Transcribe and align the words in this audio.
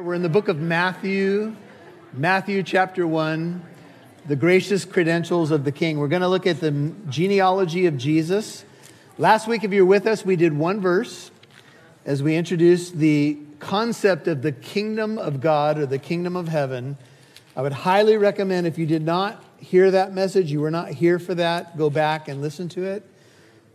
We're 0.00 0.14
in 0.14 0.22
the 0.22 0.30
book 0.30 0.48
of 0.48 0.58
Matthew, 0.58 1.54
Matthew 2.14 2.62
chapter 2.62 3.06
1, 3.06 3.62
the 4.26 4.36
gracious 4.36 4.86
credentials 4.86 5.50
of 5.50 5.64
the 5.64 5.72
king. 5.72 5.98
We're 5.98 6.08
going 6.08 6.22
to 6.22 6.28
look 6.28 6.46
at 6.46 6.60
the 6.60 6.94
genealogy 7.10 7.84
of 7.84 7.98
Jesus. 7.98 8.64
Last 9.18 9.46
week, 9.46 9.64
if 9.64 9.70
you're 9.70 9.84
with 9.84 10.06
us, 10.06 10.24
we 10.24 10.34
did 10.34 10.54
one 10.54 10.80
verse 10.80 11.30
as 12.06 12.22
we 12.22 12.36
introduced 12.36 12.96
the 12.96 13.36
concept 13.58 14.28
of 14.28 14.40
the 14.40 14.52
kingdom 14.52 15.18
of 15.18 15.42
God 15.42 15.76
or 15.76 15.84
the 15.84 15.98
kingdom 15.98 16.36
of 16.36 16.48
heaven. 16.48 16.96
I 17.54 17.60
would 17.60 17.74
highly 17.74 18.16
recommend 18.16 18.66
if 18.66 18.78
you 18.78 18.86
did 18.86 19.02
not 19.02 19.44
hear 19.58 19.90
that 19.90 20.14
message, 20.14 20.50
you 20.50 20.62
were 20.62 20.70
not 20.70 20.88
here 20.88 21.18
for 21.18 21.34
that, 21.34 21.76
go 21.76 21.90
back 21.90 22.28
and 22.28 22.40
listen 22.40 22.70
to 22.70 22.84
it 22.84 23.06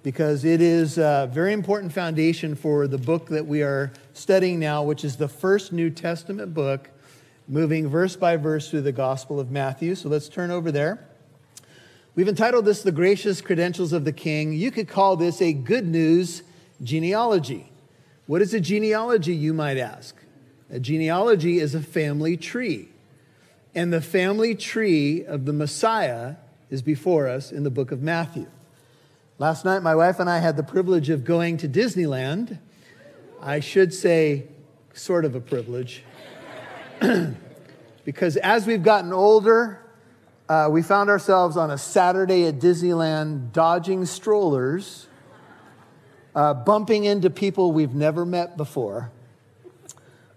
because 0.08 0.46
it 0.46 0.62
is 0.62 0.98
a 0.98 1.30
very 1.34 1.52
important 1.52 1.92
foundation 1.92 2.56
for 2.56 2.88
the 2.88 2.98
book 2.98 3.28
that 3.28 3.46
we 3.46 3.62
are 3.62 3.92
studying 4.14 4.57
now, 4.57 4.82
which 4.82 5.04
is 5.04 5.18
the 5.18 5.28
first 5.28 5.74
New 5.74 5.89
Testament 5.89 6.54
book, 6.54 6.89
moving 7.50 7.89
verse 7.89 8.16
by 8.16 8.38
verse 8.38 8.70
through 8.70 8.83
the 8.83 8.93
Gospel 8.93 9.38
of 9.38 9.52
Matthew. 9.52 9.96
So 9.96 10.07
let's 10.07 10.30
turn 10.30 10.50
over 10.50 10.71
there. 10.71 11.06
We've 12.16 12.30
entitled 12.30 12.64
this 12.64 12.83
The 12.83 12.92
Gracious 12.93 13.42
Credentials 13.42 13.92
of 13.92 14.06
the 14.06 14.14
King. 14.14 14.54
You 14.54 14.71
could 14.71 14.88
call 14.88 15.18
this 15.18 15.42
a 15.42 15.52
good 15.52 15.86
news 15.86 16.42
genealogy. 16.82 17.69
What 18.28 18.42
is 18.42 18.54
a 18.54 18.61
genealogy, 18.61 19.36
you 19.36 19.54
might 19.54 19.78
ask? 19.78 20.16
A 20.71 20.80
genealogy 20.80 21.60
is 21.60 21.75
a 21.75 21.82
family 21.82 22.38
tree. 22.38 22.88
And 23.75 23.92
the 23.92 24.00
family 24.00 24.55
tree 24.55 25.25
of 25.25 25.44
the 25.44 25.52
Messiah 25.52 26.36
is 26.69 26.82
before 26.82 27.28
us 27.28 27.52
in 27.52 27.64
the 27.64 27.69
book 27.69 27.92
of 27.92 28.02
Matthew. 28.02 28.47
Last 29.39 29.65
night, 29.65 29.83
my 29.83 29.93
wife 29.93 30.19
and 30.19 30.27
I 30.27 30.39
had 30.39 30.57
the 30.57 30.64
privilege 30.64 31.11
of 31.11 31.23
going 31.23 31.57
to 31.57 31.69
Disneyland. 31.69 32.58
I 33.39 33.59
should 33.59 33.94
say, 33.94 34.47
sort 34.94 35.25
of 35.25 35.36
a 35.36 35.39
privilege. 35.39 36.02
because 38.03 38.38
as 38.38 38.66
we've 38.66 38.81
gotten 38.81 39.13
older, 39.13 39.80
uh, 40.49 40.69
we 40.71 40.81
found 40.81 41.11
ourselves 41.11 41.55
on 41.55 41.69
a 41.69 41.77
Saturday 41.77 42.47
at 42.47 42.57
Disneyland 42.57 43.52
dodging 43.52 44.05
strollers, 44.05 45.05
uh, 46.33 46.55
bumping 46.55 47.05
into 47.05 47.29
people 47.29 47.72
we've 47.72 47.94
never 47.94 48.25
met 48.25 48.57
before, 48.57 49.11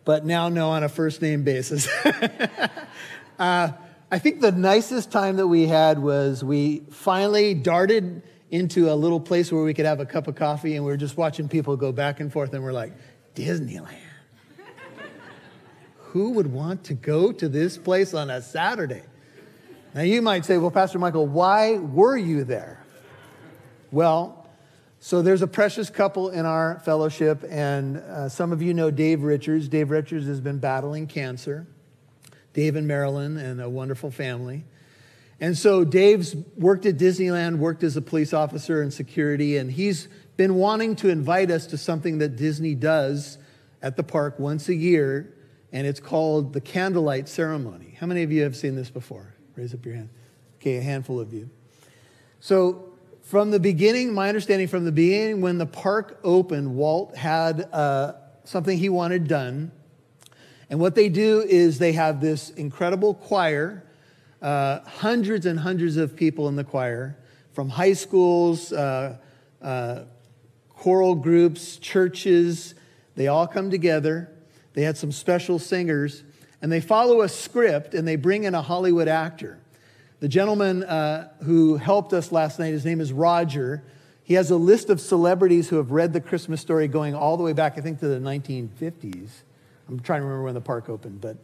but 0.04 0.26
now 0.26 0.50
know 0.50 0.68
on 0.68 0.84
a 0.84 0.90
first 0.90 1.22
name 1.22 1.42
basis. 1.42 1.88
uh, 3.38 3.72
I 4.10 4.18
think 4.18 4.42
the 4.42 4.52
nicest 4.52 5.10
time 5.10 5.36
that 5.36 5.46
we 5.46 5.68
had 5.68 5.98
was 6.00 6.44
we 6.44 6.80
finally 6.90 7.54
darted 7.54 8.24
into 8.50 8.90
a 8.90 8.94
little 8.94 9.20
place 9.20 9.52
where 9.52 9.62
we 9.62 9.74
could 9.74 9.86
have 9.86 10.00
a 10.00 10.06
cup 10.06 10.26
of 10.26 10.34
coffee 10.34 10.74
and 10.76 10.84
we 10.84 10.90
were 10.90 10.96
just 10.96 11.16
watching 11.16 11.48
people 11.48 11.76
go 11.76 11.92
back 11.92 12.20
and 12.20 12.32
forth 12.32 12.52
and 12.52 12.62
we're 12.62 12.72
like, 12.72 12.92
Disneyland. 13.34 13.96
Who 15.98 16.30
would 16.30 16.52
want 16.52 16.84
to 16.84 16.94
go 16.94 17.30
to 17.30 17.48
this 17.48 17.78
place 17.78 18.14
on 18.14 18.30
a 18.30 18.42
Saturday? 18.42 19.02
Now 19.94 20.02
you 20.02 20.22
might 20.22 20.44
say, 20.44 20.58
well, 20.58 20.70
Pastor 20.70 20.98
Michael, 20.98 21.26
why 21.26 21.78
were 21.78 22.16
you 22.16 22.42
there? 22.42 22.84
Well, 23.92 24.48
so 24.98 25.22
there's 25.22 25.42
a 25.42 25.46
precious 25.46 25.88
couple 25.88 26.28
in 26.28 26.44
our 26.44 26.80
fellowship, 26.80 27.42
and 27.48 27.96
uh, 27.96 28.28
some 28.28 28.52
of 28.52 28.60
you 28.60 28.74
know 28.74 28.90
Dave 28.90 29.22
Richards. 29.22 29.66
Dave 29.68 29.90
Richards 29.90 30.26
has 30.26 30.40
been 30.40 30.58
battling 30.58 31.06
cancer. 31.06 31.66
Dave 32.52 32.76
and 32.76 32.86
Marilyn 32.86 33.38
and 33.38 33.60
a 33.60 33.68
wonderful 33.68 34.10
family. 34.10 34.64
And 35.40 35.56
so 35.56 35.84
Dave's 35.84 36.36
worked 36.56 36.84
at 36.84 36.98
Disneyland, 36.98 37.56
worked 37.56 37.82
as 37.82 37.96
a 37.96 38.02
police 38.02 38.34
officer 38.34 38.82
and 38.82 38.92
security, 38.92 39.56
and 39.56 39.72
he's 39.72 40.08
been 40.36 40.56
wanting 40.56 40.96
to 40.96 41.08
invite 41.08 41.50
us 41.50 41.66
to 41.68 41.78
something 41.78 42.18
that 42.18 42.36
Disney 42.36 42.74
does 42.74 43.38
at 43.82 43.96
the 43.96 44.02
park 44.02 44.38
once 44.38 44.68
a 44.68 44.74
year, 44.74 45.34
and 45.72 45.86
it's 45.86 46.00
called 46.00 46.52
the 46.52 46.60
candlelight 46.60 47.26
ceremony. 47.28 47.96
How 47.98 48.06
many 48.06 48.22
of 48.22 48.30
you 48.30 48.42
have 48.42 48.54
seen 48.54 48.76
this 48.76 48.90
before? 48.90 49.34
Raise 49.56 49.72
up 49.72 49.84
your 49.84 49.94
hand. 49.94 50.10
Okay, 50.56 50.76
a 50.76 50.82
handful 50.82 51.18
of 51.18 51.32
you. 51.32 51.48
So, 52.40 52.86
from 53.22 53.50
the 53.50 53.60
beginning, 53.60 54.12
my 54.12 54.28
understanding 54.28 54.68
from 54.68 54.84
the 54.84 54.92
beginning, 54.92 55.40
when 55.40 55.56
the 55.56 55.66
park 55.66 56.18
opened, 56.24 56.74
Walt 56.74 57.16
had 57.16 57.68
uh, 57.72 58.14
something 58.44 58.76
he 58.76 58.88
wanted 58.88 59.28
done. 59.28 59.70
And 60.68 60.80
what 60.80 60.94
they 60.94 61.08
do 61.08 61.40
is 61.40 61.78
they 61.78 61.92
have 61.92 62.20
this 62.20 62.50
incredible 62.50 63.14
choir 63.14 63.84
uh, 64.42 64.80
hundreds 64.80 65.46
and 65.46 65.58
hundreds 65.58 65.96
of 65.96 66.16
people 66.16 66.48
in 66.48 66.56
the 66.56 66.64
choir 66.64 67.16
from 67.52 67.68
high 67.68 67.92
schools, 67.92 68.72
uh, 68.72 69.18
uh, 69.60 70.04
choral 70.70 71.14
groups, 71.14 71.76
churches. 71.76 72.74
They 73.16 73.26
all 73.26 73.46
come 73.46 73.70
together. 73.70 74.30
They 74.72 74.82
had 74.82 74.96
some 74.96 75.12
special 75.12 75.58
singers, 75.58 76.22
and 76.62 76.70
they 76.70 76.80
follow 76.80 77.22
a 77.22 77.28
script 77.28 77.94
and 77.94 78.06
they 78.06 78.16
bring 78.16 78.44
in 78.44 78.54
a 78.54 78.62
Hollywood 78.62 79.08
actor. 79.08 79.58
The 80.20 80.28
gentleman 80.28 80.84
uh, 80.84 81.30
who 81.42 81.76
helped 81.76 82.12
us 82.12 82.30
last 82.30 82.58
night, 82.58 82.72
his 82.72 82.84
name 82.84 83.00
is 83.00 83.12
Roger. 83.12 83.82
He 84.22 84.34
has 84.34 84.50
a 84.50 84.56
list 84.56 84.90
of 84.90 85.00
celebrities 85.00 85.68
who 85.68 85.76
have 85.76 85.90
read 85.90 86.12
the 86.12 86.20
Christmas 86.20 86.60
story 86.60 86.88
going 86.88 87.14
all 87.14 87.36
the 87.36 87.42
way 87.42 87.52
back, 87.52 87.78
I 87.78 87.80
think, 87.80 88.00
to 88.00 88.08
the 88.08 88.18
1950s. 88.18 89.30
I'm 89.88 89.98
trying 90.00 90.20
to 90.20 90.26
remember 90.26 90.44
when 90.44 90.54
the 90.54 90.60
park 90.60 90.88
opened. 90.88 91.20
But 91.20 91.38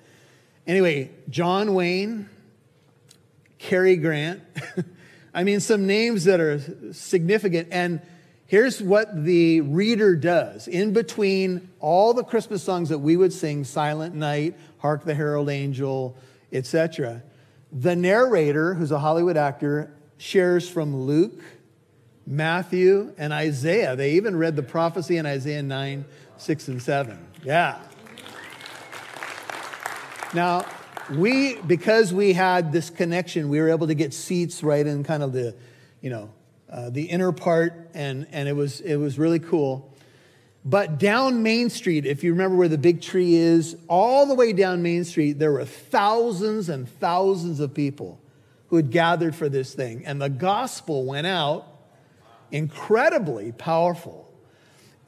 anyway, 0.66 1.10
John 1.28 1.74
Wayne, 1.74 2.28
Cary 3.58 3.96
Grant. 3.96 4.42
I 5.34 5.44
mean, 5.44 5.60
some 5.60 5.86
names 5.86 6.24
that 6.24 6.40
are 6.40 6.92
significant. 6.92 7.68
And 7.70 8.00
here's 8.46 8.82
what 8.82 9.24
the 9.24 9.60
reader 9.60 10.16
does 10.16 10.66
in 10.68 10.92
between 10.92 11.68
all 11.80 12.14
the 12.14 12.24
Christmas 12.24 12.62
songs 12.62 12.88
that 12.88 12.98
we 12.98 13.16
would 13.16 13.32
sing 13.32 13.64
Silent 13.64 14.14
Night, 14.14 14.56
Hark 14.78 15.04
the 15.04 15.14
Herald 15.14 15.50
Angel, 15.50 16.16
etc. 16.52 17.22
The 17.70 17.94
narrator, 17.94 18.74
who's 18.74 18.92
a 18.92 18.98
Hollywood 18.98 19.36
actor, 19.36 19.92
shares 20.16 20.68
from 20.68 20.96
Luke, 20.96 21.42
Matthew, 22.26 23.12
and 23.18 23.32
Isaiah. 23.32 23.94
They 23.94 24.12
even 24.12 24.36
read 24.36 24.56
the 24.56 24.62
prophecy 24.62 25.16
in 25.16 25.26
Isaiah 25.26 25.62
9, 25.62 26.04
6, 26.38 26.68
and 26.68 26.82
7. 26.82 27.26
Yeah. 27.44 27.78
Now, 30.34 30.64
we, 31.10 31.56
because 31.56 32.12
we 32.12 32.32
had 32.32 32.72
this 32.72 32.90
connection, 32.90 33.48
we 33.48 33.60
were 33.60 33.70
able 33.70 33.86
to 33.86 33.94
get 33.94 34.12
seats 34.12 34.62
right 34.62 34.86
in 34.86 35.04
kind 35.04 35.22
of 35.22 35.32
the, 35.32 35.54
you 36.00 36.10
know, 36.10 36.30
uh, 36.70 36.90
the 36.90 37.04
inner 37.04 37.32
part, 37.32 37.90
and, 37.94 38.26
and 38.32 38.48
it, 38.48 38.54
was, 38.54 38.80
it 38.80 38.96
was 38.96 39.18
really 39.18 39.38
cool. 39.38 39.92
But 40.64 40.98
down 40.98 41.44
Main 41.44 41.70
Street, 41.70 42.06
if 42.06 42.24
you 42.24 42.32
remember 42.32 42.56
where 42.56 42.68
the 42.68 42.78
big 42.78 43.00
tree 43.00 43.36
is, 43.36 43.76
all 43.86 44.26
the 44.26 44.34
way 44.34 44.52
down 44.52 44.82
Main 44.82 45.04
Street, 45.04 45.38
there 45.38 45.52
were 45.52 45.64
thousands 45.64 46.68
and 46.68 46.88
thousands 46.88 47.60
of 47.60 47.72
people 47.72 48.20
who 48.68 48.76
had 48.76 48.90
gathered 48.90 49.36
for 49.36 49.48
this 49.48 49.74
thing. 49.74 50.04
And 50.04 50.20
the 50.20 50.28
gospel 50.28 51.04
went 51.04 51.28
out 51.28 51.66
incredibly 52.50 53.52
powerful. 53.52 54.25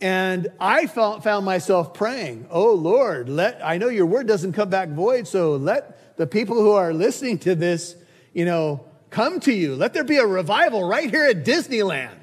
And 0.01 0.49
I 0.61 0.87
felt, 0.87 1.25
found 1.25 1.45
myself 1.45 1.93
praying, 1.93 2.47
Oh 2.51 2.73
Lord, 2.75 3.29
let, 3.29 3.61
I 3.65 3.79
know 3.79 3.89
your 3.89 4.07
word 4.07 4.29
doesn't 4.29 4.53
come 4.53 4.71
back 4.71 4.91
void, 4.91 5.27
so 5.27 5.57
let 5.57 6.17
the 6.17 6.27
people 6.27 6.57
who 6.57 6.73
are 6.73 6.93
listening 6.93 7.39
to 7.39 7.55
this, 7.55 7.97
you 8.33 8.45
know, 8.45 8.85
come 9.11 9.41
to 9.41 9.53
you. 9.53 9.75
Let 9.75 9.95
there 9.95 10.05
be 10.05 10.19
a 10.19 10.27
revival 10.27 10.87
right 10.87 11.11
here 11.11 11.25
at 11.25 11.45
Disneyland. 11.45 12.17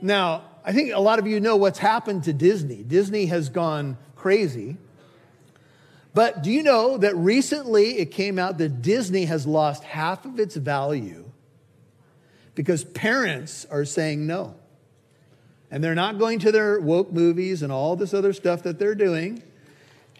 Now, 0.00 0.44
I 0.64 0.72
think 0.72 0.92
a 0.92 1.00
lot 1.00 1.18
of 1.18 1.26
you 1.26 1.38
know 1.38 1.56
what's 1.56 1.78
happened 1.78 2.24
to 2.24 2.32
Disney. 2.32 2.82
Disney 2.82 3.26
has 3.26 3.48
gone 3.48 3.96
crazy. 4.16 4.76
But 6.14 6.42
do 6.42 6.50
you 6.50 6.62
know 6.62 6.98
that 6.98 7.16
recently 7.16 7.98
it 7.98 8.06
came 8.06 8.38
out 8.38 8.58
that 8.58 8.82
Disney 8.82 9.24
has 9.26 9.46
lost 9.46 9.82
half 9.84 10.24
of 10.24 10.38
its 10.38 10.56
value 10.56 11.30
because 12.54 12.84
parents 12.84 13.66
are 13.70 13.84
saying 13.84 14.26
no? 14.26 14.54
And 15.72 15.82
they're 15.82 15.94
not 15.94 16.18
going 16.18 16.38
to 16.40 16.52
their 16.52 16.78
woke 16.78 17.12
movies 17.12 17.62
and 17.62 17.72
all 17.72 17.96
this 17.96 18.12
other 18.12 18.34
stuff 18.34 18.62
that 18.64 18.78
they're 18.78 18.94
doing. 18.94 19.42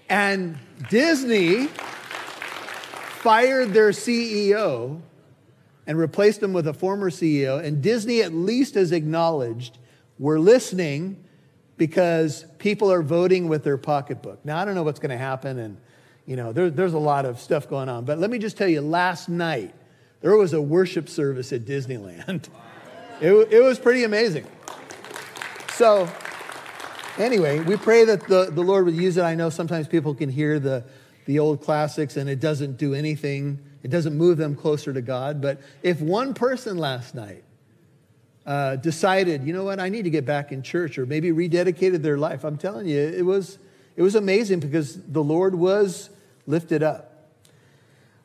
And 0.09 0.59
Disney 0.89 1.67
fired 1.67 3.75
their 3.75 3.91
CEO 3.91 5.03
and 5.87 5.99
replaced 5.99 6.43
him 6.43 6.55
with 6.55 6.67
a 6.67 6.73
former 6.73 7.11
CEO. 7.11 7.63
And 7.63 7.83
Disney 7.83 8.23
at 8.23 8.33
least 8.33 8.77
has 8.77 8.93
acknowledged 8.93 9.77
we're 10.19 10.39
listening 10.39 11.23
because 11.77 12.47
people 12.59 12.91
are 12.91 13.03
voting 13.03 13.47
with 13.47 13.63
their 13.63 13.77
pocketbook. 13.77 14.43
Now, 14.45 14.59
I 14.59 14.65
don't 14.65 14.75
know 14.75 14.85
what's 14.85 15.01
going 15.01 15.11
to 15.11 15.19
happen, 15.19 15.59
and 15.59 15.77
you 16.25 16.37
know, 16.37 16.53
there, 16.53 16.71
there's 16.71 16.95
a 16.95 16.99
lot 16.99 17.27
of 17.27 17.41
stuff 17.41 17.69
going 17.69 17.91
on. 17.91 18.07
But 18.07 18.19
let 18.19 18.31
me 18.31 18.39
just 18.39 18.57
tell 18.57 18.69
you, 18.69 18.81
last 18.81 19.29
night 19.29 19.75
there 20.23 20.37
was 20.37 20.55
a 20.55 20.63
worship 20.63 21.11
service 21.11 21.53
at 21.53 21.67
Disneyland. 21.67 22.49
It, 23.21 23.53
it 23.53 23.63
was 23.63 23.79
pretty 23.79 24.03
amazing. 24.03 24.45
So, 25.75 26.07
anyway, 27.17 27.61
we 27.61 27.79
pray 27.79 28.05
that 28.05 28.29
the, 28.29 28.51
the 28.51 28.61
Lord 28.61 28.85
would 28.85 28.95
use 28.95 29.17
it. 29.17 29.23
I 29.23 29.35
know 29.35 29.49
sometimes 29.49 29.89
people 29.89 30.15
can 30.15 30.29
hear 30.29 30.59
the, 30.59 30.85
the 31.25 31.39
old 31.39 31.63
classics 31.63 32.19
and 32.19 32.29
it 32.29 32.41
doesn't 32.41 32.77
do 32.77 32.93
anything, 32.93 33.59
it 33.83 33.91
doesn't 33.91 34.15
move 34.15 34.37
them 34.37 34.55
closer 34.55 34.93
to 34.93 35.01
God. 35.01 35.41
But 35.41 35.63
if 35.83 36.01
one 36.01 36.35
person 36.35 36.77
last 36.77 37.15
night 37.15 37.43
uh, 38.45 38.77
decided, 38.77 39.45
you 39.45 39.55
know 39.55 39.65
what, 39.65 39.81
I 39.81 39.89
need 39.89 40.03
to 40.03 40.11
get 40.11 40.27
back 40.27 40.53
in 40.53 40.63
church 40.63 40.99
or 40.99 41.07
maybe 41.07 41.31
rededicated 41.31 42.03
their 42.03 42.19
life, 42.19 42.45
I'm 42.45 42.59
telling 42.59 42.87
you, 42.87 42.99
it 42.99 43.25
was, 43.25 43.59
it 43.97 44.03
was 44.03 44.15
amazing 44.15 44.61
because 44.61 45.01
the 45.03 45.23
Lord 45.23 45.55
was 45.55 46.11
lifted 46.47 46.83
up. 46.83 47.12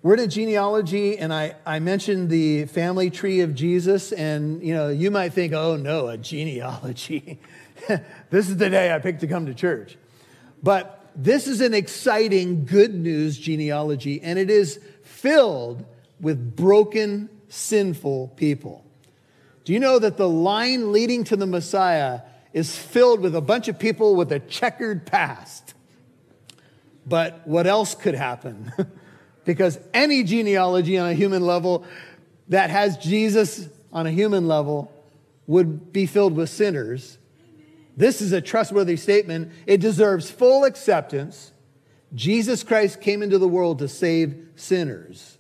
We're 0.08 0.14
in 0.14 0.22
a 0.22 0.28
genealogy, 0.28 1.18
and 1.18 1.34
I, 1.34 1.56
I 1.66 1.80
mentioned 1.80 2.30
the 2.30 2.64
family 2.64 3.10
tree 3.10 3.42
of 3.42 3.54
Jesus, 3.54 4.14
and 4.14 4.64
you 4.64 4.74
know, 4.74 4.88
you 4.88 5.12
might 5.12 5.34
think, 5.34 5.52
oh 5.52 5.76
no, 5.76 6.08
a 6.08 6.18
genealogy. 6.18 7.42
this 8.30 8.48
is 8.48 8.56
the 8.56 8.70
day 8.70 8.96
I 8.96 9.00
picked 9.00 9.20
to 9.20 9.28
come 9.28 9.48
to 9.48 9.54
church. 9.54 9.98
But 10.64 11.12
this 11.14 11.46
is 11.46 11.60
an 11.60 11.74
exciting, 11.74 12.64
good 12.64 12.96
news 12.96 13.38
genealogy, 13.38 14.22
and 14.22 14.40
it 14.40 14.50
is 14.50 14.80
filled 15.04 15.84
with 16.22 16.56
broken, 16.56 17.28
sinful 17.50 18.30
people. 18.38 18.86
Do 19.66 19.74
you 19.74 19.80
know 19.82 20.00
that 20.00 20.16
the 20.16 20.30
line 20.30 20.94
leading 20.94 21.26
to 21.26 21.36
the 21.36 21.48
Messiah 21.48 22.22
is 22.54 22.78
filled 22.78 23.20
with 23.20 23.36
a 23.36 23.42
bunch 23.42 23.68
of 23.68 23.78
people 23.78 24.16
with 24.16 24.32
a 24.32 24.40
checkered 24.40 25.06
past? 25.06 25.74
But 27.06 27.46
what 27.46 27.68
else 27.68 27.94
could 27.94 28.16
happen? 28.16 28.72
because 29.48 29.80
any 29.94 30.24
genealogy 30.24 30.98
on 30.98 31.08
a 31.08 31.14
human 31.14 31.42
level 31.42 31.86
that 32.50 32.70
has 32.70 32.98
Jesus 32.98 33.70
on 33.94 34.06
a 34.06 34.12
human 34.12 34.46
level 34.46 34.92
would 35.48 35.94
be 35.94 36.06
filled 36.06 36.36
with 36.36 36.50
sinners. 36.50 37.18
This 37.96 38.22
is 38.22 38.34
a 38.34 38.42
trustworthy 38.42 38.98
statement. 38.98 39.54
It 39.66 39.80
deserves 39.80 40.30
full 40.30 40.66
acceptance. 40.66 41.54
Jesus 42.14 42.62
Christ 42.62 43.00
came 43.00 43.24
into 43.24 43.38
the 43.38 43.48
world 43.48 43.80
to 43.80 43.88
save 43.88 44.50
sinners, 44.58 45.38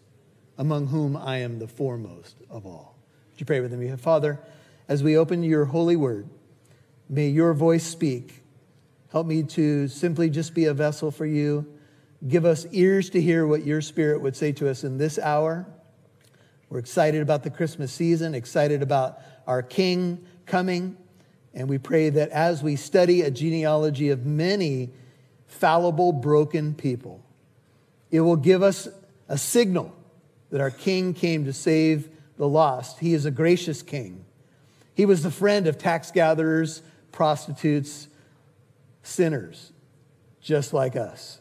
among 0.57 0.87
whom 0.87 1.17
I 1.17 1.39
am 1.39 1.59
the 1.59 1.67
foremost 1.67 2.37
of 2.49 2.65
all. 2.65 2.95
Would 3.31 3.41
you 3.41 3.45
pray 3.45 3.59
with 3.59 3.73
me? 3.73 3.93
Father, 3.97 4.39
as 4.87 5.03
we 5.03 5.17
open 5.17 5.43
your 5.43 5.65
holy 5.65 5.97
word, 5.97 6.29
may 7.09 7.27
your 7.27 7.53
voice 7.53 7.83
speak. 7.83 8.41
Help 9.11 9.27
me 9.27 9.43
to 9.43 9.89
simply 9.89 10.29
just 10.29 10.53
be 10.53 10.63
a 10.63 10.73
vessel 10.73 11.11
for 11.11 11.25
you 11.25 11.76
Give 12.25 12.45
us 12.45 12.65
ears 12.71 13.09
to 13.11 13.21
hear 13.21 13.45
what 13.45 13.65
your 13.65 13.81
spirit 13.81 14.21
would 14.21 14.35
say 14.35 14.51
to 14.53 14.69
us 14.69 14.83
in 14.83 14.97
this 14.97 15.19
hour. 15.19 15.67
We're 16.69 16.79
excited 16.79 17.21
about 17.21 17.43
the 17.43 17.49
Christmas 17.49 17.91
season, 17.91 18.33
excited 18.33 18.81
about 18.81 19.19
our 19.45 19.61
King 19.61 20.25
coming. 20.45 20.97
And 21.53 21.69
we 21.69 21.77
pray 21.77 22.09
that 22.09 22.29
as 22.29 22.63
we 22.63 22.75
study 22.75 23.21
a 23.21 23.31
genealogy 23.31 24.09
of 24.09 24.25
many 24.25 24.89
fallible, 25.45 26.11
broken 26.11 26.73
people, 26.73 27.23
it 28.11 28.21
will 28.21 28.35
give 28.35 28.63
us 28.63 28.87
a 29.29 29.37
signal 29.37 29.93
that 30.49 30.61
our 30.61 30.71
King 30.71 31.13
came 31.13 31.45
to 31.45 31.53
save 31.53 32.09
the 32.37 32.47
lost. 32.47 32.99
He 32.99 33.13
is 33.13 33.25
a 33.25 33.31
gracious 33.31 33.81
King. 33.81 34.25
He 34.93 35.05
was 35.05 35.23
the 35.23 35.31
friend 35.31 35.67
of 35.67 35.77
tax 35.77 36.11
gatherers, 36.11 36.81
prostitutes, 37.11 38.07
sinners, 39.03 39.71
just 40.41 40.73
like 40.73 40.95
us. 40.95 41.36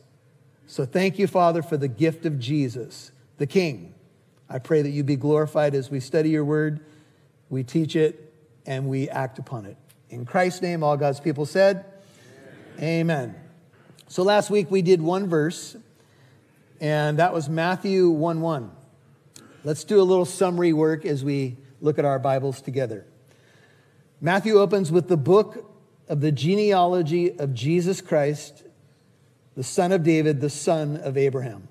So 0.76 0.84
thank 0.84 1.18
you, 1.18 1.26
Father, 1.26 1.62
for 1.62 1.78
the 1.78 1.88
gift 1.88 2.26
of 2.26 2.38
Jesus, 2.38 3.10
the 3.38 3.46
King. 3.46 3.94
I 4.46 4.58
pray 4.58 4.82
that 4.82 4.90
you 4.90 5.04
be 5.04 5.16
glorified 5.16 5.74
as 5.74 5.90
we 5.90 6.00
study 6.00 6.28
your 6.28 6.44
word, 6.44 6.84
we 7.48 7.64
teach 7.64 7.96
it, 7.96 8.30
and 8.66 8.86
we 8.86 9.08
act 9.08 9.38
upon 9.38 9.64
it. 9.64 9.78
In 10.10 10.26
Christ's 10.26 10.60
name, 10.60 10.82
all 10.82 10.98
God's 10.98 11.18
people 11.18 11.46
said, 11.46 11.86
Amen. 12.76 13.00
Amen. 13.00 13.34
So 14.08 14.22
last 14.22 14.50
week 14.50 14.70
we 14.70 14.82
did 14.82 15.00
one 15.00 15.28
verse, 15.28 15.78
and 16.78 17.20
that 17.20 17.32
was 17.32 17.48
Matthew 17.48 18.10
1 18.10 18.42
1. 18.42 18.70
Let's 19.64 19.82
do 19.82 19.98
a 19.98 20.04
little 20.04 20.26
summary 20.26 20.74
work 20.74 21.06
as 21.06 21.24
we 21.24 21.56
look 21.80 21.98
at 21.98 22.04
our 22.04 22.18
Bibles 22.18 22.60
together. 22.60 23.06
Matthew 24.20 24.58
opens 24.58 24.92
with 24.92 25.08
the 25.08 25.16
book 25.16 25.72
of 26.06 26.20
the 26.20 26.32
genealogy 26.32 27.32
of 27.38 27.54
Jesus 27.54 28.02
Christ 28.02 28.62
the 29.56 29.64
son 29.64 29.90
of 29.92 30.02
David, 30.02 30.40
the 30.40 30.50
son 30.50 30.96
of 30.98 31.16
Abraham. 31.16 31.68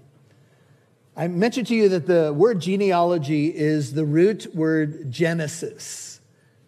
I 1.16 1.28
mentioned 1.28 1.68
to 1.68 1.76
you 1.76 1.88
that 1.90 2.08
the 2.08 2.34
word 2.34 2.60
genealogy 2.60 3.48
is 3.56 3.94
the 3.94 4.04
root 4.04 4.54
word 4.54 5.12
Genesis. 5.12 6.20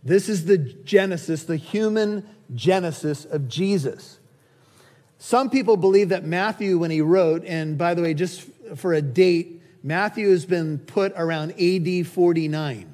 This 0.03 0.29
is 0.29 0.45
the 0.45 0.57
Genesis, 0.57 1.43
the 1.43 1.57
human 1.57 2.25
Genesis 2.55 3.25
of 3.25 3.49
Jesus. 3.49 4.19
Some 5.17 5.49
people 5.49 5.75
believe 5.75 6.09
that 6.09 6.23
Matthew, 6.23 6.77
when 6.77 6.91
he 6.91 7.01
wrote, 7.01 7.43
and 7.43 7.77
by 7.77 7.93
the 7.93 8.03
way, 8.03 8.13
just 8.13 8.41
for 8.75 8.93
a 8.93 9.01
date, 9.01 9.61
Matthew 9.83 10.29
has 10.29 10.45
been 10.45 10.77
put 10.77 11.11
around 11.15 11.59
AD 11.59 12.07
49. 12.07 12.93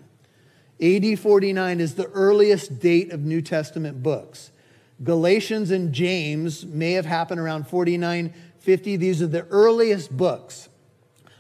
AD 0.82 1.20
49 1.20 1.80
is 1.80 1.96
the 1.96 2.10
earliest 2.10 2.80
date 2.80 3.12
of 3.12 3.22
New 3.22 3.42
Testament 3.42 4.02
books. 4.02 4.52
Galatians 5.02 5.72
and 5.72 5.94
James 5.94 6.66
may 6.66 6.94
have 6.94 7.06
happened 7.06 7.40
around 7.40 7.68
4950. 7.68 8.96
These 8.98 9.22
are 9.22 9.28
the 9.28 9.46
earliest 9.48 10.16
books. 10.16 10.70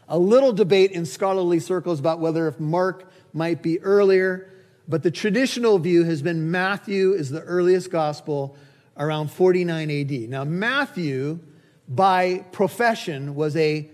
A 0.07 0.17
little 0.17 0.51
debate 0.51 0.91
in 0.91 1.05
scholarly 1.05 1.59
circles 1.59 1.99
about 1.99 2.19
whether 2.19 2.47
if 2.47 2.59
Mark 2.59 3.11
might 3.33 3.61
be 3.61 3.79
earlier, 3.81 4.49
but 4.87 5.03
the 5.03 5.11
traditional 5.11 5.79
view 5.79 6.03
has 6.03 6.21
been 6.21 6.51
Matthew 6.51 7.13
is 7.13 7.29
the 7.29 7.41
earliest 7.41 7.89
gospel 7.89 8.55
around 8.97 9.31
49 9.31 9.89
AD. 9.89 10.11
Now, 10.29 10.43
Matthew, 10.43 11.39
by 11.87 12.45
profession, 12.51 13.35
was 13.35 13.55
a 13.55 13.89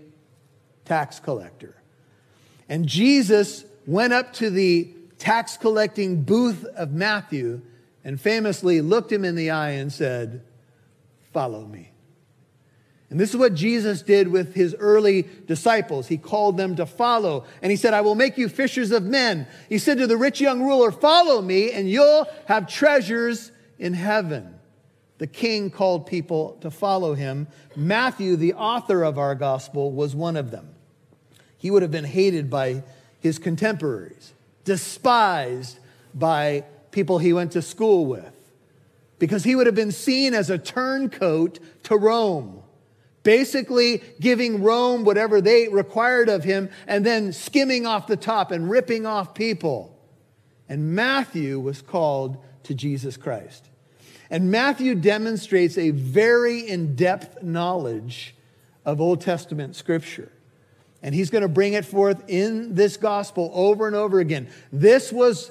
tax 0.84 1.20
collector. 1.20 1.76
And 2.68 2.86
Jesus 2.86 3.64
went 3.86 4.12
up 4.12 4.32
to 4.34 4.50
the 4.50 4.92
tax 5.18 5.56
collecting 5.56 6.22
booth 6.22 6.64
of 6.64 6.92
Matthew 6.92 7.62
and 8.04 8.20
famously 8.20 8.80
looked 8.80 9.12
him 9.12 9.24
in 9.24 9.34
the 9.34 9.50
eye 9.50 9.70
and 9.70 9.92
said, 9.92 10.42
Follow 11.32 11.64
me. 11.64 11.90
And 13.10 13.18
this 13.18 13.30
is 13.30 13.36
what 13.36 13.54
Jesus 13.54 14.02
did 14.02 14.28
with 14.28 14.54
his 14.54 14.74
early 14.78 15.28
disciples. 15.46 16.06
He 16.06 16.16
called 16.16 16.56
them 16.56 16.76
to 16.76 16.86
follow. 16.86 17.44
And 17.60 17.70
he 17.70 17.76
said, 17.76 17.92
I 17.92 18.02
will 18.02 18.14
make 18.14 18.38
you 18.38 18.48
fishers 18.48 18.92
of 18.92 19.02
men. 19.02 19.48
He 19.68 19.78
said 19.78 19.98
to 19.98 20.06
the 20.06 20.16
rich 20.16 20.40
young 20.40 20.62
ruler, 20.62 20.92
Follow 20.92 21.42
me, 21.42 21.72
and 21.72 21.90
you'll 21.90 22.26
have 22.46 22.68
treasures 22.68 23.50
in 23.80 23.94
heaven. 23.94 24.54
The 25.18 25.26
king 25.26 25.70
called 25.70 26.06
people 26.06 26.56
to 26.60 26.70
follow 26.70 27.14
him. 27.14 27.48
Matthew, 27.74 28.36
the 28.36 28.54
author 28.54 29.02
of 29.02 29.18
our 29.18 29.34
gospel, 29.34 29.90
was 29.90 30.14
one 30.14 30.36
of 30.36 30.52
them. 30.52 30.68
He 31.58 31.70
would 31.70 31.82
have 31.82 31.90
been 31.90 32.04
hated 32.04 32.48
by 32.48 32.84
his 33.18 33.38
contemporaries, 33.38 34.32
despised 34.64 35.78
by 36.14 36.64
people 36.90 37.18
he 37.18 37.32
went 37.32 37.52
to 37.52 37.62
school 37.62 38.06
with 38.06 38.34
because 39.18 39.44
he 39.44 39.54
would 39.54 39.66
have 39.66 39.74
been 39.74 39.92
seen 39.92 40.34
as 40.34 40.50
a 40.50 40.58
turncoat 40.58 41.60
to 41.84 41.96
Rome, 41.96 42.62
basically 43.22 44.02
giving 44.18 44.62
Rome 44.62 45.04
whatever 45.04 45.40
they 45.40 45.68
required 45.68 46.28
of 46.28 46.42
him 46.42 46.70
and 46.86 47.04
then 47.06 47.32
skimming 47.32 47.86
off 47.86 48.06
the 48.06 48.16
top 48.16 48.50
and 48.50 48.68
ripping 48.68 49.06
off 49.06 49.34
people. 49.34 49.96
And 50.68 50.94
Matthew 50.94 51.60
was 51.60 51.82
called 51.82 52.38
to 52.64 52.74
Jesus 52.74 53.16
Christ. 53.16 53.68
And 54.30 54.50
Matthew 54.50 54.94
demonstrates 54.94 55.76
a 55.76 55.90
very 55.90 56.60
in 56.60 56.96
depth 56.96 57.42
knowledge 57.42 58.34
of 58.84 59.00
Old 59.00 59.20
Testament 59.20 59.76
scripture. 59.76 60.30
And 61.02 61.14
he's 61.14 61.30
going 61.30 61.42
to 61.42 61.48
bring 61.48 61.72
it 61.72 61.84
forth 61.84 62.22
in 62.28 62.74
this 62.74 62.96
gospel 62.96 63.50
over 63.54 63.86
and 63.86 63.96
over 63.96 64.20
again. 64.20 64.48
This 64.72 65.12
was 65.12 65.50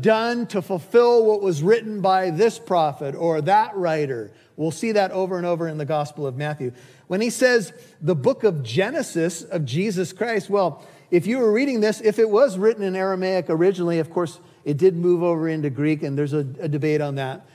done 0.00 0.46
to 0.48 0.60
fulfill 0.60 1.24
what 1.24 1.40
was 1.40 1.62
written 1.62 2.00
by 2.00 2.30
this 2.30 2.58
prophet 2.58 3.14
or 3.14 3.40
that 3.42 3.76
writer. 3.76 4.30
We'll 4.56 4.70
see 4.70 4.92
that 4.92 5.12
over 5.12 5.36
and 5.36 5.46
over 5.46 5.68
in 5.68 5.78
the 5.78 5.84
Gospel 5.84 6.26
of 6.26 6.36
Matthew. 6.36 6.72
When 7.06 7.20
he 7.20 7.30
says 7.30 7.72
the 8.00 8.14
book 8.14 8.44
of 8.44 8.62
Genesis 8.62 9.42
of 9.42 9.64
Jesus 9.64 10.12
Christ, 10.12 10.50
well, 10.50 10.84
if 11.10 11.26
you 11.26 11.38
were 11.38 11.52
reading 11.52 11.80
this, 11.80 12.00
if 12.00 12.18
it 12.18 12.28
was 12.28 12.58
written 12.58 12.82
in 12.82 12.94
Aramaic 12.94 13.46
originally, 13.48 13.98
of 13.98 14.10
course, 14.10 14.40
it 14.64 14.76
did 14.76 14.96
move 14.96 15.22
over 15.22 15.48
into 15.48 15.70
Greek, 15.70 16.02
and 16.02 16.18
there's 16.18 16.34
a, 16.34 16.46
a 16.60 16.68
debate 16.68 17.00
on 17.00 17.14
that. 17.14 17.46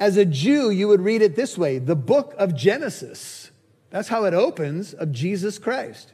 As 0.00 0.16
a 0.16 0.24
Jew, 0.24 0.70
you 0.70 0.88
would 0.88 1.00
read 1.00 1.20
it 1.20 1.36
this 1.36 1.58
way 1.58 1.78
the 1.78 1.96
book 1.96 2.34
of 2.38 2.56
Genesis. 2.56 3.50
That's 3.90 4.08
how 4.08 4.24
it 4.24 4.32
opens 4.32 4.94
of 4.94 5.12
Jesus 5.12 5.58
Christ. 5.58 6.12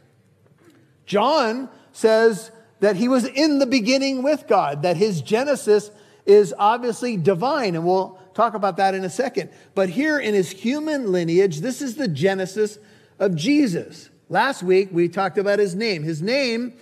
John 1.07 1.71
says 1.93 2.51
that 2.81 2.97
he 2.97 3.09
was 3.09 3.25
in 3.25 3.59
the 3.59 3.67
beginning 3.67 4.23
with 4.23 4.47
God, 4.47 4.83
that 4.83 4.97
his 4.97 5.21
Genesis 5.21 5.91
is 6.27 6.55
obviously 6.59 7.17
divine, 7.17 7.75
and 7.75 7.85
we'll 7.85 8.19
talk 8.35 8.55
about 8.55 8.77
that 8.77 8.95
in 8.95 9.05
a 9.05 9.11
second. 9.11 9.51
But 9.75 9.89
here 9.89 10.19
in 10.19 10.35
his 10.35 10.51
human 10.51 11.11
lineage, 11.11 11.61
this 11.61 11.83
is 11.83 11.97
the 11.97 12.09
Genesis 12.09 12.79
of 13.19 13.35
Jesus. 13.35 14.11
Last 14.29 14.63
week, 14.63 14.91
we 14.93 15.09
talked 15.09 15.39
about 15.39 15.59
his 15.59 15.75
name. 15.75 16.03
His 16.03 16.21
name, 16.21 16.75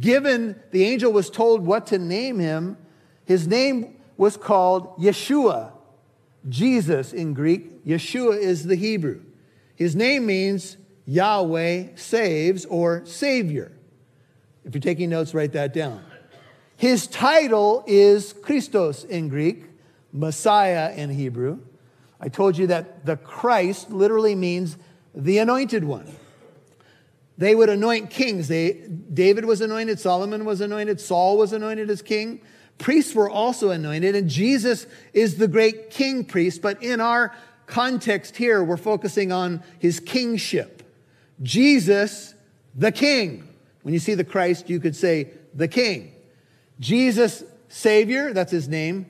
given 0.00 0.60
the 0.70 0.84
angel 0.84 1.12
was 1.12 1.30
told 1.30 1.64
what 1.64 1.86
to 1.88 1.98
name 1.98 2.38
him, 2.38 2.78
his 3.26 3.46
name 3.46 3.96
was 4.16 4.36
called 4.36 4.98
Yeshua. 4.98 5.72
Jesus 6.48 7.12
in 7.12 7.34
Greek, 7.34 7.84
Yeshua 7.84 8.38
is 8.38 8.64
the 8.64 8.76
Hebrew. 8.76 9.22
His 9.76 9.94
name 9.94 10.26
means 10.26 10.76
Yahweh 11.06 11.96
saves 11.96 12.64
or 12.66 13.04
Savior. 13.04 13.72
If 14.64 14.74
you're 14.74 14.80
taking 14.80 15.10
notes, 15.10 15.34
write 15.34 15.52
that 15.52 15.72
down. 15.72 16.04
His 16.76 17.06
title 17.06 17.84
is 17.86 18.32
Christos 18.32 19.04
in 19.04 19.28
Greek, 19.28 19.64
Messiah 20.12 20.92
in 20.94 21.10
Hebrew. 21.10 21.60
I 22.20 22.28
told 22.28 22.56
you 22.56 22.66
that 22.68 23.04
the 23.04 23.16
Christ 23.16 23.90
literally 23.90 24.34
means 24.34 24.76
the 25.14 25.38
anointed 25.38 25.84
one. 25.84 26.10
They 27.36 27.54
would 27.54 27.68
anoint 27.68 28.10
kings. 28.10 28.48
They, 28.48 28.72
David 29.12 29.44
was 29.44 29.60
anointed, 29.60 29.98
Solomon 30.00 30.44
was 30.44 30.60
anointed, 30.60 31.00
Saul 31.00 31.36
was 31.36 31.52
anointed 31.52 31.90
as 31.90 32.00
king. 32.00 32.40
Priests 32.78 33.14
were 33.14 33.30
also 33.30 33.70
anointed, 33.70 34.16
and 34.16 34.28
Jesus 34.28 34.86
is 35.12 35.36
the 35.36 35.48
great 35.48 35.90
king 35.90 36.24
priest. 36.24 36.62
But 36.62 36.82
in 36.82 37.00
our 37.00 37.34
context 37.66 38.36
here, 38.36 38.64
we're 38.64 38.76
focusing 38.76 39.30
on 39.32 39.62
his 39.78 40.00
kingship. 40.00 40.82
Jesus, 41.42 42.34
the 42.74 42.92
king. 42.92 43.48
When 43.84 43.92
you 43.92 44.00
see 44.00 44.14
the 44.14 44.24
Christ, 44.24 44.70
you 44.70 44.80
could 44.80 44.96
say 44.96 45.28
the 45.52 45.68
king. 45.68 46.14
Jesus, 46.80 47.44
Savior, 47.68 48.32
that's 48.32 48.50
his 48.50 48.66
name. 48.66 49.04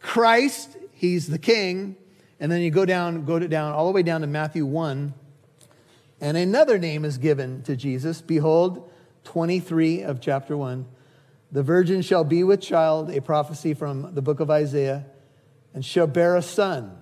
Christ, 0.00 0.76
he's 0.90 1.28
the 1.28 1.38
king. 1.38 1.94
And 2.40 2.50
then 2.50 2.60
you 2.60 2.72
go 2.72 2.84
down, 2.84 3.24
go 3.24 3.38
down, 3.38 3.72
all 3.72 3.86
the 3.86 3.92
way 3.92 4.02
down 4.02 4.22
to 4.22 4.26
Matthew 4.26 4.66
1. 4.66 5.14
And 6.20 6.36
another 6.36 6.76
name 6.76 7.04
is 7.04 7.18
given 7.18 7.62
to 7.62 7.76
Jesus. 7.76 8.20
Behold, 8.20 8.90
23 9.24 10.02
of 10.02 10.20
chapter 10.20 10.56
1. 10.56 10.86
The 11.52 11.62
virgin 11.62 12.02
shall 12.02 12.24
be 12.24 12.42
with 12.42 12.60
child, 12.60 13.10
a 13.10 13.22
prophecy 13.22 13.74
from 13.74 14.12
the 14.16 14.22
book 14.22 14.40
of 14.40 14.50
Isaiah, 14.50 15.06
and 15.72 15.84
shall 15.84 16.08
bear 16.08 16.34
a 16.34 16.42
son. 16.42 16.98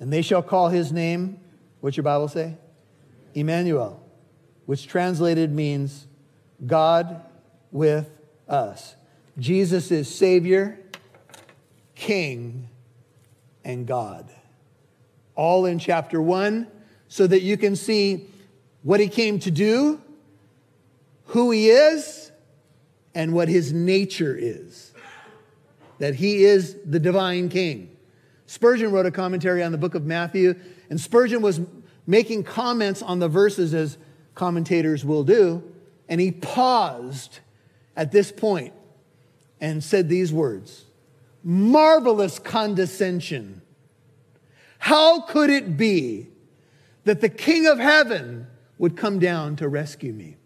And 0.00 0.12
they 0.12 0.22
shall 0.22 0.42
call 0.42 0.68
his 0.68 0.92
name, 0.92 1.38
what's 1.80 1.96
your 1.96 2.02
Bible 2.02 2.26
say? 2.26 2.56
Emmanuel, 3.34 4.02
which 4.66 4.88
translated 4.88 5.52
means 5.52 6.08
God 6.66 7.22
with 7.70 8.10
us. 8.48 8.94
Jesus 9.38 9.90
is 9.90 10.12
Savior, 10.12 10.78
King, 11.94 12.68
and 13.64 13.86
God. 13.86 14.30
All 15.34 15.66
in 15.66 15.78
chapter 15.78 16.22
one, 16.22 16.68
so 17.08 17.26
that 17.26 17.42
you 17.42 17.56
can 17.56 17.76
see 17.76 18.28
what 18.82 19.00
he 19.00 19.08
came 19.08 19.38
to 19.40 19.50
do, 19.50 20.00
who 21.26 21.50
he 21.50 21.70
is, 21.70 22.30
and 23.14 23.32
what 23.32 23.48
his 23.48 23.72
nature 23.72 24.36
is. 24.38 24.92
That 25.98 26.14
he 26.16 26.44
is 26.44 26.76
the 26.84 26.98
divine 26.98 27.48
king. 27.48 27.96
Spurgeon 28.46 28.92
wrote 28.92 29.06
a 29.06 29.10
commentary 29.10 29.62
on 29.62 29.72
the 29.72 29.78
book 29.78 29.94
of 29.94 30.04
Matthew, 30.04 30.54
and 30.90 31.00
Spurgeon 31.00 31.40
was 31.40 31.60
making 32.06 32.44
comments 32.44 33.00
on 33.02 33.18
the 33.18 33.28
verses 33.28 33.72
as 33.74 33.96
commentators 34.34 35.04
will 35.04 35.24
do, 35.24 35.62
and 36.08 36.20
he 36.20 36.30
paused 36.30 37.40
at 37.96 38.12
this 38.12 38.30
point 38.32 38.72
and 39.60 39.82
said 39.82 40.08
these 40.08 40.32
words 40.32 40.84
Marvelous 41.42 42.38
condescension. 42.38 43.60
How 44.78 45.20
could 45.20 45.50
it 45.50 45.76
be 45.76 46.28
that 47.04 47.20
the 47.20 47.28
King 47.28 47.66
of 47.66 47.78
heaven 47.78 48.46
would 48.78 48.96
come 48.96 49.18
down 49.18 49.56
to 49.56 49.68
rescue 49.68 50.12
me? 50.12 50.36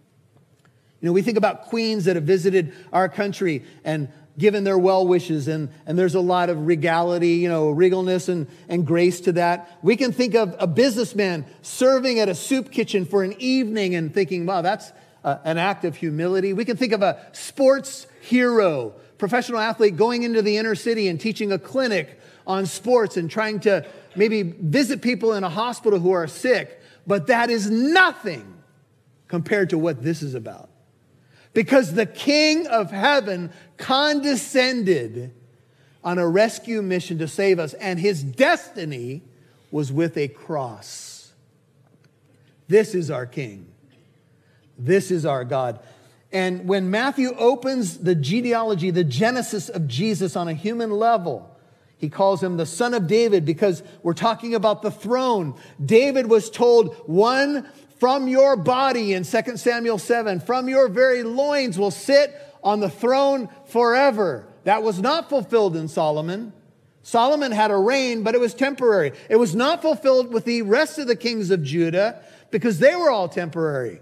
You 1.01 1.07
know, 1.07 1.13
we 1.13 1.23
think 1.23 1.39
about 1.39 1.67
queens 1.67 2.05
that 2.07 2.17
have 2.17 2.25
visited 2.25 2.73
our 2.93 3.09
country 3.09 3.65
and 3.85 4.09
given 4.39 4.65
their 4.65 4.79
well 4.79 5.07
wishes, 5.07 5.49
and, 5.49 5.69
and 5.87 5.99
there's 5.99 6.15
a 6.15 6.21
lot 6.21 6.49
of 6.49 6.67
regality, 6.67 7.35
you 7.35 7.49
know, 7.49 7.75
regalness 7.75 8.29
and, 8.29 8.47
and 8.69 8.87
grace 8.87 9.21
to 9.23 9.33
that. 9.33 9.79
We 9.83 9.97
can 9.97 10.13
think 10.13 10.35
of 10.35 10.55
a 10.59 10.67
businessman 10.67 11.45
serving 11.63 12.21
at 12.21 12.29
a 12.29 12.35
soup 12.35 12.71
kitchen 12.71 13.05
for 13.05 13.23
an 13.23 13.35
evening 13.39 13.95
and 13.95 14.13
thinking, 14.13 14.47
wow, 14.47 14.63
that's 14.63 14.93
a, 15.25 15.39
an 15.45 15.59
act 15.59 15.85
of 15.85 15.97
humility. 15.97 16.53
We 16.53 16.65
can 16.65 16.77
think 16.77 16.93
of 16.93 17.03
a 17.03 17.25
sports 17.33 18.07
hero, 18.21 18.95
professional 19.19 19.61
athlete 19.61 19.97
going 19.97 20.23
into 20.23 20.43
the 20.43 20.57
inner 20.57 20.75
city 20.75 21.09
and 21.09 21.21
teaching 21.21 21.53
a 21.53 21.59
clinic 21.59 22.21
on 22.47 22.67
sports 22.67 23.17
and 23.17 23.31
trying 23.31 23.61
to 23.61 23.87
maybe 24.17 24.43
visit 24.43 25.03
people 25.03 25.35
in 25.35 25.45
a 25.45 25.51
hospital 25.51 25.99
who 25.99 26.13
are 26.13 26.27
sick, 26.27 26.81
but 27.07 27.27
that 27.27 27.51
is 27.51 27.71
nothing 27.71 28.63
compared 29.29 29.71
to 29.71 29.79
what 29.79 30.03
this 30.03 30.23
is 30.23 30.35
about 30.35 30.71
because 31.59 31.95
the 31.95 32.07
King 32.07 32.67
of 32.69 32.91
heaven 32.91 33.51
condescended 33.77 35.35
on 36.05 36.19
a 36.19 36.29
rescue 36.29 36.81
mission 36.83 37.19
to 37.19 37.29
save 37.29 37.59
us, 37.59 37.75
and 37.75 37.99
his 37.99 38.23
destiny 38.23 39.23
was 39.71 39.93
with 39.93 40.17
a 40.17 40.29
cross. 40.29 41.33
This 42.69 42.95
is 42.95 43.11
our 43.11 43.27
King. 43.27 43.68
This 44.79 45.11
is 45.11 45.27
our 45.27 45.45
God. 45.45 45.81
And 46.31 46.69
when 46.69 46.91
Matthew 46.91 47.35
opens 47.37 47.99
the 47.99 48.15
genealogy, 48.15 48.91
the 48.91 49.05
genesis 49.05 49.69
of 49.69 49.89
Jesus 49.89 50.37
on 50.37 50.47
a 50.47 50.55
human 50.55 50.91
level, 50.91 51.57
he 51.97 52.09
calls 52.09 52.43
him 52.43 52.57
the 52.57 52.67
son 52.67 52.95
of 52.95 53.07
David 53.07 53.45
because 53.45 53.83
we're 54.03 54.13
talking 54.13 54.55
about 54.55 54.83
the 54.83 54.91
throne. 54.91 55.59
David 55.85 56.29
was 56.31 56.49
told 56.49 56.95
one 57.07 57.69
from 57.99 58.29
your 58.29 58.57
body 58.57 59.15
in 59.15 59.25
2 59.25 59.57
Samuel 59.57 59.99
7, 59.99 60.41
from 60.41 60.69
your 60.69 60.89
very 60.89 61.25
loins 61.25 61.79
will 61.79 61.91
sit 61.91 62.33
on 62.63 62.79
the 62.81 62.91
throne 62.91 63.49
forever. 63.67 64.47
That 64.65 64.83
was 64.83 65.01
not 65.01 65.29
fulfilled 65.29 65.77
in 65.77 65.89
Solomon. 65.89 66.53
Solomon 67.03 67.53
had 67.53 67.71
a 67.71 67.77
reign, 67.77 68.23
but 68.23 68.35
it 68.35 68.41
was 68.41 68.55
temporary. 68.55 69.13
It 69.29 69.37
was 69.37 69.55
not 69.55 69.83
fulfilled 69.83 70.33
with 70.33 70.45
the 70.45 70.63
rest 70.63 70.99
of 70.99 71.07
the 71.07 71.17
kings 71.17 71.51
of 71.51 71.63
Judah 71.63 72.23
because 72.51 72.79
they 72.79 72.95
were 72.95 73.11
all 73.11 73.29
temporary. 73.29 74.01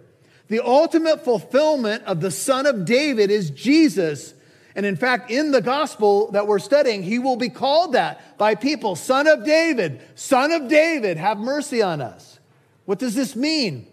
The 0.49 0.65
ultimate 0.65 1.25
fulfillment 1.25 2.05
of 2.05 2.21
the 2.21 2.31
son 2.31 2.67
of 2.67 2.85
David 2.85 3.31
is 3.31 3.51
Jesus. 3.51 4.35
And 4.75 4.87
in 4.87 4.97
fact, 4.97 5.31
in 5.31 5.51
the 5.51 5.61
gospel 5.61 6.31
that 6.33 6.47
we're 6.47 6.59
studying, 6.59 7.03
he 7.03 7.19
will 7.19 7.37
be 7.37 7.49
called 7.49 7.95
that 7.95 8.39
by 8.39 8.55
people 8.55 8.95
Son 8.95 9.27
of 9.27 9.45
David, 9.45 10.01
Son 10.15 10.53
of 10.53 10.69
David, 10.69 11.17
have 11.17 11.39
mercy 11.39 11.83
on 11.83 12.01
us. 12.01 12.39
What 12.85 12.99
does 12.99 13.15
this 13.15 13.35
mean? 13.35 13.87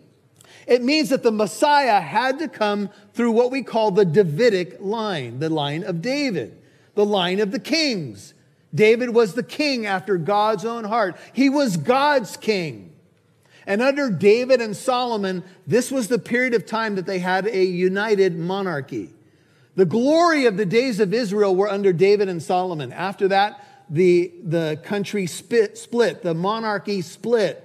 It 0.67 0.83
means 0.83 1.09
that 1.09 1.23
the 1.23 1.31
Messiah 1.31 1.99
had 1.99 2.39
to 2.39 2.47
come 2.47 2.89
through 3.13 3.31
what 3.31 3.51
we 3.51 3.63
call 3.63 3.91
the 3.91 4.05
Davidic 4.05 4.77
line, 4.79 5.39
the 5.39 5.49
line 5.49 5.83
of 5.83 6.01
David, 6.01 6.57
the 6.95 7.05
line 7.05 7.39
of 7.39 7.51
the 7.51 7.59
kings. 7.59 8.33
David 8.73 9.09
was 9.09 9.33
the 9.33 9.43
king 9.43 9.85
after 9.85 10.17
God's 10.17 10.65
own 10.65 10.83
heart. 10.83 11.17
He 11.33 11.49
was 11.49 11.77
God's 11.77 12.37
king. 12.37 12.92
And 13.65 13.81
under 13.81 14.09
David 14.09 14.61
and 14.61 14.75
Solomon, 14.75 15.43
this 15.65 15.91
was 15.91 16.07
the 16.07 16.19
period 16.19 16.53
of 16.53 16.65
time 16.65 16.95
that 16.95 17.05
they 17.05 17.19
had 17.19 17.47
a 17.47 17.63
united 17.63 18.37
monarchy. 18.37 19.09
The 19.75 19.85
glory 19.85 20.45
of 20.45 20.57
the 20.57 20.65
days 20.65 20.99
of 20.99 21.13
Israel 21.13 21.55
were 21.55 21.69
under 21.69 21.93
David 21.93 22.29
and 22.29 22.43
Solomon. 22.43 22.91
After 22.91 23.27
that, 23.29 23.65
the, 23.89 24.31
the 24.43 24.79
country 24.83 25.27
split, 25.27 25.77
split, 25.77 26.21
the 26.21 26.33
monarchy 26.33 27.01
split. 27.01 27.59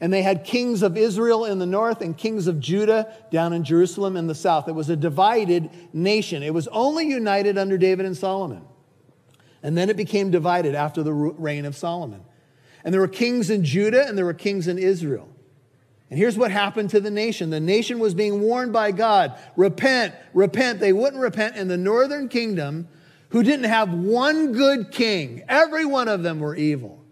And 0.00 0.12
they 0.12 0.22
had 0.22 0.44
kings 0.44 0.82
of 0.82 0.96
Israel 0.96 1.44
in 1.44 1.58
the 1.58 1.66
north 1.66 2.00
and 2.00 2.16
kings 2.16 2.48
of 2.48 2.58
Judah 2.58 3.14
down 3.30 3.52
in 3.52 3.62
Jerusalem 3.62 4.16
in 4.16 4.26
the 4.26 4.34
south. 4.34 4.68
It 4.68 4.72
was 4.72 4.90
a 4.90 4.96
divided 4.96 5.70
nation. 5.92 6.42
It 6.42 6.52
was 6.52 6.66
only 6.68 7.06
united 7.06 7.56
under 7.56 7.78
David 7.78 8.06
and 8.06 8.16
Solomon. 8.16 8.64
And 9.62 9.78
then 9.78 9.90
it 9.90 9.96
became 9.96 10.30
divided 10.30 10.74
after 10.74 11.04
the 11.04 11.12
reign 11.12 11.64
of 11.64 11.76
Solomon. 11.76 12.24
And 12.84 12.92
there 12.92 13.00
were 13.00 13.08
kings 13.08 13.48
in 13.48 13.64
Judah 13.64 14.06
and 14.08 14.18
there 14.18 14.24
were 14.24 14.34
kings 14.34 14.66
in 14.66 14.76
Israel. 14.76 15.28
And 16.12 16.18
here's 16.18 16.36
what 16.36 16.50
happened 16.50 16.90
to 16.90 17.00
the 17.00 17.10
nation 17.10 17.48
the 17.48 17.58
nation 17.58 17.98
was 17.98 18.12
being 18.12 18.42
warned 18.42 18.70
by 18.70 18.92
God 18.92 19.34
repent, 19.56 20.14
repent. 20.34 20.78
They 20.78 20.92
wouldn't 20.92 21.22
repent 21.22 21.56
in 21.56 21.68
the 21.68 21.78
northern 21.78 22.28
kingdom, 22.28 22.86
who 23.30 23.42
didn't 23.42 23.64
have 23.64 23.94
one 23.94 24.52
good 24.52 24.90
king. 24.90 25.42
Every 25.48 25.86
one 25.86 26.08
of 26.08 26.22
them 26.22 26.38
were 26.38 26.54
evil. 26.54 27.02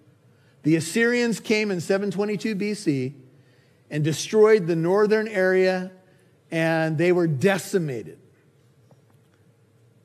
The 0.64 0.76
Assyrians 0.76 1.40
came 1.40 1.70
in 1.70 1.80
722 1.80 2.54
BC 2.54 3.14
and 3.88 4.04
destroyed 4.04 4.66
the 4.66 4.76
northern 4.76 5.28
area, 5.28 5.92
and 6.50 6.98
they 6.98 7.12
were 7.12 7.26
decimated. 7.26 8.18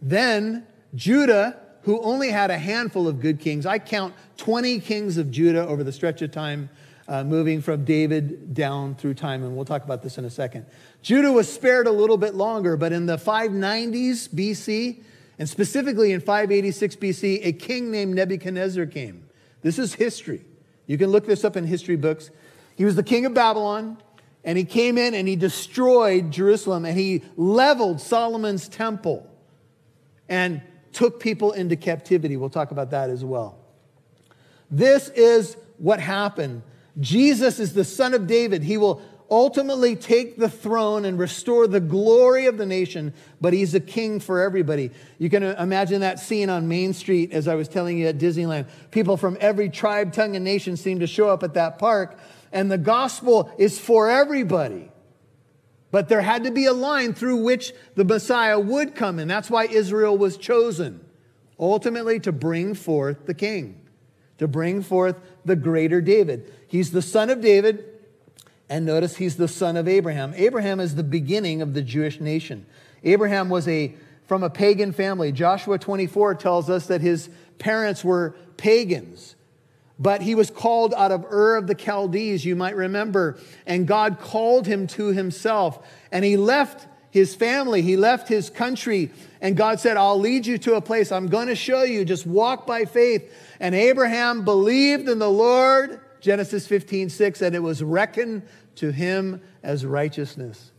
Then 0.02 0.66
Judah, 0.96 1.60
who 1.82 2.02
only 2.02 2.30
had 2.30 2.50
a 2.50 2.58
handful 2.58 3.10
of 3.10 3.20
good 3.20 3.42
kings, 3.42 3.66
I 3.66 3.78
count 3.78 4.14
20 4.38 4.80
kings 4.80 5.18
of 5.18 5.32
Judah 5.32 5.68
over 5.68 5.84
the 5.84 5.92
stretch 5.92 6.22
of 6.22 6.32
time, 6.32 6.70
uh, 7.08 7.24
moving 7.24 7.62
from 7.62 7.86
David 7.86 8.54
down 8.54 8.96
through 8.96 9.14
time, 9.14 9.44
and 9.44 9.56
we'll 9.56 9.66
talk 9.66 9.84
about 9.84 10.02
this 10.02 10.18
in 10.18 10.26
a 10.26 10.30
second. 10.30 10.66
Judah 11.02 11.32
was 11.32 11.52
spared 11.52 11.88
a 11.88 11.92
little 11.92 12.18
bit 12.18 12.34
longer, 12.36 12.78
but 12.78 12.92
in 12.92 13.06
the 13.06 13.18
590s 13.18 14.30
BC, 14.30 15.04
and 15.38 15.48
specifically 15.48 16.12
in 16.12 16.20
586 16.22 16.96
BC, 16.96 17.46
a 17.46 17.52
king 17.54 17.92
named 17.92 18.16
Nebuchadnezzar 18.16 18.86
came. 18.86 19.26
This 19.62 19.78
is 19.78 19.94
history. 19.94 20.46
You 20.88 20.98
can 20.98 21.10
look 21.10 21.26
this 21.26 21.44
up 21.44 21.58
in 21.58 21.66
history 21.66 21.96
books. 21.96 22.30
He 22.76 22.86
was 22.86 22.96
the 22.96 23.04
king 23.04 23.26
of 23.26 23.34
Babylon, 23.34 23.98
and 24.46 24.58
he 24.58 24.64
came 24.64 24.98
in 24.98 25.14
and 25.16 25.28
he 25.28 25.36
destroyed 25.36 26.32
Jerusalem 26.32 26.86
and 26.86 26.98
he 26.98 27.24
leveled 27.36 28.00
Solomon's 28.00 28.70
temple 28.70 29.28
and 30.30 30.62
took 30.94 31.20
people 31.20 31.52
into 31.52 31.76
captivity. 31.76 32.38
We'll 32.38 32.52
talk 32.52 32.70
about 32.70 32.92
that 32.92 33.10
as 33.10 33.26
well. 33.26 33.58
This 34.70 35.10
is 35.10 35.58
what 35.78 36.00
happened. 36.00 36.62
Jesus 37.00 37.60
is 37.60 37.74
the 37.74 37.84
son 37.84 38.14
of 38.14 38.28
David. 38.28 38.64
He 38.64 38.78
will 38.78 39.02
ultimately 39.30 39.96
take 39.96 40.38
the 40.38 40.50
throne 40.50 41.04
and 41.06 41.18
restore 41.18 41.68
the 41.68 41.80
glory 41.80 42.46
of 42.46 42.58
the 42.58 42.66
nation, 42.66 43.14
but 43.42 43.54
he's 43.54 43.74
a 43.74 43.80
king 43.80 44.20
for 44.20 44.42
everybody. 44.42 44.92
You 45.18 45.30
can 45.30 45.44
imagine 45.44 46.02
that 46.02 46.20
scene 46.20 46.50
on 46.50 46.68
Main 46.68 46.94
Street, 46.94 47.32
as 47.32 47.48
I 47.48 47.56
was 47.56 47.68
telling 47.68 47.98
you 47.98 48.08
at 48.08 48.18
Disneyland. 48.18 48.68
People 48.92 49.18
from 49.18 49.38
every 49.42 49.70
tribe, 49.70 50.14
tongue, 50.14 50.36
and 50.36 50.46
nation 50.46 50.78
seem 50.78 51.00
to 51.00 51.08
show 51.08 51.30
up 51.30 51.44
at 51.44 51.56
that 51.56 51.80
park, 51.80 52.20
and 52.52 52.72
the 52.72 52.78
gospel 52.78 53.52
is 53.58 53.80
for 53.80 54.10
everybody. 54.10 54.92
But 55.92 56.08
there 56.08 56.22
had 56.22 56.44
to 56.44 56.52
be 56.52 56.66
a 56.66 56.74
line 56.74 57.14
through 57.14 57.44
which 57.44 57.74
the 57.96 58.06
Messiah 58.06 58.60
would 58.60 58.96
come, 58.96 59.18
and 59.18 59.30
that's 59.30 59.50
why 59.50 59.66
Israel 59.66 60.18
was 60.18 60.38
chosen 60.38 61.02
ultimately 61.60 62.20
to 62.22 62.32
bring 62.32 62.74
forth 62.74 63.26
the 63.26 63.34
king, 63.34 63.82
to 64.38 64.48
bring 64.48 64.82
forth 64.82 65.20
the 65.44 65.56
greater 65.56 66.02
David. 66.02 66.52
He's 66.68 66.92
the 66.92 67.02
son 67.02 67.30
of 67.30 67.42
David, 67.42 67.86
and 68.70 68.86
notice 68.86 69.18
he's 69.18 69.38
the 69.38 69.48
son 69.48 69.78
of 69.78 69.88
Abraham. 69.88 70.34
Abraham 70.36 70.80
is 70.80 70.96
the 70.96 71.04
beginning 71.04 71.62
of 71.62 71.74
the 71.74 71.82
Jewish 71.82 72.20
nation. 72.20 72.66
Abraham 73.04 73.50
was 73.50 73.68
a 73.68 73.96
from 74.28 74.44
a 74.44 74.50
pagan 74.50 74.92
family. 74.92 75.32
Joshua 75.32 75.78
24 75.78 76.36
tells 76.36 76.70
us 76.70 76.88
that 76.88 77.02
his 77.02 77.30
parents 77.60 78.04
were 78.04 78.36
pagans. 78.58 79.36
But 79.98 80.22
he 80.22 80.36
was 80.36 80.50
called 80.50 80.94
out 80.96 81.12
of 81.12 81.26
Ur 81.32 81.56
of 81.56 81.68
the 81.68 81.76
Chaldees, 81.76 82.44
you 82.44 82.56
might 82.56 82.76
remember, 82.76 83.38
and 83.66 83.88
God 83.88 84.20
called 84.20 84.68
him 84.68 84.88
to 84.88 85.08
himself. 85.08 85.88
And 86.12 86.26
he 86.26 86.36
left 86.36 86.88
his 87.16 87.34
family, 87.34 87.82
he 87.82 87.96
left 87.96 88.28
his 88.28 88.50
country, 88.50 89.10
and 89.40 89.56
God 89.56 89.80
said, 89.80 89.96
I'll 89.96 90.20
lead 90.20 90.46
you 90.46 90.58
to 90.58 90.74
a 90.74 90.82
place. 90.82 91.14
I'm 91.14 91.28
going 91.28 91.48
to 91.48 91.56
show 91.56 91.84
you. 91.84 92.04
Just 92.04 92.28
walk 92.28 92.68
by 92.68 92.84
faith. 92.84 93.34
And 93.62 93.74
Abraham 93.74 94.44
believed 94.44 95.08
in 95.08 95.18
the 95.18 95.32
Lord, 95.32 96.02
Genesis 96.20 96.68
15, 96.68 97.08
6, 97.08 97.42
and 97.42 97.56
it 97.56 97.60
was 97.60 97.82
reckoned 97.82 98.42
to 98.76 98.92
him 98.92 99.42
as 99.64 99.86
righteousness. 99.86 100.74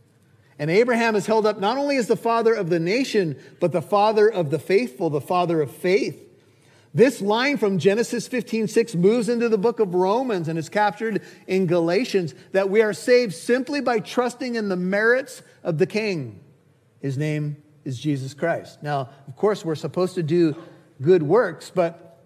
And 0.59 0.69
Abraham 0.69 1.15
is 1.15 1.25
held 1.25 1.47
up 1.47 1.59
not 1.59 1.79
only 1.79 1.97
as 1.97 2.05
the 2.05 2.15
father 2.15 2.53
of 2.53 2.69
the 2.69 2.79
nation, 2.79 3.35
but 3.59 3.71
the 3.71 3.81
father 3.81 4.29
of 4.31 4.51
the 4.51 4.59
faithful, 4.59 5.09
the 5.09 5.19
father 5.19 5.59
of 5.59 5.71
faith. 5.71 6.23
This 6.97 7.21
line 7.21 7.57
from 7.57 7.77
Genesis 7.77 8.27
15, 8.27 8.67
6 8.67 8.95
moves 8.95 9.29
into 9.29 9.49
the 9.49 9.57
book 9.59 9.79
of 9.79 9.93
Romans 9.93 10.47
and 10.47 10.57
is 10.57 10.67
captured 10.67 11.21
in 11.45 11.67
Galatians 11.67 12.33
that 12.53 12.71
we 12.71 12.81
are 12.81 12.91
saved 12.91 13.35
simply 13.35 13.81
by 13.81 13.99
trusting 13.99 14.55
in 14.55 14.67
the 14.67 14.75
merits 14.75 15.43
of 15.63 15.77
the 15.77 15.85
King. 15.85 16.39
His 16.99 17.15
name 17.15 17.57
is 17.85 17.99
Jesus 17.99 18.33
Christ. 18.33 18.81
Now, 18.81 19.11
of 19.27 19.35
course, 19.35 19.63
we're 19.63 19.75
supposed 19.75 20.15
to 20.15 20.23
do 20.23 20.55
good 20.99 21.21
works, 21.21 21.71
but 21.73 22.17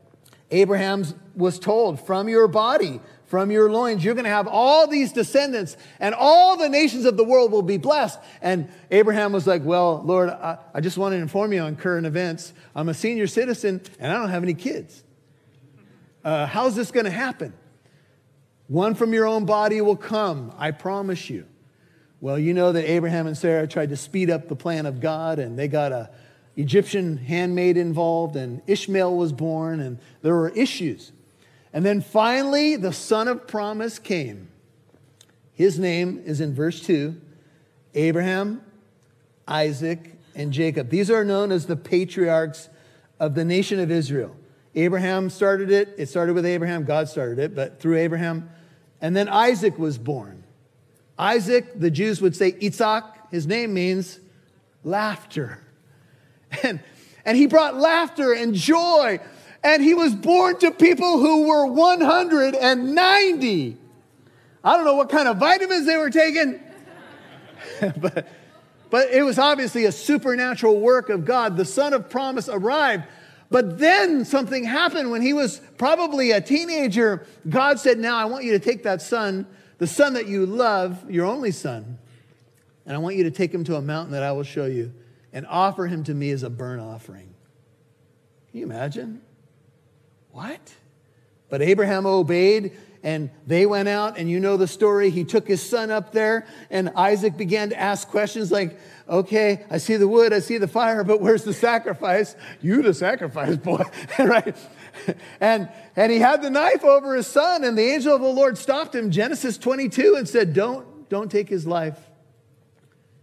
Abraham 0.52 1.04
was 1.36 1.60
told, 1.60 2.00
from 2.00 2.30
your 2.30 2.48
body, 2.48 3.02
from 3.32 3.50
your 3.50 3.72
loins. 3.72 4.04
You're 4.04 4.14
going 4.14 4.26
to 4.26 4.30
have 4.30 4.46
all 4.46 4.88
these 4.88 5.14
descendants, 5.14 5.78
and 6.02 6.14
all 6.14 6.58
the 6.58 6.68
nations 6.68 7.06
of 7.06 7.16
the 7.16 7.24
world 7.24 7.54
will 7.54 7.62
be 7.62 7.78
blessed. 7.78 8.20
And 8.42 8.68
Abraham 8.92 9.32
was 9.32 9.48
like, 9.48 9.64
Well, 9.64 10.02
Lord, 10.04 10.28
I, 10.28 10.58
I 10.74 10.82
just 10.82 10.98
want 10.98 11.14
to 11.14 11.18
inform 11.18 11.54
you 11.54 11.62
on 11.62 11.78
current 11.78 12.06
events. 12.06 12.52
I'm 12.76 12.90
a 12.90 12.94
senior 12.94 13.28
citizen, 13.28 13.82
and 14.00 14.12
I 14.12 14.18
don't 14.18 14.32
have 14.32 14.44
any 14.44 14.54
kids. 14.54 15.02
Uh, 16.26 16.46
how's 16.46 16.76
this 16.76 16.92
going 16.92 17.06
to 17.06 17.12
happen? 17.12 17.54
One 18.68 18.96
from 18.96 19.14
your 19.14 19.26
own 19.26 19.46
body 19.46 19.80
will 19.80 19.96
come, 19.96 20.54
I 20.58 20.72
promise 20.72 21.30
you. 21.30 21.46
Well, 22.20 22.38
you 22.38 22.54
know 22.54 22.74
that 22.74 22.84
Abraham 22.84 23.28
and 23.28 23.38
Sarah 23.38 23.66
tried 23.66 23.90
to 23.90 23.96
speed 23.96 24.30
up 24.30 24.50
the 24.50 24.58
plan 24.58 24.86
of 24.86 25.00
God, 25.00 25.40
and 25.40 25.58
they 25.58 25.70
got 25.70 25.94
a 25.94 26.10
Egyptian 26.58 27.16
handmaid 27.16 27.78
involved, 27.78 28.36
and 28.36 28.62
Ishmael 28.68 29.16
was 29.16 29.32
born, 29.32 29.80
and 29.80 30.00
there 30.22 30.36
were 30.36 30.50
issues. 30.50 31.14
And 31.74 31.86
then 31.86 32.02
finally, 32.02 32.76
the 32.76 32.94
son 32.94 33.28
of 33.28 33.48
promise 33.48 34.00
came. 34.00 34.50
His 35.54 35.80
name 35.80 36.22
is 36.26 36.42
in 36.42 36.54
verse 36.54 36.82
2 36.82 37.20
Abraham, 37.94 38.62
Isaac, 39.48 40.18
and 40.36 40.52
Jacob. 40.52 40.90
These 40.90 41.12
are 41.12 41.24
known 41.24 41.52
as 41.52 41.66
the 41.66 41.76
patriarchs 41.76 42.70
of 43.20 43.36
the 43.36 43.46
nation 43.46 43.80
of 43.80 43.92
Israel. 43.92 44.36
Abraham 44.76 45.30
started 45.30 45.70
it. 45.70 45.94
It 45.98 46.08
started 46.08 46.34
with 46.34 46.46
Abraham. 46.46 46.86
God 46.86 47.10
started 47.10 47.40
it, 47.40 47.56
but 47.56 47.80
through 47.80 47.98
Abraham. 47.98 48.50
And 49.02 49.16
then 49.16 49.28
Isaac 49.28 49.78
was 49.78 49.98
born. 49.98 50.44
Isaac, 51.20 51.80
the 51.80 51.92
Jews 51.92 52.22
would 52.22 52.36
say 52.36 52.56
Isaac. 52.62 53.04
His 53.30 53.46
name 53.46 53.74
means 53.74 54.20
laughter. 54.84 55.60
And, 56.64 56.82
and 57.24 57.38
he 57.38 57.46
brought 57.46 57.78
laughter 57.78 58.34
and 58.34 58.54
joy 58.54 59.22
and 59.64 59.84
he 59.84 59.94
was 59.94 60.16
born 60.16 60.58
to 60.60 60.72
people 60.72 61.20
who 61.20 61.48
were 61.48 61.68
190. 61.68 63.78
I 64.64 64.76
don't 64.76 64.86
know 64.86 64.96
what 64.96 65.10
kind 65.10 65.28
of 65.28 65.38
vitamins 65.38 65.86
they 65.86 65.98
were 65.98 66.10
taking, 66.10 66.60
but, 67.98 68.28
but 68.90 69.10
it 69.10 69.24
was 69.24 69.40
obviously 69.40 69.86
a 69.86 69.92
supernatural 69.92 70.80
work 70.80 71.10
of 71.10 71.26
God. 71.26 71.58
The 71.58 71.66
son 71.66 71.94
of 71.94 72.10
promise 72.10 72.50
arrived. 72.50 73.06
But 73.50 73.80
then 73.80 74.24
something 74.24 74.64
happened 74.64 75.12
when 75.12 75.22
he 75.22 75.34
was 75.34 75.60
probably 75.78 76.32
a 76.32 76.40
teenager. 76.40 77.28
God 77.50 77.80
said, 77.80 78.00
Now 78.00 78.16
I 78.16 78.26
want 78.26 78.46
you 78.46 78.54
to 78.54 78.60
take 78.60 78.84
that 78.84 79.02
son, 79.02 79.46
the 79.78 79.88
son 79.88 80.14
that 80.14 80.28
you 80.28 80.46
love, 80.46 81.12
your 81.12 81.26
only 81.26 81.52
son, 81.52 81.98
and 82.86 82.96
I 82.96 83.00
want 83.00 83.18
you 83.18 83.26
to 83.26 83.32
take 83.32 83.54
him 83.54 83.66
to 83.66 83.76
a 83.76 83.82
mountain 83.82 84.14
that 84.14 84.24
I 84.24 84.32
will 84.32 84.44
show 84.44 84.66
you 84.66 84.94
and 85.34 85.46
offer 85.48 85.88
him 85.88 86.06
to 86.06 86.14
me 86.14 86.32
as 86.32 86.44
a 86.44 86.50
burnt 86.50 86.82
offering. 86.82 87.34
Can 88.52 88.60
you 88.60 88.66
imagine? 88.66 89.22
What? 90.32 90.74
But 91.50 91.62
Abraham 91.62 92.06
obeyed 92.06 92.72
and 93.04 93.32
they 93.48 93.66
went 93.66 93.88
out, 93.88 94.18
and 94.18 94.30
you 94.30 94.40
know 94.40 94.58
the 94.58 94.68
story. 94.68 95.10
He 95.10 95.24
took 95.24 95.48
his 95.48 95.62
son 95.62 95.90
up 95.90 96.12
there, 96.12 96.46
and 96.70 96.92
Isaac 96.96 97.36
began 97.36 97.70
to 97.70 97.80
ask 97.80 98.08
questions 98.08 98.52
like, 98.52 98.80
Okay, 99.10 99.66
I 99.70 99.78
see 99.78 99.98
the 99.98 100.08
wood, 100.08 100.32
I 100.32 100.40
see 100.40 100.58
the 100.58 100.68
fire, 100.68 101.04
but 101.04 101.20
where's 101.20 101.44
the 101.44 101.54
sacrifice? 101.54 102.36
You, 102.62 102.82
the 102.82 102.94
sacrifice, 102.94 103.58
boy, 103.58 103.84
right? 104.20 104.56
And, 105.40 105.70
and 105.96 106.12
he 106.12 106.20
had 106.20 106.42
the 106.42 106.50
knife 106.50 106.84
over 106.84 107.16
his 107.16 107.28
son, 107.28 107.64
and 107.64 107.78
the 107.78 107.82
angel 107.82 108.16
of 108.16 108.22
the 108.22 108.28
Lord 108.28 108.58
stopped 108.58 108.96
him, 108.96 109.12
Genesis 109.12 109.58
22, 109.58 110.16
and 110.16 110.30
said, 110.30 110.54
Don't, 110.54 111.10
don't 111.10 111.32
take 111.32 111.50
his 111.50 111.66
life. 111.66 111.98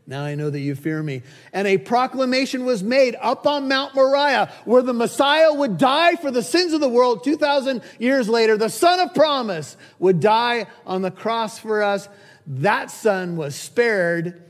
Now 0.09 0.25
I 0.25 0.37
know 0.37 0.49
that 0.49 0.59
you 0.59 0.75
fear 0.75 1.03
me. 1.03 1.21
And 1.53 1.68
a 1.68 1.77
proclamation 1.77 2.64
was 2.64 2.83
made 2.83 3.14
up 3.21 3.47
on 3.47 3.68
Mount 3.68 3.94
Moriah 3.94 4.51
where 4.64 4.81
the 4.81 4.94
Messiah 4.94 5.53
would 5.53 5.77
die 5.77 6.16
for 6.16 6.31
the 6.31 6.42
sins 6.42 6.73
of 6.73 6.81
the 6.81 6.88
world 6.88 7.23
2,000 7.25 7.83
years 7.99 8.27
later. 8.27 8.57
The 8.57 8.71
Son 8.71 9.01
of 9.01 9.12
Promise 9.12 9.77
would 9.99 10.21
die 10.21 10.66
on 10.87 11.03
the 11.03 11.11
cross 11.11 11.59
for 11.59 11.83
us. 11.83 12.09
That 12.47 12.90
son 12.90 13.37
was 13.37 13.55
spared. 13.55 14.42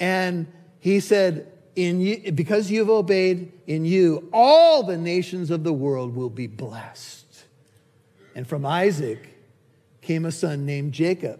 And 0.00 0.46
he 0.80 1.00
said, 1.00 1.52
in 1.74 2.00
you, 2.00 2.32
because 2.32 2.70
you've 2.70 2.88
obeyed 2.88 3.52
in 3.66 3.84
you, 3.84 4.30
all 4.32 4.82
the 4.82 4.96
nations 4.96 5.50
of 5.50 5.62
the 5.62 5.74
world 5.74 6.16
will 6.16 6.30
be 6.30 6.46
blessed. 6.46 7.44
And 8.34 8.48
from 8.48 8.64
Isaac 8.64 9.28
came 10.00 10.24
a 10.24 10.32
son 10.32 10.64
named 10.64 10.92
Jacob. 10.94 11.38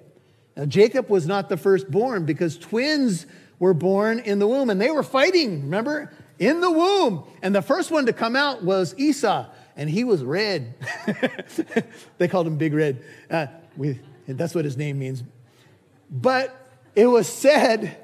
Now, 0.56 0.66
Jacob 0.66 1.08
was 1.08 1.26
not 1.26 1.48
the 1.48 1.56
firstborn 1.56 2.26
because 2.26 2.58
twins 2.58 3.26
were 3.58 3.74
born 3.74 4.18
in 4.18 4.38
the 4.38 4.46
womb 4.46 4.70
and 4.70 4.80
they 4.80 4.90
were 4.90 5.02
fighting, 5.02 5.62
remember? 5.62 6.12
In 6.38 6.60
the 6.60 6.70
womb. 6.70 7.24
And 7.42 7.54
the 7.54 7.62
first 7.62 7.90
one 7.90 8.06
to 8.06 8.12
come 8.12 8.36
out 8.36 8.62
was 8.62 8.94
Esau, 8.98 9.46
and 9.76 9.88
he 9.88 10.04
was 10.04 10.22
red. 10.22 10.74
they 12.18 12.28
called 12.28 12.46
him 12.46 12.56
Big 12.56 12.74
Red. 12.74 13.02
Uh, 13.30 13.46
we, 13.76 14.00
that's 14.26 14.54
what 14.54 14.64
his 14.64 14.76
name 14.76 14.98
means. 14.98 15.22
But 16.10 16.54
it 16.94 17.06
was 17.06 17.28
said 17.28 17.96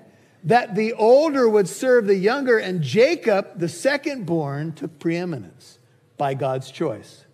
that 0.45 0.75
the 0.75 0.93
older 0.95 1.49
would 1.49 1.69
serve 1.69 2.07
the 2.07 2.17
younger, 2.17 2.59
and 2.59 2.83
Jacob, 2.83 3.59
the 3.59 3.69
second 3.69 4.27
born, 4.27 4.73
took 4.73 4.99
preeminence 4.99 5.79
by 6.17 6.35
God's 6.35 6.71
choice. 6.71 7.25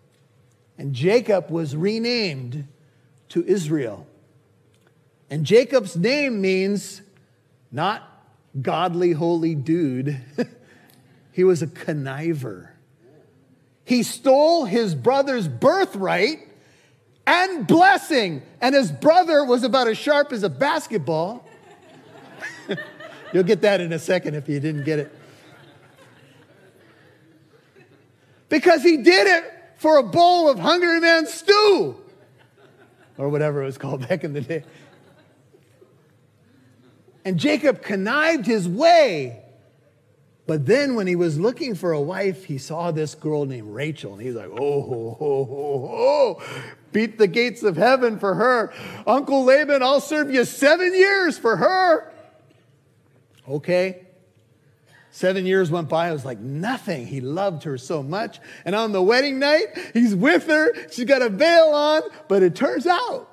And 0.76 0.94
Jacob 0.94 1.50
was 1.50 1.74
renamed 1.74 2.68
to 3.30 3.44
Israel. 3.44 4.06
And 5.30 5.44
Jacob's 5.44 5.96
name 5.96 6.40
means 6.40 7.02
not 7.70 8.02
godly, 8.60 9.12
holy 9.12 9.54
dude. 9.54 10.20
he 11.32 11.44
was 11.44 11.62
a 11.62 11.66
conniver. 11.66 12.70
He 13.84 14.02
stole 14.02 14.64
his 14.64 14.94
brother's 14.94 15.48
birthright 15.48 16.40
and 17.26 17.66
blessing, 17.66 18.42
and 18.60 18.74
his 18.74 18.90
brother 18.90 19.44
was 19.44 19.62
about 19.62 19.88
as 19.88 19.98
sharp 19.98 20.32
as 20.32 20.42
a 20.42 20.48
basketball. 20.48 21.46
You'll 23.32 23.44
get 23.44 23.60
that 23.62 23.80
in 23.80 23.92
a 23.92 23.98
second 23.98 24.34
if 24.34 24.48
you 24.48 24.60
didn't 24.60 24.84
get 24.84 24.98
it. 24.98 25.14
Because 28.48 28.82
he 28.82 28.98
did 28.98 29.26
it 29.26 29.44
for 29.76 29.98
a 29.98 30.02
bowl 30.02 30.48
of 30.48 30.58
Hungry 30.58 31.00
Man 31.00 31.26
stew, 31.26 31.96
or 33.18 33.28
whatever 33.28 33.62
it 33.62 33.66
was 33.66 33.78
called 33.78 34.08
back 34.08 34.24
in 34.24 34.32
the 34.32 34.40
day. 34.40 34.64
And 37.28 37.38
Jacob 37.38 37.82
connived 37.82 38.46
his 38.46 38.66
way. 38.66 39.42
But 40.46 40.64
then 40.64 40.94
when 40.94 41.06
he 41.06 41.14
was 41.14 41.38
looking 41.38 41.74
for 41.74 41.92
a 41.92 42.00
wife, 42.00 42.46
he 42.46 42.56
saw 42.56 42.90
this 42.90 43.14
girl 43.14 43.44
named 43.44 43.68
Rachel, 43.68 44.14
and 44.14 44.22
he's 44.22 44.34
like, 44.34 44.48
oh, 44.58 46.42
beat 46.90 47.18
the 47.18 47.26
gates 47.26 47.62
of 47.62 47.76
heaven 47.76 48.18
for 48.18 48.34
her. 48.34 48.72
Uncle 49.06 49.44
Laban, 49.44 49.82
I'll 49.82 50.00
serve 50.00 50.32
you 50.32 50.46
seven 50.46 50.94
years 50.94 51.36
for 51.36 51.58
her. 51.58 52.10
Okay. 53.46 54.06
Seven 55.10 55.44
years 55.44 55.70
went 55.70 55.90
by. 55.90 56.08
It 56.08 56.12
was 56.14 56.24
like 56.24 56.38
nothing. 56.38 57.06
He 57.06 57.20
loved 57.20 57.64
her 57.64 57.76
so 57.76 58.02
much. 58.02 58.40
And 58.64 58.74
on 58.74 58.92
the 58.92 59.02
wedding 59.02 59.38
night, 59.38 59.66
he's 59.92 60.14
with 60.14 60.46
her. 60.46 60.72
She's 60.90 61.04
got 61.04 61.20
a 61.20 61.28
veil 61.28 61.74
on. 61.74 62.04
But 62.26 62.42
it 62.42 62.54
turns 62.54 62.86
out 62.86 63.28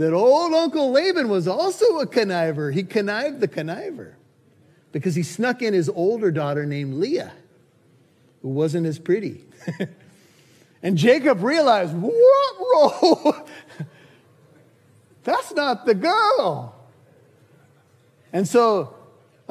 that 0.00 0.14
old 0.14 0.54
Uncle 0.54 0.92
Laban 0.92 1.28
was 1.28 1.46
also 1.46 1.98
a 1.98 2.06
conniver. 2.06 2.72
He 2.72 2.84
connived 2.84 3.40
the 3.40 3.46
conniver 3.46 4.14
because 4.92 5.14
he 5.14 5.22
snuck 5.22 5.60
in 5.60 5.74
his 5.74 5.90
older 5.90 6.30
daughter 6.30 6.64
named 6.64 6.94
Leah, 6.94 7.32
who 8.40 8.48
wasn't 8.48 8.86
as 8.86 8.98
pretty. 8.98 9.44
and 10.82 10.96
Jacob 10.96 11.42
realized, 11.42 11.94
what? 11.94 12.14
role? 12.72 13.46
That's 15.24 15.52
not 15.52 15.84
the 15.84 15.94
girl. 15.94 16.74
And 18.32 18.48
so 18.48 18.94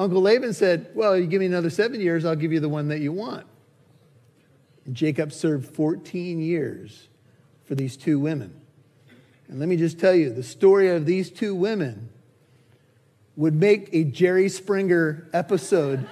Uncle 0.00 0.20
Laban 0.20 0.52
said, 0.52 0.90
Well, 0.94 1.16
you 1.16 1.28
give 1.28 1.38
me 1.38 1.46
another 1.46 1.70
seven 1.70 2.00
years, 2.00 2.24
I'll 2.24 2.34
give 2.34 2.52
you 2.52 2.58
the 2.58 2.68
one 2.68 2.88
that 2.88 2.98
you 2.98 3.12
want. 3.12 3.46
And 4.84 4.96
Jacob 4.96 5.32
served 5.32 5.72
14 5.72 6.40
years 6.40 7.06
for 7.66 7.76
these 7.76 7.96
two 7.96 8.18
women. 8.18 8.59
And 9.50 9.58
let 9.58 9.68
me 9.68 9.76
just 9.76 9.98
tell 9.98 10.14
you 10.14 10.30
the 10.30 10.44
story 10.44 10.90
of 10.90 11.06
these 11.06 11.28
two 11.28 11.56
women 11.56 12.08
would 13.34 13.54
make 13.54 13.88
a 13.92 14.04
Jerry 14.04 14.48
Springer 14.48 15.28
episode 15.32 16.08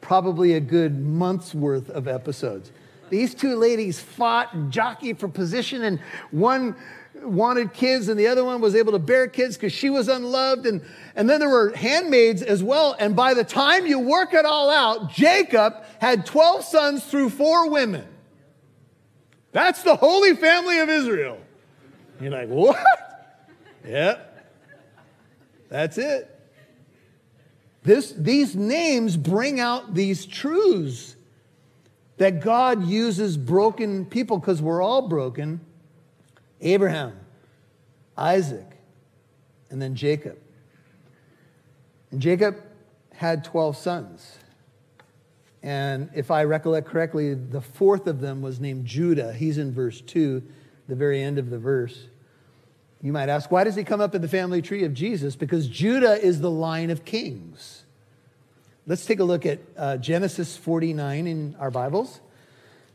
probably 0.00 0.54
a 0.54 0.60
good 0.60 0.98
month's 0.98 1.54
worth 1.54 1.90
of 1.90 2.08
episodes. 2.08 2.72
These 3.10 3.34
two 3.34 3.56
ladies 3.56 4.00
fought 4.00 4.54
and 4.54 4.72
jockeyed 4.72 5.18
for 5.18 5.28
position, 5.28 5.82
and 5.82 6.00
one 6.30 6.74
wanted 7.22 7.74
kids 7.74 8.08
and 8.08 8.18
the 8.18 8.26
other 8.28 8.44
one 8.44 8.62
was 8.62 8.74
able 8.74 8.92
to 8.92 8.98
bear 8.98 9.28
kids 9.28 9.56
because 9.56 9.74
she 9.74 9.90
was 9.90 10.08
unloved. 10.08 10.64
And, 10.64 10.80
and 11.14 11.28
then 11.28 11.38
there 11.38 11.50
were 11.50 11.76
handmaids 11.76 12.40
as 12.40 12.62
well. 12.62 12.96
And 12.98 13.14
by 13.14 13.34
the 13.34 13.44
time 13.44 13.86
you 13.86 13.98
work 13.98 14.32
it 14.32 14.46
all 14.46 14.70
out, 14.70 15.12
Jacob 15.12 15.84
had 16.00 16.24
12 16.24 16.64
sons 16.64 17.04
through 17.04 17.28
four 17.28 17.68
women. 17.68 18.06
That's 19.52 19.82
the 19.82 19.94
holy 19.94 20.34
family 20.34 20.78
of 20.78 20.88
Israel. 20.88 21.41
You're 22.22 22.32
like, 22.32 22.48
what? 22.48 22.76
yeah. 23.86 24.18
That's 25.68 25.98
it. 25.98 26.28
This, 27.82 28.12
these 28.12 28.54
names 28.54 29.16
bring 29.16 29.58
out 29.58 29.94
these 29.94 30.24
truths 30.24 31.16
that 32.18 32.40
God 32.40 32.86
uses 32.86 33.36
broken 33.36 34.06
people 34.06 34.38
because 34.38 34.62
we're 34.62 34.82
all 34.82 35.08
broken 35.08 35.60
Abraham, 36.60 37.18
Isaac, 38.16 38.66
and 39.70 39.82
then 39.82 39.96
Jacob. 39.96 40.38
And 42.12 42.20
Jacob 42.20 42.62
had 43.12 43.42
12 43.42 43.76
sons. 43.76 44.38
And 45.62 46.10
if 46.14 46.30
I 46.30 46.44
recollect 46.44 46.86
correctly, 46.86 47.34
the 47.34 47.60
fourth 47.60 48.06
of 48.06 48.20
them 48.20 48.42
was 48.42 48.60
named 48.60 48.86
Judah. 48.86 49.32
He's 49.32 49.58
in 49.58 49.72
verse 49.72 50.00
2, 50.00 50.42
the 50.88 50.94
very 50.94 51.20
end 51.22 51.38
of 51.38 51.50
the 51.50 51.58
verse. 51.58 52.06
You 53.02 53.12
might 53.12 53.28
ask, 53.28 53.50
why 53.50 53.64
does 53.64 53.74
he 53.74 53.82
come 53.82 54.00
up 54.00 54.14
in 54.14 54.22
the 54.22 54.28
family 54.28 54.62
tree 54.62 54.84
of 54.84 54.94
Jesus? 54.94 55.34
Because 55.34 55.66
Judah 55.66 56.14
is 56.24 56.40
the 56.40 56.50
line 56.50 56.90
of 56.90 57.04
kings. 57.04 57.82
Let's 58.86 59.04
take 59.04 59.18
a 59.18 59.24
look 59.24 59.44
at 59.44 59.58
uh, 59.76 59.96
Genesis 59.96 60.56
49 60.56 61.26
in 61.26 61.56
our 61.58 61.70
Bibles. 61.70 62.20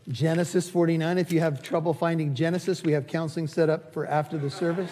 Genesis 0.10 0.70
49. 0.70 1.17
If 1.17 1.34
you 1.34 1.41
have 1.41 1.62
trouble 1.62 1.93
finding 1.93 2.36
Genesis, 2.36 2.84
we 2.84 2.93
have 2.93 3.08
counseling 3.08 3.48
set 3.48 3.70
up 3.70 3.93
for 3.93 4.06
after 4.06 4.38
the 4.38 4.50
service. 4.50 4.91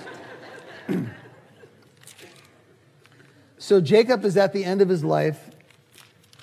so 3.58 3.80
Jacob 3.80 4.26
is 4.26 4.36
at 4.36 4.52
the 4.52 4.66
end 4.66 4.82
of 4.82 4.90
his 4.90 5.04
life, 5.04 5.50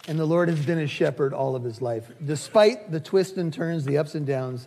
and 0.08 0.18
the 0.18 0.24
Lord 0.24 0.48
has 0.48 0.64
been 0.64 0.78
his 0.78 0.90
shepherd 0.90 1.34
all 1.34 1.54
of 1.54 1.62
his 1.62 1.82
life, 1.82 2.10
despite 2.24 2.90
the 2.90 3.00
twists 3.00 3.36
and 3.36 3.52
turns, 3.52 3.84
the 3.84 3.98
ups 3.98 4.14
and 4.14 4.26
downs, 4.26 4.66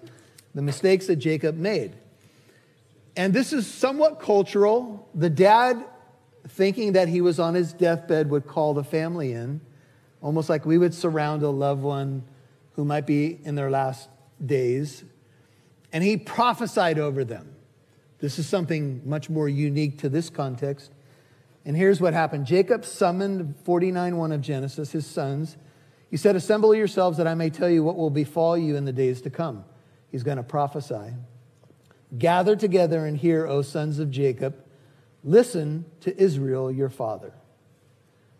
the 0.53 0.61
mistakes 0.61 1.07
that 1.07 1.15
Jacob 1.15 1.57
made. 1.57 1.95
And 3.15 3.33
this 3.33 3.53
is 3.53 3.65
somewhat 3.65 4.19
cultural. 4.19 5.07
The 5.15 5.29
dad, 5.29 5.83
thinking 6.47 6.93
that 6.93 7.07
he 7.07 7.21
was 7.21 7.39
on 7.39 7.53
his 7.53 7.73
deathbed, 7.73 8.29
would 8.29 8.45
call 8.45 8.73
the 8.73 8.83
family 8.83 9.31
in, 9.31 9.61
almost 10.21 10.49
like 10.49 10.65
we 10.65 10.77
would 10.77 10.93
surround 10.93 11.43
a 11.43 11.49
loved 11.49 11.81
one 11.81 12.23
who 12.73 12.83
might 12.83 13.05
be 13.05 13.39
in 13.43 13.55
their 13.55 13.69
last 13.69 14.09
days, 14.43 15.03
and 15.93 16.03
he 16.03 16.17
prophesied 16.17 16.99
over 16.99 17.23
them. 17.23 17.55
This 18.19 18.37
is 18.37 18.47
something 18.47 19.01
much 19.05 19.29
more 19.29 19.47
unique 19.47 19.99
to 19.99 20.09
this 20.09 20.29
context. 20.29 20.91
And 21.63 21.75
here's 21.75 22.01
what 22.01 22.13
happened 22.13 22.45
Jacob 22.45 22.85
summoned 22.85 23.55
49 23.63 24.17
1 24.17 24.31
of 24.31 24.41
Genesis, 24.41 24.91
his 24.91 25.05
sons. 25.05 25.57
He 26.11 26.17
said, 26.17 26.35
Assemble 26.35 26.75
yourselves 26.75 27.17
that 27.17 27.27
I 27.27 27.33
may 27.33 27.49
tell 27.49 27.69
you 27.69 27.83
what 27.83 27.95
will 27.95 28.09
befall 28.09 28.57
you 28.57 28.75
in 28.75 28.85
the 28.85 28.93
days 28.93 29.21
to 29.21 29.29
come. 29.29 29.65
He's 30.11 30.23
going 30.23 30.37
to 30.37 30.43
prophesy. 30.43 31.13
Gather 32.17 32.55
together 32.55 33.05
and 33.05 33.17
hear, 33.17 33.47
O 33.47 33.61
sons 33.61 33.99
of 33.99 34.11
Jacob. 34.11 34.63
Listen 35.23 35.85
to 36.01 36.15
Israel, 36.21 36.71
your 36.71 36.89
father. 36.89 37.33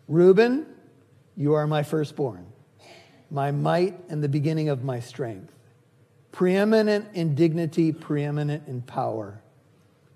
Reuben, 0.08 0.66
you 1.36 1.54
are 1.54 1.66
my 1.66 1.82
firstborn 1.82 2.46
my 3.30 3.50
might 3.50 3.98
and 4.08 4.22
the 4.22 4.28
beginning 4.28 4.68
of 4.68 4.84
my 4.84 5.00
strength, 5.00 5.52
preeminent 6.32 7.08
in 7.14 7.34
dignity, 7.34 7.92
preeminent 7.92 8.66
in 8.68 8.82
power, 8.82 9.40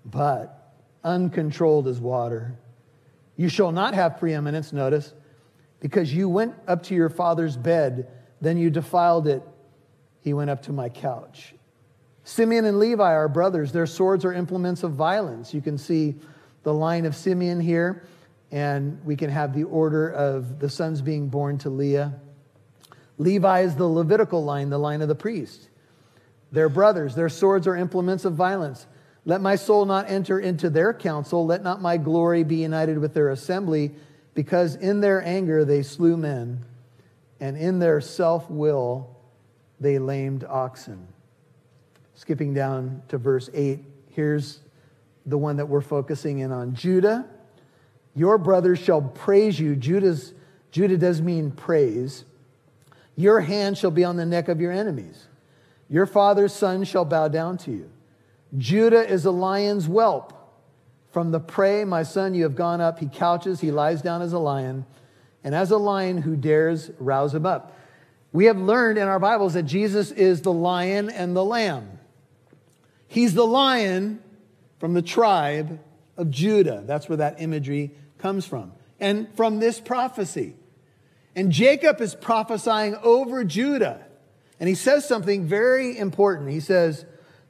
but 0.05 0.73
uncontrolled 1.03 1.87
as 1.87 1.99
water. 1.99 2.57
You 3.35 3.49
shall 3.49 3.71
not 3.71 3.93
have 3.93 4.17
preeminence, 4.17 4.71
notice, 4.71 5.13
because 5.79 6.13
you 6.13 6.29
went 6.29 6.55
up 6.67 6.83
to 6.83 6.95
your 6.95 7.09
father's 7.09 7.57
bed, 7.57 8.07
then 8.39 8.57
you 8.57 8.69
defiled 8.69 9.27
it. 9.27 9.43
He 10.21 10.33
went 10.33 10.49
up 10.49 10.61
to 10.63 10.71
my 10.71 10.89
couch. 10.89 11.53
Simeon 12.31 12.63
and 12.63 12.79
Levi 12.79 13.13
are 13.13 13.27
brothers. 13.27 13.73
Their 13.73 13.85
swords 13.85 14.23
are 14.23 14.31
implements 14.31 14.83
of 14.83 14.93
violence. 14.93 15.53
You 15.53 15.59
can 15.59 15.77
see 15.77 16.15
the 16.63 16.73
line 16.73 17.05
of 17.05 17.13
Simeon 17.13 17.59
here, 17.59 18.03
and 18.51 19.03
we 19.03 19.17
can 19.17 19.29
have 19.29 19.53
the 19.53 19.65
order 19.65 20.09
of 20.09 20.57
the 20.57 20.69
sons 20.69 21.01
being 21.01 21.27
born 21.27 21.57
to 21.57 21.69
Leah. 21.69 22.13
Levi 23.17 23.63
is 23.63 23.75
the 23.75 23.85
Levitical 23.85 24.45
line, 24.45 24.69
the 24.69 24.77
line 24.77 25.01
of 25.01 25.09
the 25.09 25.15
priest. 25.15 25.67
Their 26.53 26.69
brothers, 26.69 27.15
their 27.15 27.27
swords 27.27 27.67
are 27.67 27.75
implements 27.75 28.23
of 28.23 28.33
violence. 28.33 28.87
Let 29.25 29.41
my 29.41 29.57
soul 29.57 29.83
not 29.83 30.09
enter 30.09 30.39
into 30.39 30.69
their 30.69 30.93
council. 30.93 31.45
Let 31.45 31.63
not 31.63 31.81
my 31.81 31.97
glory 31.97 32.45
be 32.45 32.55
united 32.55 32.97
with 32.97 33.13
their 33.13 33.27
assembly, 33.31 33.91
because 34.35 34.75
in 34.75 35.01
their 35.01 35.21
anger 35.21 35.65
they 35.65 35.83
slew 35.83 36.15
men, 36.15 36.63
and 37.41 37.57
in 37.57 37.79
their 37.79 37.99
self 37.99 38.49
will 38.49 39.17
they 39.81 39.99
lamed 39.99 40.45
oxen. 40.45 41.09
Skipping 42.21 42.53
down 42.53 43.01
to 43.07 43.17
verse 43.17 43.49
8, 43.51 43.79
here's 44.11 44.59
the 45.25 45.39
one 45.39 45.57
that 45.57 45.65
we're 45.65 45.81
focusing 45.81 46.37
in 46.37 46.51
on 46.51 46.75
Judah. 46.75 47.25
Your 48.13 48.37
brothers 48.37 48.77
shall 48.77 49.01
praise 49.01 49.59
you. 49.59 49.75
Judah's, 49.75 50.35
Judah 50.69 50.99
does 50.99 51.19
mean 51.19 51.49
praise. 51.49 52.23
Your 53.15 53.39
hand 53.39 53.75
shall 53.75 53.89
be 53.89 54.03
on 54.03 54.17
the 54.17 54.25
neck 54.27 54.49
of 54.49 54.61
your 54.61 54.71
enemies. 54.71 55.25
Your 55.89 56.05
father's 56.05 56.53
son 56.53 56.83
shall 56.83 57.05
bow 57.05 57.27
down 57.27 57.57
to 57.57 57.71
you. 57.71 57.89
Judah 58.55 59.03
is 59.03 59.25
a 59.25 59.31
lion's 59.31 59.87
whelp. 59.87 60.31
From 61.09 61.31
the 61.31 61.39
prey, 61.39 61.85
my 61.85 62.03
son, 62.03 62.35
you 62.35 62.43
have 62.43 62.55
gone 62.55 62.81
up. 62.81 62.99
He 62.99 63.07
couches, 63.07 63.61
he 63.61 63.71
lies 63.71 64.03
down 64.03 64.21
as 64.21 64.33
a 64.33 64.39
lion, 64.39 64.85
and 65.43 65.55
as 65.55 65.71
a 65.71 65.77
lion 65.77 66.19
who 66.19 66.35
dares 66.35 66.91
rouse 66.99 67.33
him 67.33 67.47
up. 67.47 67.75
We 68.31 68.45
have 68.45 68.59
learned 68.59 68.99
in 68.99 69.07
our 69.07 69.19
Bibles 69.19 69.55
that 69.55 69.63
Jesus 69.63 70.11
is 70.11 70.43
the 70.43 70.53
lion 70.53 71.09
and 71.09 71.35
the 71.35 71.43
lamb. 71.43 71.97
He's 73.11 73.33
the 73.33 73.45
lion 73.45 74.23
from 74.79 74.93
the 74.93 75.01
tribe 75.01 75.81
of 76.15 76.31
Judah. 76.31 76.81
That's 76.87 77.09
where 77.09 77.17
that 77.17 77.41
imagery 77.41 77.91
comes 78.19 78.45
from. 78.45 78.71
And 79.01 79.27
from 79.35 79.59
this 79.59 79.81
prophecy. 79.81 80.55
And 81.35 81.51
Jacob 81.51 81.99
is 81.99 82.15
prophesying 82.15 82.95
over 83.03 83.43
Judah. 83.43 84.05
And 84.61 84.69
he 84.69 84.75
says 84.75 85.05
something 85.05 85.45
very 85.45 85.97
important. 85.97 86.51
He 86.51 86.61
says, 86.61 87.03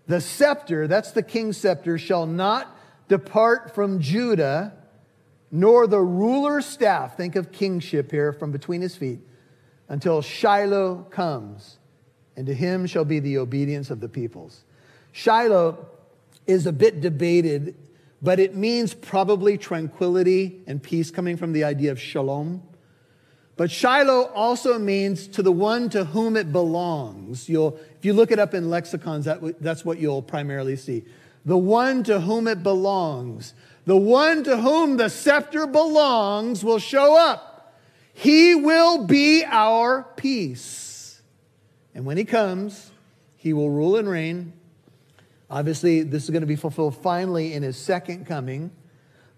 The 0.07 0.19
scepter, 0.19 0.87
that's 0.87 1.11
the 1.11 1.21
king's 1.21 1.57
scepter, 1.57 1.99
shall 1.99 2.25
not 2.25 2.75
depart 3.07 3.75
from 3.75 3.99
Judah, 3.99 4.73
nor 5.51 5.85
the 5.85 6.01
ruler's 6.01 6.65
staff, 6.65 7.17
think 7.17 7.35
of 7.35 7.51
kingship 7.51 8.09
here, 8.09 8.33
from 8.33 8.51
between 8.51 8.81
his 8.81 8.95
feet, 8.95 9.19
until 9.89 10.23
Shiloh 10.23 11.05
comes, 11.11 11.77
and 12.35 12.47
to 12.47 12.55
him 12.55 12.87
shall 12.87 13.05
be 13.05 13.19
the 13.19 13.37
obedience 13.37 13.91
of 13.91 13.99
the 13.99 14.09
peoples. 14.09 14.63
Shiloh 15.11 15.85
is 16.47 16.65
a 16.65 16.71
bit 16.71 17.01
debated, 17.01 17.75
but 18.21 18.39
it 18.39 18.55
means 18.55 18.93
probably 18.93 19.57
tranquility 19.57 20.61
and 20.67 20.81
peace, 20.81 21.11
coming 21.11 21.37
from 21.37 21.53
the 21.53 21.63
idea 21.63 21.91
of 21.91 21.99
shalom. 21.99 22.63
But 23.57 23.69
Shiloh 23.69 24.31
also 24.33 24.79
means 24.79 25.27
to 25.27 25.43
the 25.43 25.51
one 25.51 25.89
to 25.89 26.05
whom 26.05 26.35
it 26.35 26.51
belongs. 26.51 27.47
You'll, 27.47 27.79
if 27.97 28.05
you 28.05 28.13
look 28.13 28.31
it 28.31 28.39
up 28.39 28.53
in 28.53 28.69
lexicons, 28.69 29.25
that, 29.25 29.61
that's 29.61 29.85
what 29.85 29.99
you'll 29.99 30.21
primarily 30.21 30.75
see. 30.75 31.03
The 31.45 31.57
one 31.57 32.03
to 32.05 32.21
whom 32.21 32.47
it 32.47 32.63
belongs. 32.63 33.53
The 33.85 33.97
one 33.97 34.43
to 34.45 34.57
whom 34.57 34.97
the 34.97 35.09
scepter 35.09 35.67
belongs 35.67 36.63
will 36.63 36.79
show 36.79 37.17
up. 37.17 37.75
He 38.13 38.55
will 38.55 39.05
be 39.05 39.43
our 39.45 40.03
peace. 40.15 41.21
And 41.93 42.05
when 42.05 42.17
he 42.17 42.25
comes, 42.25 42.91
he 43.35 43.53
will 43.53 43.69
rule 43.69 43.95
and 43.95 44.07
reign. 44.07 44.53
Obviously, 45.51 46.01
this 46.03 46.23
is 46.23 46.29
going 46.29 46.41
to 46.41 46.47
be 46.47 46.55
fulfilled 46.55 46.95
finally 46.95 47.53
in 47.53 47.61
his 47.61 47.75
second 47.75 48.25
coming, 48.25 48.71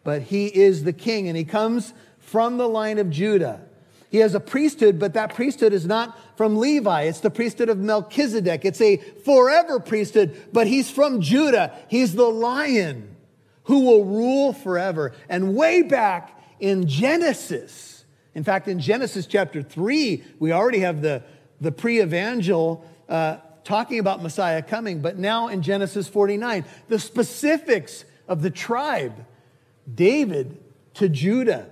but 0.04 0.22
he 0.22 0.46
is 0.46 0.84
the 0.84 0.94
king 0.94 1.28
and 1.28 1.36
he 1.36 1.44
comes 1.44 1.92
from 2.20 2.58
the 2.58 2.70
line 2.70 3.00
of 3.00 3.10
Judah. 3.10 3.62
He 4.12 4.20
has 4.20 4.36
a 4.36 4.40
priesthood, 4.40 5.00
but 5.00 5.16
that 5.16 5.34
priesthood 5.34 5.74
is 5.74 5.88
not 5.88 6.16
from 6.38 6.58
Levi. 6.58 7.04
It's 7.04 7.22
the 7.22 7.32
priesthood 7.32 7.68
of 7.68 7.80
Melchizedek. 7.80 8.64
It's 8.64 8.80
a 8.80 8.98
forever 8.98 9.80
priesthood, 9.80 10.40
but 10.54 10.68
he's 10.68 10.92
from 10.92 11.20
Judah. 11.20 11.76
He's 11.88 12.14
the 12.14 12.30
lion 12.30 13.16
who 13.64 13.80
will 13.80 14.06
rule 14.06 14.54
forever. 14.54 15.14
And 15.30 15.56
way 15.56 15.82
back 15.82 16.40
in 16.60 16.88
Genesis, 16.88 18.06
in 18.36 18.44
fact, 18.44 18.68
in 18.68 18.80
Genesis 18.80 19.26
chapter 19.26 19.64
3, 19.64 20.24
we 20.38 20.52
already 20.52 20.80
have 20.82 21.02
the, 21.02 21.24
the 21.60 21.72
pre 21.72 22.00
evangel 22.00 22.86
uh, 23.10 23.38
talking 23.64 24.00
about 24.00 24.22
Messiah 24.22 24.62
coming. 24.62 25.02
But 25.02 25.18
now 25.18 25.48
in 25.48 25.62
Genesis 25.62 26.08
49, 26.08 26.66
the 26.88 27.00
specifics 27.00 28.06
of 28.28 28.42
the 28.42 28.50
tribe 28.50 29.26
David 29.94 30.58
to 30.96 31.10
Judah 31.10 31.70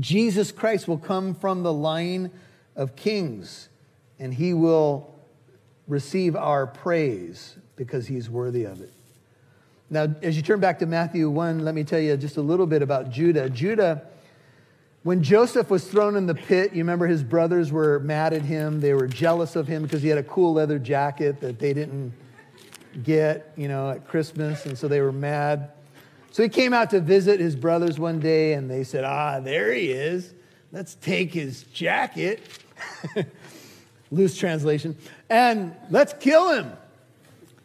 Jesus 0.00 0.52
Christ 0.52 0.88
will 0.88 0.98
come 0.98 1.34
from 1.34 1.62
the 1.62 1.72
line 1.72 2.30
of 2.76 2.96
kings, 2.96 3.68
and 4.18 4.32
he 4.32 4.54
will 4.54 5.14
receive 5.88 6.36
our 6.36 6.66
praise 6.66 7.56
because 7.76 8.06
he's 8.06 8.30
worthy 8.30 8.64
of 8.64 8.80
it. 8.80 8.92
Now, 9.90 10.06
as 10.22 10.36
you 10.36 10.42
turn 10.42 10.60
back 10.60 10.78
to 10.78 10.86
Matthew 10.86 11.28
1, 11.28 11.64
let 11.64 11.74
me 11.74 11.82
tell 11.82 11.98
you 11.98 12.16
just 12.16 12.36
a 12.36 12.42
little 12.42 12.66
bit 12.66 12.80
about 12.80 13.10
Judah. 13.10 13.50
Judah, 13.50 14.02
when 15.02 15.22
Joseph 15.22 15.70
was 15.70 15.84
thrown 15.86 16.16
in 16.16 16.26
the 16.26 16.34
pit, 16.34 16.72
you 16.72 16.78
remember 16.78 17.06
his 17.06 17.22
brothers 17.22 17.72
were 17.72 18.00
mad 18.00 18.34
at 18.34 18.42
him. 18.42 18.80
They 18.80 18.92
were 18.92 19.06
jealous 19.06 19.56
of 19.56 19.66
him 19.66 19.82
because 19.82 20.02
he 20.02 20.08
had 20.08 20.18
a 20.18 20.22
cool 20.22 20.52
leather 20.52 20.78
jacket 20.78 21.40
that 21.40 21.58
they 21.58 21.72
didn't 21.72 22.12
get, 23.02 23.52
you 23.56 23.68
know, 23.68 23.90
at 23.90 24.06
Christmas, 24.06 24.66
and 24.66 24.76
so 24.76 24.88
they 24.88 25.00
were 25.00 25.12
mad. 25.12 25.70
So 26.32 26.42
he 26.42 26.48
came 26.48 26.74
out 26.74 26.90
to 26.90 27.00
visit 27.00 27.40
his 27.40 27.56
brothers 27.56 27.98
one 27.98 28.20
day, 28.20 28.52
and 28.52 28.70
they 28.70 28.84
said, 28.84 29.04
Ah, 29.04 29.40
there 29.40 29.72
he 29.72 29.90
is. 29.90 30.34
Let's 30.70 30.94
take 30.96 31.32
his 31.32 31.62
jacket. 31.64 32.42
Loose 34.10 34.36
translation. 34.36 34.96
And 35.28 35.74
let's 35.88 36.12
kill 36.12 36.52
him. 36.52 36.72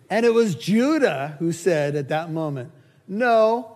And 0.10 0.26
it 0.26 0.34
was 0.34 0.56
Judah 0.56 1.36
who 1.40 1.52
said 1.52 1.96
at 1.96 2.10
that 2.10 2.32
moment, 2.32 2.72
No, 3.08 3.75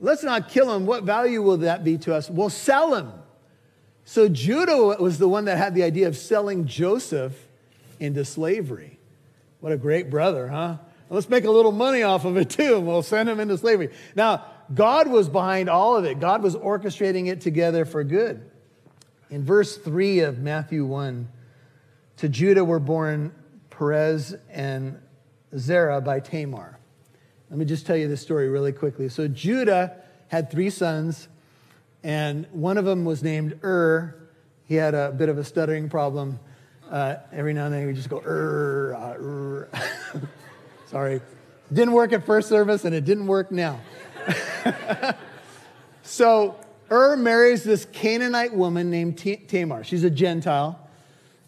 let's 0.00 0.22
not 0.22 0.48
kill 0.48 0.74
him. 0.74 0.86
What 0.86 1.04
value 1.04 1.42
will 1.42 1.58
that 1.58 1.84
be 1.84 1.98
to 1.98 2.14
us? 2.14 2.28
We'll 2.28 2.50
sell 2.50 2.94
him. 2.94 3.12
So 4.04 4.28
Judah 4.28 4.96
was 4.98 5.18
the 5.18 5.28
one 5.28 5.44
that 5.44 5.58
had 5.58 5.74
the 5.74 5.84
idea 5.84 6.08
of 6.08 6.16
selling 6.16 6.66
Joseph 6.66 7.32
into 8.00 8.24
slavery. 8.24 8.98
What 9.60 9.72
a 9.72 9.76
great 9.76 10.10
brother, 10.10 10.48
huh? 10.48 10.78
Let's 11.10 11.28
make 11.28 11.44
a 11.44 11.50
little 11.50 11.72
money 11.72 12.02
off 12.02 12.24
of 12.24 12.36
it 12.36 12.50
too, 12.50 12.76
and 12.76 12.86
we'll 12.86 13.02
send 13.02 13.28
him 13.28 13.40
into 13.40 13.58
slavery. 13.58 13.90
Now, 14.14 14.44
God 14.72 15.08
was 15.08 15.28
behind 15.28 15.68
all 15.68 15.96
of 15.96 16.04
it, 16.04 16.18
God 16.18 16.42
was 16.42 16.56
orchestrating 16.56 17.28
it 17.28 17.40
together 17.40 17.84
for 17.84 18.02
good. 18.04 18.48
In 19.28 19.44
verse 19.44 19.76
3 19.76 20.20
of 20.20 20.38
Matthew 20.38 20.84
1, 20.84 21.28
to 22.18 22.28
Judah 22.28 22.64
were 22.64 22.80
born 22.80 23.32
Perez 23.70 24.34
and 24.50 25.00
Zerah 25.56 26.00
by 26.00 26.20
Tamar. 26.20 26.79
Let 27.50 27.58
me 27.58 27.64
just 27.64 27.84
tell 27.84 27.96
you 27.96 28.06
this 28.06 28.22
story 28.22 28.48
really 28.48 28.72
quickly. 28.72 29.08
So, 29.08 29.26
Judah 29.26 29.96
had 30.28 30.50
three 30.50 30.70
sons, 30.70 31.28
and 32.04 32.46
one 32.52 32.78
of 32.78 32.84
them 32.84 33.04
was 33.04 33.22
named 33.22 33.58
Ur. 33.64 34.14
He 34.66 34.76
had 34.76 34.94
a 34.94 35.10
bit 35.10 35.28
of 35.28 35.36
a 35.36 35.42
stuttering 35.44 35.88
problem. 35.88 36.38
Uh, 36.88 37.16
every 37.32 37.52
now 37.52 37.66
and 37.66 37.74
then 37.74 37.80
he 37.80 37.86
would 37.86 37.96
just 37.96 38.08
go, 38.08 38.22
Ur, 38.24 38.94
uh, 38.94 39.14
Ur. 39.20 39.68
Sorry. 40.86 41.20
Didn't 41.72 41.94
work 41.94 42.12
at 42.12 42.24
first 42.24 42.48
service 42.48 42.84
and 42.84 42.94
it 42.94 43.04
didn't 43.04 43.28
work 43.28 43.52
now. 43.52 43.80
so 46.02 46.56
Ur 46.90 47.16
marries 47.16 47.62
this 47.62 47.84
Canaanite 47.92 48.54
woman 48.54 48.90
named 48.90 49.18
Tamar. 49.18 49.84
She's 49.84 50.02
a 50.02 50.10
Gentile. 50.10 50.78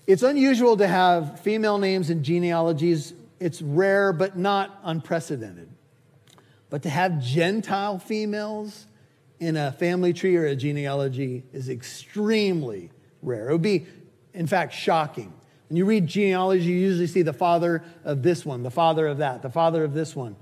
It's 0.07 0.23
unusual 0.23 0.77
to 0.77 0.87
have 0.87 1.41
female 1.41 1.79
names 1.79 2.11
in 2.11 2.23
genealogies. 2.23 3.15
It's 3.41 3.61
rare, 3.61 4.12
but 4.12 4.37
not 4.37 4.79
unprecedented. 4.85 5.69
But 6.72 6.85
to 6.85 6.88
have 6.88 7.22
Gentile 7.22 7.98
females 7.98 8.87
in 9.38 9.58
a 9.58 9.72
family 9.72 10.14
tree 10.14 10.37
or 10.37 10.46
a 10.46 10.56
genealogy 10.56 11.42
is 11.52 11.68
extremely 11.68 12.90
rare. 13.20 13.50
It 13.50 13.52
would 13.52 13.61
be, 13.61 13.85
in 14.32 14.46
fact, 14.46 14.72
shocking. 14.72 15.35
When 15.68 15.76
you 15.76 15.85
read 15.85 16.06
genealogy, 16.06 16.64
you 16.64 16.78
usually 16.78 17.08
see 17.08 17.20
the 17.20 17.35
father 17.35 17.85
of 18.04 18.22
this 18.22 18.46
one, 18.46 18.62
the 18.62 18.70
father 18.70 19.06
of 19.06 19.18
that, 19.18 19.42
the 19.42 19.50
father 19.50 19.85
of 19.85 19.92
this 19.92 20.16
one. 20.16 20.35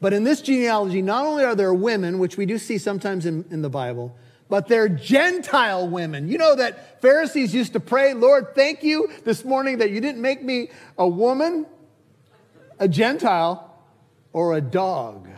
But 0.00 0.12
in 0.12 0.24
this 0.24 0.42
genealogy, 0.42 1.00
not 1.00 1.24
only 1.24 1.44
are 1.44 1.54
there 1.54 1.72
women, 1.72 2.18
which 2.18 2.36
we 2.36 2.44
do 2.44 2.58
see 2.58 2.78
sometimes 2.78 3.24
in, 3.24 3.44
in 3.48 3.62
the 3.62 3.70
Bible, 3.70 4.16
but 4.48 4.66
they're 4.66 4.88
Gentile 4.88 5.86
women. 5.86 6.26
You 6.26 6.38
know 6.38 6.56
that 6.56 7.00
Pharisees 7.00 7.54
used 7.54 7.74
to 7.74 7.80
pray, 7.80 8.14
Lord, 8.14 8.56
thank 8.56 8.82
you 8.82 9.10
this 9.22 9.44
morning 9.44 9.78
that 9.78 9.92
you 9.92 10.00
didn't 10.00 10.22
make 10.22 10.42
me 10.42 10.70
a 10.98 11.06
woman, 11.06 11.66
a 12.80 12.88
Gentile, 12.88 13.80
or 14.32 14.56
a 14.56 14.60
dog. 14.60 15.28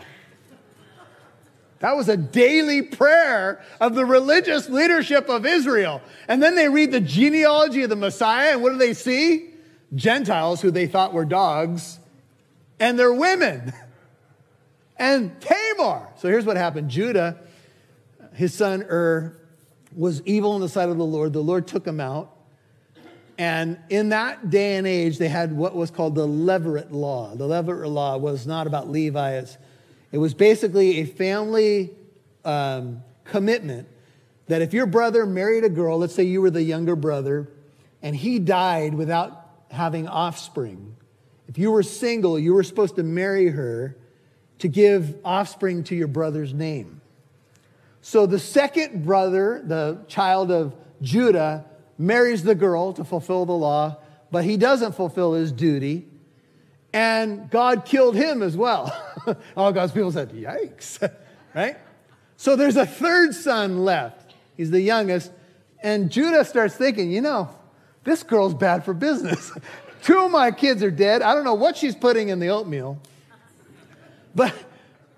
That 1.81 1.97
was 1.97 2.09
a 2.09 2.17
daily 2.17 2.83
prayer 2.83 3.63
of 3.81 3.95
the 3.95 4.05
religious 4.05 4.69
leadership 4.69 5.29
of 5.29 5.47
Israel. 5.47 6.03
And 6.29 6.43
then 6.43 6.55
they 6.55 6.69
read 6.69 6.93
the 6.93 7.01
genealogy 7.01 7.83
of 7.83 7.91
the 7.91 7.97
Messiah, 7.97 8.53
and 8.53 8.63
what 8.63 8.73
do 8.73 8.79
they 8.79 8.95
see? 8.95 9.49
Gentiles 9.95 10.61
who 10.61 10.71
they 10.71 10.87
thought 10.87 11.13
were 11.13 11.25
dogs, 11.25 11.99
and 12.79 12.99
they're 12.99 13.13
women. 13.13 13.73
And 15.01 15.41
Tamar. 15.41 16.09
So 16.19 16.29
here's 16.29 16.45
what 16.45 16.59
happened 16.59 16.91
Judah, 16.91 17.39
his 18.35 18.53
son 18.53 18.83
Ur, 18.83 19.35
was 19.97 20.21
evil 20.27 20.55
in 20.57 20.61
the 20.61 20.69
sight 20.69 20.91
of 20.91 20.99
the 20.99 21.07
Lord. 21.07 21.33
The 21.33 21.43
Lord 21.43 21.67
took 21.67 21.87
him 21.87 22.01
out. 22.01 22.37
And 23.39 23.79
in 23.89 24.11
that 24.11 24.51
day 24.51 24.77
and 24.77 24.87
age, 24.87 25.17
they 25.17 25.29
had 25.29 25.57
what 25.57 25.75
was 25.75 25.91
called 25.91 26.15
the 26.15 26.27
Levirate 26.27 26.93
law. 26.93 27.35
The 27.35 27.49
Levirate 27.49 27.91
law 27.91 28.19
was 28.19 28.47
not 28.47 28.67
about 28.67 28.91
Levi, 28.91 29.43
it 30.13 30.19
was 30.19 30.35
basically 30.35 31.01
a 31.01 31.05
family 31.05 31.91
um, 32.45 33.03
commitment 33.25 33.89
that 34.49 34.63
if 34.63 34.75
your 34.75 34.87
brother 34.87 35.27
married 35.27 35.65
a 35.65 35.69
girl, 35.69 35.99
let's 35.99 36.15
say 36.15 36.25
you 36.25 36.41
were 36.41 36.51
the 36.51 36.63
younger 36.63 36.97
brother, 36.97 37.49
and 38.03 38.17
he 38.17 38.39
died 38.39 38.95
without 38.95 39.49
having 39.71 40.09
offspring, 40.09 40.97
if 41.49 41.59
you 41.59 41.71
were 41.71 41.83
single, 41.83 42.39
you 42.39 42.55
were 42.55 42.63
supposed 42.63 42.97
to 42.97 43.03
marry 43.03 43.49
her 43.49 43.97
to 44.59 44.69
give 44.69 45.17
offspring 45.25 45.85
to 45.85 45.95
your 45.95 46.07
brother's 46.07 46.55
name. 46.55 47.01
So 48.03 48.27
the 48.27 48.39
second 48.39 49.05
brother, 49.05 49.63
the 49.65 50.05
child 50.09 50.51
of 50.51 50.75
Judah, 51.03 51.67
marries 51.99 52.43
the 52.43 52.55
girl 52.55 52.93
to 52.95 53.05
fulfill 53.05 53.47
the 53.47 53.53
law, 53.53 53.99
but 54.31 54.45
he 54.45 54.57
doesn't 54.57 54.95
fulfill 54.95 55.35
his 55.35 55.53
duty. 55.53 56.07
And 56.93 57.49
God 57.51 57.85
killed 57.85 58.17
him 58.17 58.43
as 58.43 58.57
well. 58.57 58.93
All 59.57 59.73
God's 59.73 59.93
people 59.93 60.11
said, 60.11 60.31
Yikes, 60.33 61.09
right? 61.55 61.77
So 62.37 62.57
there's 62.57 62.77
a 62.77 62.87
third 62.87 63.35
son 63.35 63.85
left. 63.85 64.35
He's 64.57 64.71
the 64.71 64.81
youngest. 64.81 65.31
And 65.83 66.11
Judah 66.11 66.45
starts 66.45 66.75
thinking, 66.75 67.11
you 67.11 67.21
know, 67.21 67.49
this 68.05 68.23
girl's 68.23 68.55
bad 68.55 68.85
for 68.85 68.95
business. 68.95 69.53
Two 70.03 70.19
of 70.19 70.31
my 70.31 70.51
kids 70.51 70.83
are 70.83 70.91
dead. 70.91 71.23
I 71.23 71.35
don't 71.35 71.45
know 71.45 71.55
what 71.55 71.77
she's 71.77 71.95
putting 71.95 72.31
in 72.31 72.41
the 72.41 72.49
oatmeal. 72.49 72.99
But, 74.35 74.55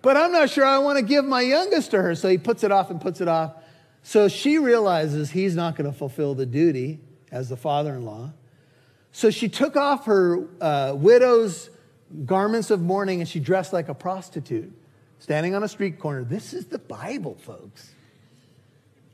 but 0.01 0.17
I'm 0.17 0.33
not 0.33 0.51
sure 0.51 0.65
I 0.65 0.79
want 0.79 0.99
to 0.99 1.05
give 1.05 1.25
my 1.25 1.43
youngest 1.43 1.93
to 1.93 2.03
her. 2.03 2.15
So 2.15 2.29
he 2.29 2.39
puts 2.39 2.65
it 2.65 2.73
off 2.73 2.91
and 2.91 3.01
puts 3.01 3.21
it 3.21 3.29
off. 3.29 3.55
So 4.03 4.29
she 4.29 4.59
realizes 4.59 5.31
he's 5.31 5.55
not 5.55 5.77
going 5.77 5.91
to 5.91 5.97
fulfill 5.97 6.35
the 6.35 6.47
duty 6.47 7.01
as 7.31 7.49
the 7.49 7.57
father 7.57 7.95
in 7.95 8.05
law. 8.05 8.33
So 9.13 9.31
she 9.31 9.49
took 9.49 9.77
off 9.77 10.07
her 10.07 10.49
uh, 10.61 10.95
widow's 10.97 11.69
garments 12.25 12.71
of 12.71 12.81
mourning 12.81 13.21
and 13.21 13.29
she 13.29 13.41
dressed 13.41 13.73
like 13.73 13.89
a 13.89 13.95
prostitute, 13.95 14.73
standing 15.19 15.55
on 15.55 15.63
a 15.63 15.69
street 15.69 15.99
corner. 15.99 16.25
This 16.25 16.55
is 16.55 16.67
the 16.67 16.79
Bible, 16.79 17.37
folks, 17.37 17.91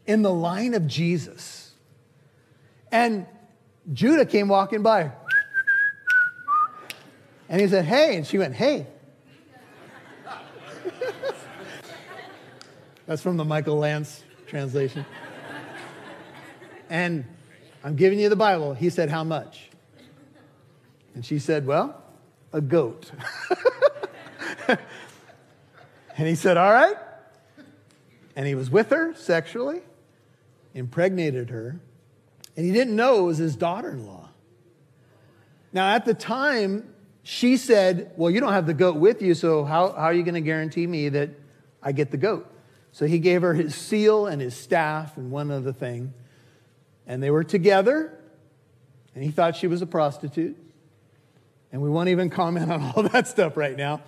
in 0.06 0.22
the 0.22 0.32
line 0.32 0.74
of 0.74 0.86
Jesus. 0.86 1.72
And 2.92 3.26
Judah 3.92 4.24
came 4.24 4.48
walking 4.48 4.82
by. 4.82 5.12
And 7.48 7.60
he 7.60 7.68
said, 7.68 7.84
Hey. 7.84 8.16
And 8.16 8.26
she 8.26 8.38
went, 8.38 8.54
Hey. 8.54 8.86
That's 13.06 13.22
from 13.22 13.36
the 13.36 13.44
Michael 13.44 13.78
Lance 13.78 14.22
translation. 14.46 15.04
And 16.90 17.24
I'm 17.82 17.96
giving 17.96 18.18
you 18.18 18.28
the 18.28 18.36
Bible. 18.36 18.74
He 18.74 18.90
said, 18.90 19.10
How 19.10 19.24
much? 19.24 19.67
And 21.18 21.26
she 21.26 21.40
said, 21.40 21.66
Well, 21.66 22.00
a 22.52 22.60
goat. 22.60 23.10
and 24.68 24.78
he 26.16 26.36
said, 26.36 26.56
All 26.56 26.72
right. 26.72 26.94
And 28.36 28.46
he 28.46 28.54
was 28.54 28.70
with 28.70 28.90
her 28.90 29.16
sexually, 29.16 29.80
impregnated 30.74 31.50
her, 31.50 31.80
and 32.56 32.64
he 32.64 32.70
didn't 32.70 32.94
know 32.94 33.18
it 33.18 33.22
was 33.22 33.38
his 33.38 33.56
daughter 33.56 33.90
in 33.90 34.06
law. 34.06 34.28
Now, 35.72 35.92
at 35.92 36.04
the 36.04 36.14
time, 36.14 36.94
she 37.24 37.56
said, 37.56 38.12
Well, 38.14 38.30
you 38.30 38.38
don't 38.38 38.52
have 38.52 38.66
the 38.66 38.72
goat 38.72 38.94
with 38.94 39.20
you, 39.20 39.34
so 39.34 39.64
how, 39.64 39.88
how 39.88 40.04
are 40.04 40.14
you 40.14 40.22
going 40.22 40.36
to 40.36 40.40
guarantee 40.40 40.86
me 40.86 41.08
that 41.08 41.30
I 41.82 41.90
get 41.90 42.12
the 42.12 42.16
goat? 42.16 42.48
So 42.92 43.06
he 43.06 43.18
gave 43.18 43.42
her 43.42 43.54
his 43.54 43.74
seal 43.74 44.28
and 44.28 44.40
his 44.40 44.56
staff 44.56 45.16
and 45.16 45.32
one 45.32 45.50
other 45.50 45.72
thing. 45.72 46.14
And 47.08 47.20
they 47.20 47.32
were 47.32 47.42
together, 47.42 48.16
and 49.16 49.24
he 49.24 49.32
thought 49.32 49.56
she 49.56 49.66
was 49.66 49.82
a 49.82 49.86
prostitute. 49.86 50.56
And 51.72 51.82
we 51.82 51.90
won't 51.90 52.08
even 52.08 52.30
comment 52.30 52.70
on 52.70 52.82
all 52.82 53.02
that 53.14 53.26
stuff 53.26 53.56
right 53.56 53.76
now. 53.76 54.00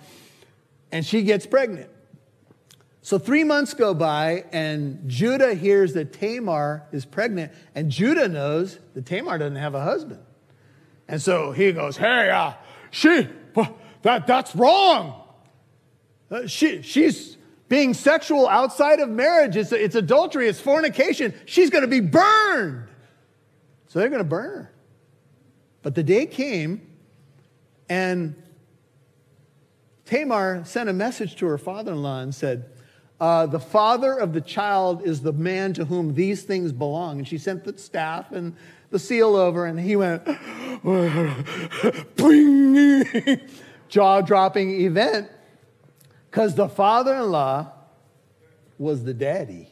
And 0.91 1.05
she 1.05 1.23
gets 1.23 1.45
pregnant. 1.45 1.89
So 3.03 3.17
three 3.17 3.43
months 3.43 3.73
go 3.73 3.93
by, 3.93 4.45
and 4.51 5.09
Judah 5.09 5.55
hears 5.55 5.93
that 5.93 6.13
Tamar 6.13 6.83
is 6.91 7.03
pregnant, 7.03 7.51
and 7.73 7.89
Judah 7.89 8.27
knows 8.27 8.77
that 8.93 9.05
Tamar 9.07 9.39
doesn't 9.39 9.55
have 9.55 9.73
a 9.73 9.81
husband. 9.81 10.21
And 11.07 11.19
so 11.21 11.51
he 11.51 11.71
goes, 11.71 11.97
Hey, 11.97 12.29
uh, 12.29 12.53
she, 12.91 13.27
that, 14.03 14.27
that's 14.27 14.55
wrong. 14.55 15.23
Uh, 16.29 16.45
she, 16.45 16.81
she's 16.83 17.37
being 17.69 17.93
sexual 17.93 18.47
outside 18.47 18.99
of 18.99 19.09
marriage. 19.09 19.55
It's, 19.55 19.71
it's 19.71 19.95
adultery, 19.95 20.47
it's 20.47 20.59
fornication. 20.59 21.33
She's 21.45 21.69
going 21.69 21.83
to 21.83 21.87
be 21.87 22.01
burned. 22.01 22.87
So 23.87 23.99
they're 23.99 24.09
going 24.09 24.19
to 24.19 24.29
burn 24.29 24.49
her. 24.49 24.71
But 25.81 25.95
the 25.95 26.03
day 26.03 26.27
came, 26.27 26.87
and 27.91 28.41
Tamar 30.05 30.63
sent 30.63 30.87
a 30.87 30.93
message 30.93 31.35
to 31.35 31.45
her 31.47 31.57
father 31.57 31.91
in 31.91 32.01
law 32.01 32.21
and 32.21 32.33
said, 32.33 32.69
uh, 33.19 33.47
The 33.47 33.59
father 33.59 34.17
of 34.17 34.31
the 34.31 34.39
child 34.39 35.05
is 35.05 35.23
the 35.23 35.33
man 35.33 35.73
to 35.73 35.83
whom 35.83 36.13
these 36.13 36.43
things 36.43 36.71
belong. 36.71 37.17
And 37.17 37.27
she 37.27 37.37
sent 37.37 37.65
the 37.65 37.77
staff 37.77 38.31
and 38.31 38.55
the 38.91 38.97
seal 38.97 39.35
over, 39.35 39.65
and 39.65 39.77
he 39.77 39.97
went, 39.97 40.25
jaw 43.89 44.21
dropping 44.21 44.79
event, 44.79 45.29
because 46.29 46.55
the 46.55 46.69
father 46.69 47.15
in 47.15 47.29
law 47.29 47.73
was 48.77 49.03
the 49.03 49.13
daddy. 49.13 49.67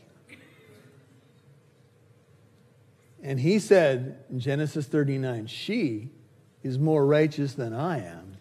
And 3.24 3.40
he 3.40 3.60
said 3.60 4.26
in 4.30 4.42
Genesis 4.42 4.88
39, 4.88 5.48
She 5.48 6.10
is 6.64 6.78
more 6.78 7.06
righteous 7.06 7.54
than 7.54 7.74
I 7.74 8.06
am. 8.06 8.38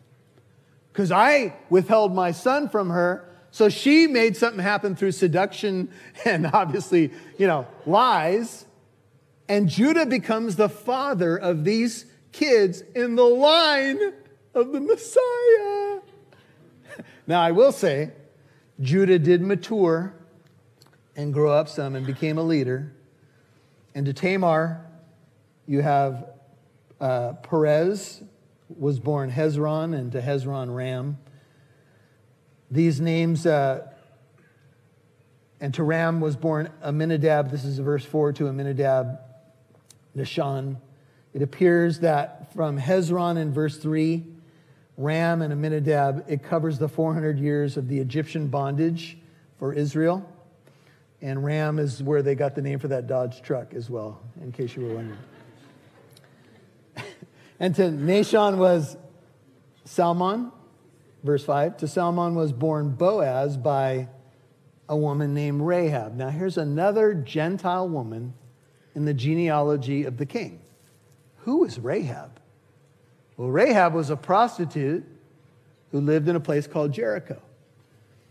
Because 0.93 1.13
I 1.13 1.55
withheld 1.71 2.15
my 2.15 2.33
son 2.33 2.69
from 2.69 2.91
her, 2.91 3.29
so 3.51 3.69
she 3.69 4.07
made 4.07 4.37
something 4.37 4.63
happen 4.63 4.97
through 4.97 5.13
seduction 5.13 5.91
and 6.25 6.47
obviously, 6.47 7.13
you 7.39 7.47
know, 7.47 7.67
lies. 7.87 8.65
And 9.49 9.69
Judah 9.69 10.07
becomes 10.07 10.57
the 10.57 10.69
father 10.69 11.37
of 11.37 11.65
these 11.65 12.07
kids 12.33 12.83
in 12.95 13.15
the 13.15 13.25
line 13.25 13.99
of 14.55 14.73
the 14.73 14.81
Messiah. 14.81 16.01
Now, 17.27 17.43
I 17.43 17.53
will 17.53 17.73
say, 17.73 18.11
Judah 18.81 19.19
did 19.19 19.43
mature 19.43 20.15
and 21.15 21.33
grow 21.35 21.53
up 21.53 21.69
some 21.69 21.95
and 21.95 22.07
became 22.07 22.39
a 22.39 22.43
leader. 22.43 22.93
And 23.95 24.07
to 24.07 24.15
Tamar, 24.15 24.87
you 25.67 25.83
have 25.83 26.31
uh, 27.01 27.35
Perez 27.43 28.23
was 28.69 29.01
born 29.01 29.31
Hezron, 29.31 29.95
and 29.95 30.13
to 30.13 30.21
Hezron, 30.21 30.75
Ram. 30.75 31.19
These 32.71 33.01
names, 33.01 33.47
uh, 33.47 33.87
and 35.61 35.73
to 35.75 35.83
Ram 35.83 36.21
was 36.21 36.37
born 36.37 36.71
Aminadab. 36.83 37.51
This 37.51 37.65
is 37.65 37.79
verse 37.79 38.05
4 38.05 38.33
to 38.35 38.49
Aminadab, 38.49 39.19
Nahshon. 40.17 40.77
It 41.33 41.43
appears 41.43 42.01
that 42.01 42.53
from 42.53 42.79
Hezron 42.79 43.39
in 43.39 43.53
verse 43.53 43.77
3, 43.79 44.25
Ram 44.97 45.43
and 45.43 45.53
Aminadab, 45.53 46.25
it 46.29 46.43
covers 46.43 46.79
the 46.79 46.89
400 46.89 47.39
years 47.39 47.77
of 47.77 47.89
the 47.89 47.99
Egyptian 47.99 48.49
bondage 48.49 49.19
for 49.59 49.73
Israel. 49.73 50.29
And 51.23 51.45
Ram 51.45 51.79
is 51.79 52.03
where 52.03 52.23
they 52.23 52.35
got 52.35 52.55
the 52.55 52.63
name 52.63 52.79
for 52.79 52.89
that 52.89 53.07
Dodge 53.07 53.43
truck 53.43 53.75
as 53.75 53.89
well, 53.89 54.21
in 54.43 54.53
case 54.53 54.77
you 54.77 54.83
were 54.83 54.95
wondering. 54.95 55.19
And 57.61 57.75
to 57.75 57.83
Nahshon 57.83 58.57
was 58.57 58.97
Salmon, 59.85 60.53
verse 61.25 61.45
5. 61.45 61.79
To 61.79 61.89
Salmon 61.89 62.35
was 62.35 62.53
born 62.53 62.91
Boaz 62.91 63.57
by 63.57 64.09
a 64.89 64.97
woman 64.97 65.35
named 65.35 65.63
Rahab. 65.63 66.15
Now, 66.15 66.29
here's 66.29 66.59
another 66.59 67.15
Gentile 67.15 67.89
woman 67.89 68.35
in 68.95 69.05
the 69.05 69.15
genealogy 69.15 70.05
of 70.05 70.17
the 70.17 70.27
king. 70.27 70.61
Who 71.39 71.65
is 71.65 71.79
Rahab? 71.79 72.41
Well, 73.37 73.49
Rahab 73.49 73.95
was 73.95 74.11
a 74.11 74.17
prostitute 74.17 75.05
who 75.93 76.01
lived 76.01 76.29
in 76.29 76.37
a 76.37 76.41
place 76.41 76.67
called 76.67 76.93
Jericho. 76.93 77.41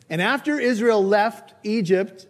And 0.09 0.21
after 0.21 0.59
Israel 0.59 1.03
left 1.03 1.53
Egypt 1.63 2.27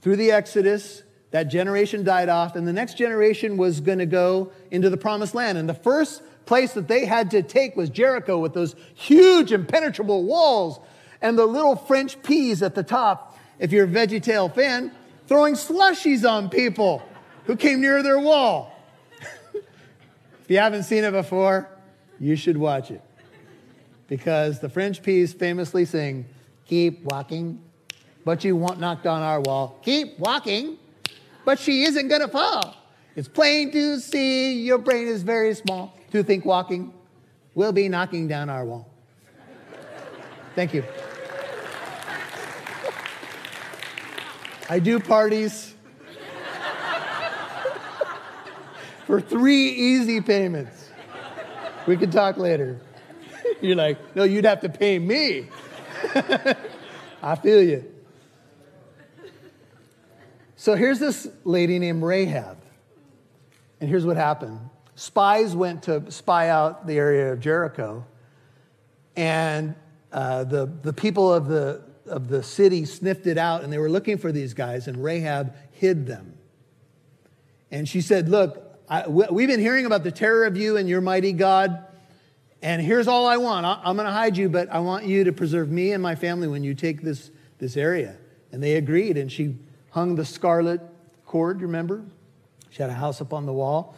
through 0.00 0.16
the 0.16 0.32
Exodus, 0.32 1.02
that 1.30 1.44
generation 1.44 2.02
died 2.02 2.28
off, 2.28 2.56
and 2.56 2.66
the 2.66 2.72
next 2.72 2.98
generation 2.98 3.56
was 3.56 3.80
going 3.80 3.98
to 3.98 4.06
go 4.06 4.52
into 4.70 4.90
the 4.90 4.96
promised 4.96 5.34
land. 5.34 5.58
And 5.58 5.68
the 5.68 5.74
first 5.74 6.22
place 6.44 6.72
that 6.72 6.88
they 6.88 7.06
had 7.06 7.30
to 7.30 7.42
take 7.42 7.76
was 7.76 7.90
Jericho 7.90 8.38
with 8.38 8.54
those 8.54 8.74
huge 8.94 9.52
impenetrable 9.52 10.24
walls 10.24 10.80
and 11.22 11.38
the 11.38 11.46
little 11.46 11.76
French 11.76 12.20
peas 12.22 12.62
at 12.62 12.74
the 12.74 12.82
top, 12.82 13.38
if 13.58 13.72
you're 13.72 13.84
a 13.84 13.88
VeggieTale 13.88 14.52
fan, 14.54 14.90
throwing 15.26 15.54
slushies 15.54 16.28
on 16.28 16.48
people 16.48 17.02
who 17.44 17.56
came 17.56 17.80
near 17.80 18.02
their 18.02 18.18
wall. 18.18 18.74
if 19.54 20.48
you 20.48 20.58
haven't 20.58 20.84
seen 20.84 21.04
it 21.04 21.12
before, 21.12 21.68
you 22.18 22.36
should 22.36 22.56
watch 22.56 22.90
it. 22.90 23.02
Because 24.08 24.58
the 24.58 24.68
French 24.68 25.02
peas 25.02 25.32
famously 25.32 25.84
sing, 25.84 26.26
Keep 26.66 27.04
walking, 27.04 27.60
but 28.24 28.44
you 28.44 28.54
won't 28.54 28.78
knock 28.78 29.02
down 29.02 29.22
our 29.22 29.40
wall. 29.40 29.78
Keep 29.82 30.18
walking, 30.18 30.78
but 31.50 31.58
she 31.58 31.82
isn't 31.82 32.06
going 32.06 32.20
to 32.20 32.28
fall. 32.28 32.76
It's 33.16 33.26
plain 33.26 33.72
to 33.72 33.98
see 33.98 34.62
your 34.62 34.78
brain 34.78 35.08
is 35.08 35.24
very 35.24 35.52
small 35.56 35.98
to 36.12 36.22
think 36.22 36.44
walking 36.44 36.94
will 37.56 37.72
be 37.72 37.88
knocking 37.88 38.28
down 38.28 38.48
our 38.48 38.64
wall. 38.64 38.88
Thank 40.54 40.74
you. 40.74 40.84
I 44.68 44.78
do 44.78 45.00
parties 45.00 45.74
for 49.08 49.20
three 49.20 49.70
easy 49.70 50.20
payments. 50.20 50.88
We 51.88 51.96
can 51.96 52.12
talk 52.12 52.36
later. 52.36 52.80
You're 53.60 53.74
like, 53.74 54.14
no, 54.14 54.22
you'd 54.22 54.44
have 54.44 54.60
to 54.60 54.68
pay 54.68 55.00
me. 55.00 55.48
I 57.24 57.34
feel 57.34 57.60
you. 57.60 57.89
So 60.60 60.74
here's 60.74 60.98
this 60.98 61.26
lady 61.44 61.78
named 61.78 62.02
Rahab. 62.02 62.58
And 63.80 63.88
here's 63.88 64.04
what 64.04 64.18
happened 64.18 64.60
spies 64.94 65.56
went 65.56 65.84
to 65.84 66.12
spy 66.12 66.50
out 66.50 66.86
the 66.86 66.98
area 66.98 67.32
of 67.32 67.40
Jericho. 67.40 68.04
And 69.16 69.74
uh, 70.12 70.44
the, 70.44 70.66
the 70.66 70.92
people 70.92 71.32
of 71.32 71.48
the, 71.48 71.80
of 72.04 72.28
the 72.28 72.42
city 72.42 72.84
sniffed 72.84 73.26
it 73.26 73.38
out 73.38 73.64
and 73.64 73.72
they 73.72 73.78
were 73.78 73.88
looking 73.88 74.18
for 74.18 74.32
these 74.32 74.52
guys, 74.52 74.86
and 74.86 75.02
Rahab 75.02 75.54
hid 75.72 76.06
them. 76.06 76.36
And 77.70 77.88
she 77.88 78.02
said, 78.02 78.28
Look, 78.28 78.62
I, 78.86 79.08
we've 79.08 79.48
been 79.48 79.60
hearing 79.60 79.86
about 79.86 80.04
the 80.04 80.12
terror 80.12 80.44
of 80.44 80.58
you 80.58 80.76
and 80.76 80.86
your 80.90 81.00
mighty 81.00 81.32
God. 81.32 81.86
And 82.60 82.82
here's 82.82 83.08
all 83.08 83.26
I 83.26 83.38
want. 83.38 83.64
I'm 83.64 83.96
going 83.96 84.04
to 84.04 84.12
hide 84.12 84.36
you, 84.36 84.50
but 84.50 84.68
I 84.68 84.80
want 84.80 85.06
you 85.06 85.24
to 85.24 85.32
preserve 85.32 85.70
me 85.70 85.92
and 85.92 86.02
my 86.02 86.16
family 86.16 86.48
when 86.48 86.64
you 86.64 86.74
take 86.74 87.00
this, 87.00 87.30
this 87.56 87.78
area. 87.78 88.18
And 88.52 88.62
they 88.62 88.74
agreed. 88.74 89.16
And 89.16 89.32
she 89.32 89.56
hung 89.90 90.14
the 90.14 90.24
scarlet 90.24 90.80
cord, 91.26 91.60
you 91.60 91.66
remember? 91.66 92.02
She 92.70 92.82
had 92.82 92.90
a 92.90 92.94
house 92.94 93.20
up 93.20 93.32
on 93.32 93.46
the 93.46 93.52
wall. 93.52 93.96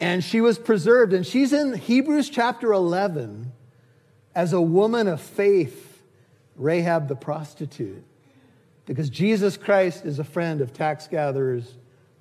And 0.00 0.24
she 0.24 0.40
was 0.40 0.58
preserved. 0.58 1.12
And 1.12 1.26
she's 1.26 1.52
in 1.52 1.74
Hebrews 1.74 2.30
chapter 2.30 2.72
11 2.72 3.52
as 4.34 4.52
a 4.52 4.60
woman 4.60 5.08
of 5.08 5.20
faith, 5.20 6.02
Rahab 6.56 7.08
the 7.08 7.16
prostitute. 7.16 8.04
Because 8.86 9.10
Jesus 9.10 9.56
Christ 9.56 10.04
is 10.04 10.18
a 10.18 10.24
friend 10.24 10.60
of 10.60 10.72
tax 10.72 11.06
gatherers, 11.06 11.74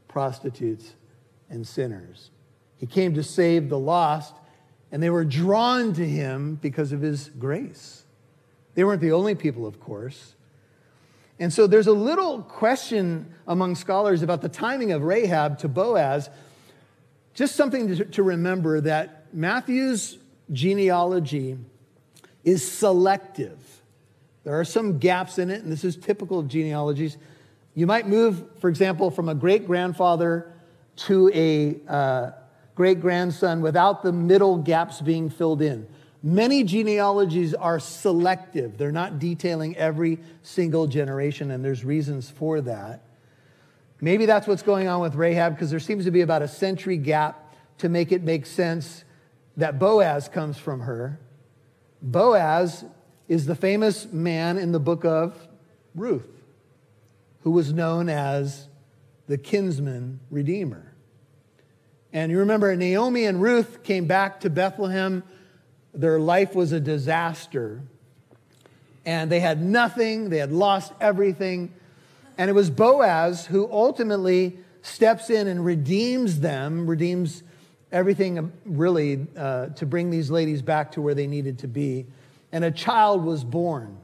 prostitutes, 0.07 0.93
and 1.49 1.67
sinners. 1.67 2.29
He 2.77 2.85
came 2.85 3.15
to 3.15 3.23
save 3.23 3.69
the 3.69 3.79
lost, 3.79 4.35
and 4.91 5.01
they 5.01 5.09
were 5.09 5.25
drawn 5.25 5.93
to 5.93 6.07
him 6.07 6.55
because 6.61 6.91
of 6.91 7.01
his 7.01 7.29
grace. 7.39 8.03
They 8.75 8.83
weren't 8.83 9.01
the 9.01 9.11
only 9.11 9.35
people, 9.35 9.65
of 9.65 9.79
course. 9.79 10.35
And 11.39 11.51
so 11.53 11.67
there's 11.67 11.87
a 11.87 11.93
little 11.93 12.41
question 12.41 13.33
among 13.47 13.75
scholars 13.75 14.21
about 14.21 14.41
the 14.41 14.49
timing 14.49 14.91
of 14.91 15.03
Rahab 15.03 15.59
to 15.59 15.69
Boaz. 15.69 16.29
just 17.33 17.55
something 17.55 17.95
to, 18.11 18.23
remember 18.23 18.81
that 18.81 19.33
Matthew's 19.33 20.17
genealogy 20.51 21.57
is 22.43 22.69
selective. 22.69 23.57
There 24.43 24.59
are 24.59 24.65
some 24.65 24.99
gaps 24.99 25.37
in 25.37 25.49
it, 25.49 25.63
and 25.63 25.71
this 25.71 25.83
is 25.85 25.95
typical 25.95 26.39
of 26.39 26.47
genealogies. 26.49 27.17
You 27.73 27.87
might 27.87 28.07
move, 28.07 28.43
for 28.59 28.69
example, 28.69 29.09
from 29.09 29.29
a 29.29 29.35
great 29.35 29.65
grandfather 29.65 30.51
to 30.97 31.31
a 31.33 31.79
uh, 31.87 32.31
great 32.75 32.99
grandson 32.99 33.61
without 33.61 34.03
the 34.03 34.11
middle 34.11 34.57
gaps 34.57 34.99
being 34.99 35.29
filled 35.29 35.61
in. 35.61 35.87
Many 36.21 36.63
genealogies 36.63 37.53
are 37.53 37.79
selective, 37.79 38.77
they're 38.77 38.91
not 38.91 39.19
detailing 39.19 39.77
every 39.77 40.19
single 40.43 40.87
generation, 40.87 41.51
and 41.51 41.63
there's 41.63 41.85
reasons 41.85 42.29
for 42.29 42.59
that. 42.61 43.05
Maybe 44.01 44.25
that's 44.25 44.47
what's 44.47 44.63
going 44.63 44.87
on 44.87 45.01
with 45.01 45.15
Rahab 45.15 45.55
because 45.55 45.69
there 45.69 45.79
seems 45.79 46.05
to 46.05 46.11
be 46.11 46.21
about 46.21 46.41
a 46.41 46.47
century 46.47 46.97
gap 46.97 47.55
to 47.79 47.89
make 47.89 48.11
it 48.11 48.23
make 48.23 48.45
sense 48.45 49.03
that 49.57 49.79
Boaz 49.79 50.29
comes 50.29 50.57
from 50.57 50.81
her. 50.81 51.19
Boaz 52.01 52.85
is 53.27 53.45
the 53.45 53.55
famous 53.55 54.11
man 54.11 54.57
in 54.57 54.71
the 54.71 54.79
book 54.79 55.05
of 55.05 55.47
Ruth, 55.95 56.29
who 57.43 57.51
was 57.51 57.73
known 57.73 58.09
as 58.09 58.67
the 59.27 59.37
kinsman 59.37 60.19
redeemer. 60.29 60.93
And 62.11 62.31
you 62.31 62.39
remember 62.39 62.75
Naomi 62.75 63.25
and 63.25 63.41
Ruth 63.41 63.83
came 63.83 64.05
back 64.05 64.39
to 64.41 64.49
Bethlehem. 64.49 65.23
Their 65.93 66.19
life 66.19 66.55
was 66.55 66.71
a 66.71 66.79
disaster. 66.79 67.81
And 69.05 69.31
they 69.31 69.39
had 69.39 69.63
nothing, 69.63 70.29
they 70.29 70.37
had 70.37 70.51
lost 70.51 70.93
everything. 70.99 71.73
And 72.37 72.49
it 72.49 72.53
was 72.53 72.69
Boaz 72.69 73.45
who 73.45 73.69
ultimately 73.71 74.57
steps 74.81 75.29
in 75.29 75.47
and 75.47 75.63
redeems 75.65 76.39
them, 76.39 76.87
redeems 76.87 77.43
everything 77.91 78.51
really 78.65 79.27
uh, 79.35 79.67
to 79.67 79.85
bring 79.85 80.09
these 80.09 80.29
ladies 80.29 80.61
back 80.61 80.91
to 80.93 81.01
where 81.01 81.15
they 81.15 81.27
needed 81.27 81.59
to 81.59 81.67
be. 81.67 82.05
And 82.51 82.63
a 82.63 82.71
child 82.71 83.23
was 83.23 83.43
born 83.43 83.97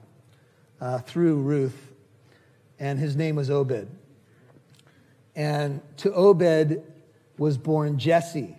uh, 0.81 0.99
through 0.99 1.37
Ruth, 1.37 1.93
and 2.79 2.99
his 2.99 3.15
name 3.15 3.35
was 3.35 3.49
Obed. 3.49 3.87
And 5.35 5.81
to 5.97 6.13
Obed 6.13 6.83
was 7.37 7.57
born 7.57 7.99
Jesse. 7.99 8.55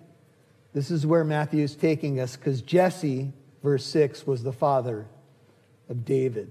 This 0.76 0.90
is 0.90 1.06
where 1.06 1.24
Matthew 1.24 1.64
is 1.64 1.74
taking 1.74 2.20
us 2.20 2.36
because 2.36 2.60
Jesse, 2.60 3.32
verse 3.62 3.82
6, 3.86 4.26
was 4.26 4.42
the 4.42 4.52
father 4.52 5.06
of 5.88 6.04
David. 6.04 6.50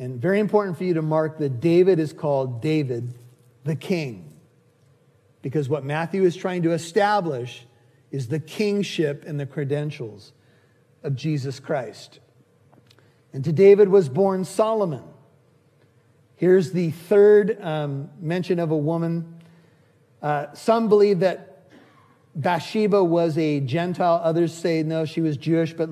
And 0.00 0.20
very 0.20 0.40
important 0.40 0.76
for 0.76 0.82
you 0.82 0.94
to 0.94 1.02
mark 1.02 1.38
that 1.38 1.60
David 1.60 2.00
is 2.00 2.12
called 2.12 2.60
David 2.60 3.14
the 3.62 3.76
king. 3.76 4.32
Because 5.42 5.68
what 5.68 5.84
Matthew 5.84 6.24
is 6.24 6.34
trying 6.34 6.64
to 6.64 6.72
establish 6.72 7.64
is 8.10 8.26
the 8.26 8.40
kingship 8.40 9.22
and 9.24 9.38
the 9.38 9.46
credentials 9.46 10.32
of 11.04 11.14
Jesus 11.14 11.60
Christ. 11.60 12.18
And 13.32 13.44
to 13.44 13.52
David 13.52 13.90
was 13.90 14.08
born 14.08 14.44
Solomon. 14.44 15.04
Here's 16.34 16.72
the 16.72 16.90
third 16.90 17.62
um, 17.62 18.10
mention 18.20 18.58
of 18.58 18.72
a 18.72 18.76
woman. 18.76 19.40
Uh, 20.20 20.52
some 20.52 20.88
believe 20.88 21.20
that 21.20 21.49
Bathsheba 22.34 23.02
was 23.02 23.36
a 23.38 23.60
Gentile. 23.60 24.20
Others 24.22 24.54
say 24.54 24.82
no, 24.82 25.04
she 25.04 25.20
was 25.20 25.36
Jewish, 25.36 25.72
but 25.72 25.90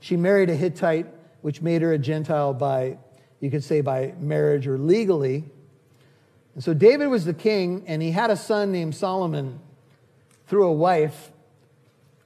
she 0.00 0.16
married 0.16 0.50
a 0.50 0.54
Hittite, 0.56 1.06
which 1.42 1.62
made 1.62 1.82
her 1.82 1.92
a 1.92 1.98
Gentile 1.98 2.54
by, 2.54 2.98
you 3.40 3.50
could 3.50 3.64
say, 3.64 3.80
by 3.80 4.14
marriage 4.18 4.66
or 4.66 4.78
legally. 4.78 5.44
And 6.54 6.62
so 6.62 6.74
David 6.74 7.06
was 7.06 7.24
the 7.24 7.34
king, 7.34 7.84
and 7.86 8.02
he 8.02 8.10
had 8.10 8.30
a 8.30 8.36
son 8.36 8.72
named 8.72 8.94
Solomon 8.94 9.60
through 10.46 10.66
a 10.66 10.72
wife 10.72 11.30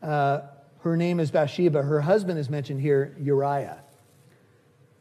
uh, 0.02 0.40
her 0.80 0.96
name 0.96 1.20
is 1.20 1.30
Bathsheba. 1.30 1.82
Her 1.82 2.00
husband 2.00 2.38
is 2.38 2.50
mentioned 2.50 2.80
here, 2.80 3.14
Uriah. 3.20 3.78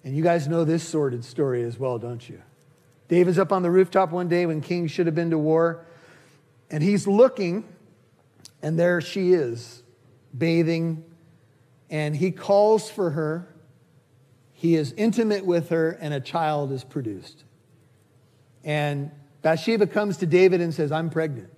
And 0.04 0.16
you 0.16 0.24
guys 0.24 0.48
know 0.48 0.64
this 0.64 0.88
sordid 0.88 1.26
story 1.26 1.64
as 1.64 1.80
well, 1.80 1.98
don't 1.98 2.28
you? 2.28 2.42
David's 3.08 3.40
up 3.40 3.52
on 3.52 3.64
the 3.64 3.72
rooftop 3.72 4.12
one 4.12 4.28
day 4.30 4.46
when 4.46 4.62
kings 4.62 4.92
should 4.92 5.06
have 5.06 5.16
been 5.16 5.32
to 5.32 5.38
war, 5.38 5.86
and 6.70 6.82
he's 6.82 7.08
looking, 7.08 7.68
and 8.62 8.78
there 8.78 9.02
she 9.02 9.34
is, 9.34 9.84
bathing, 10.38 11.04
and 11.90 12.16
he 12.16 12.32
calls 12.32 12.90
for 12.90 13.12
her. 13.12 13.48
He 14.54 14.76
is 14.76 14.94
intimate 14.94 15.46
with 15.46 15.70
her, 15.70 15.92
and 15.92 16.14
a 16.14 16.20
child 16.20 16.72
is 16.72 16.84
produced. 16.84 17.44
And 18.64 19.12
Bathsheba 19.42 19.88
comes 19.88 20.18
to 20.18 20.26
David 20.26 20.62
and 20.62 20.74
says, 20.74 20.92
I'm 20.92 21.10
pregnant. 21.10 21.50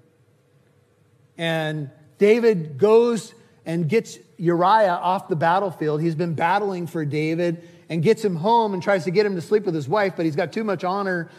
And 1.38 1.90
David 2.18 2.78
goes 2.78 3.34
and 3.66 3.88
gets 3.90 4.18
Uriah 4.38 5.00
off 5.02 5.28
the 5.28 5.36
battlefield. 5.36 6.02
He's 6.02 6.16
been 6.16 6.34
battling 6.34 6.88
for 6.88 7.06
David 7.06 7.68
and 7.90 8.02
gets 8.02 8.24
him 8.24 8.36
home 8.36 8.74
and 8.74 8.82
tries 8.82 9.04
to 9.06 9.12
get 9.12 9.26
him 9.26 9.36
to 9.36 9.42
sleep 9.42 9.66
with 9.66 9.76
his 9.76 9.88
wife, 9.88 10.14
but 10.16 10.26
he's 10.26 10.36
got 10.36 10.54
too 10.54 10.64
much 10.64 10.84
honor 10.84 11.30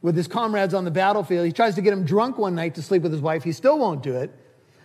with 0.00 0.16
his 0.16 0.28
comrades 0.28 0.74
on 0.74 0.84
the 0.84 0.90
battlefield. 0.90 1.44
He 1.44 1.52
tries 1.52 1.74
to 1.74 1.82
get 1.82 1.92
him 1.92 2.04
drunk 2.04 2.38
one 2.38 2.54
night 2.54 2.76
to 2.76 2.82
sleep 2.82 3.02
with 3.02 3.12
his 3.12 3.20
wife. 3.20 3.42
He 3.42 3.52
still 3.52 3.78
won't 3.78 4.02
do 4.02 4.14
it. 4.14 4.32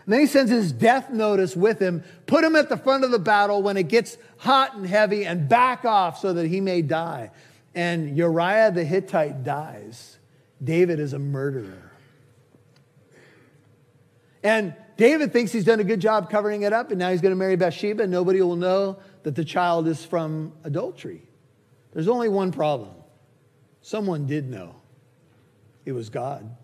And 0.06 0.14
then 0.14 0.20
he 0.20 0.28
sends 0.28 0.52
his 0.52 0.72
death 0.72 1.10
notice 1.10 1.56
with 1.56 1.80
him, 1.80 2.04
put 2.26 2.44
him 2.44 2.56
at 2.56 2.70
the 2.70 2.78
front 2.78 3.04
of 3.04 3.12
the 3.12 3.20
battle 3.20 3.62
when 3.62 3.78
it 3.78 3.88
gets 3.88 4.18
hot 4.38 4.76
and 4.76 4.86
heavy, 4.86 5.26
and 5.26 5.48
back 5.48 5.86
off 5.86 6.20
so 6.20 6.34
that 6.34 6.48
he 6.48 6.60
may 6.60 6.82
die. 6.82 7.32
And 7.74 8.18
Uriah 8.18 8.72
the 8.72 8.84
Hittite 8.84 9.44
dies. 9.44 10.18
David 10.62 11.00
is 11.00 11.14
a 11.14 11.20
murderer. 11.20 11.92
And 14.44 14.76
David 14.98 15.32
thinks 15.32 15.52
he's 15.52 15.64
done 15.64 15.80
a 15.80 15.86
good 15.86 16.02
job 16.02 16.30
covering 16.30 16.64
it 16.64 16.74
up, 16.74 16.92
and 16.92 17.00
now 17.00 17.12
he's 17.12 17.22
going 17.22 17.32
to 17.32 17.38
marry 17.38 17.56
Bathsheba, 17.56 18.04
and 18.04 18.12
nobody 18.12 18.42
will 18.42 18.58
know 18.58 18.98
that 19.24 19.36
the 19.36 19.46
child 19.46 19.88
is 19.88 20.04
from 20.04 20.54
adultery. 20.64 21.24
There's 21.94 22.10
only 22.10 22.30
one 22.30 22.52
problem 22.52 22.92
someone 23.82 24.26
did 24.26 24.50
know 24.50 24.76
it 25.86 25.92
was 25.92 26.10
God. 26.10 26.56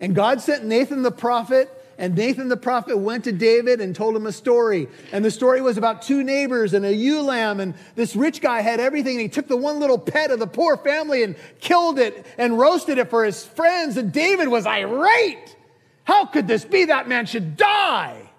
And 0.00 0.14
God 0.14 0.40
sent 0.40 0.64
Nathan 0.64 1.02
the 1.02 1.10
prophet, 1.10 1.70
and 1.98 2.16
Nathan 2.16 2.48
the 2.48 2.56
prophet 2.56 2.96
went 2.96 3.24
to 3.24 3.32
David 3.32 3.80
and 3.80 3.94
told 3.94 4.16
him 4.16 4.26
a 4.26 4.32
story. 4.32 4.88
And 5.12 5.24
the 5.24 5.30
story 5.30 5.60
was 5.60 5.76
about 5.76 6.02
two 6.02 6.24
neighbors 6.24 6.74
and 6.74 6.84
a 6.84 6.92
ewe 6.92 7.22
lamb. 7.22 7.60
And 7.60 7.74
this 7.94 8.16
rich 8.16 8.40
guy 8.40 8.62
had 8.62 8.80
everything. 8.80 9.14
And 9.14 9.22
he 9.22 9.28
took 9.28 9.46
the 9.46 9.56
one 9.56 9.78
little 9.78 9.98
pet 9.98 10.30
of 10.30 10.38
the 10.38 10.46
poor 10.46 10.76
family 10.76 11.22
and 11.22 11.36
killed 11.60 11.98
it 11.98 12.26
and 12.36 12.58
roasted 12.58 12.98
it 12.98 13.10
for 13.10 13.24
his 13.24 13.44
friends. 13.44 13.96
And 13.96 14.12
David 14.12 14.48
was 14.48 14.66
irate. 14.66 15.56
How 16.04 16.26
could 16.26 16.48
this 16.48 16.64
be? 16.64 16.86
That 16.86 17.08
man 17.08 17.26
should 17.26 17.56
die. 17.56 18.30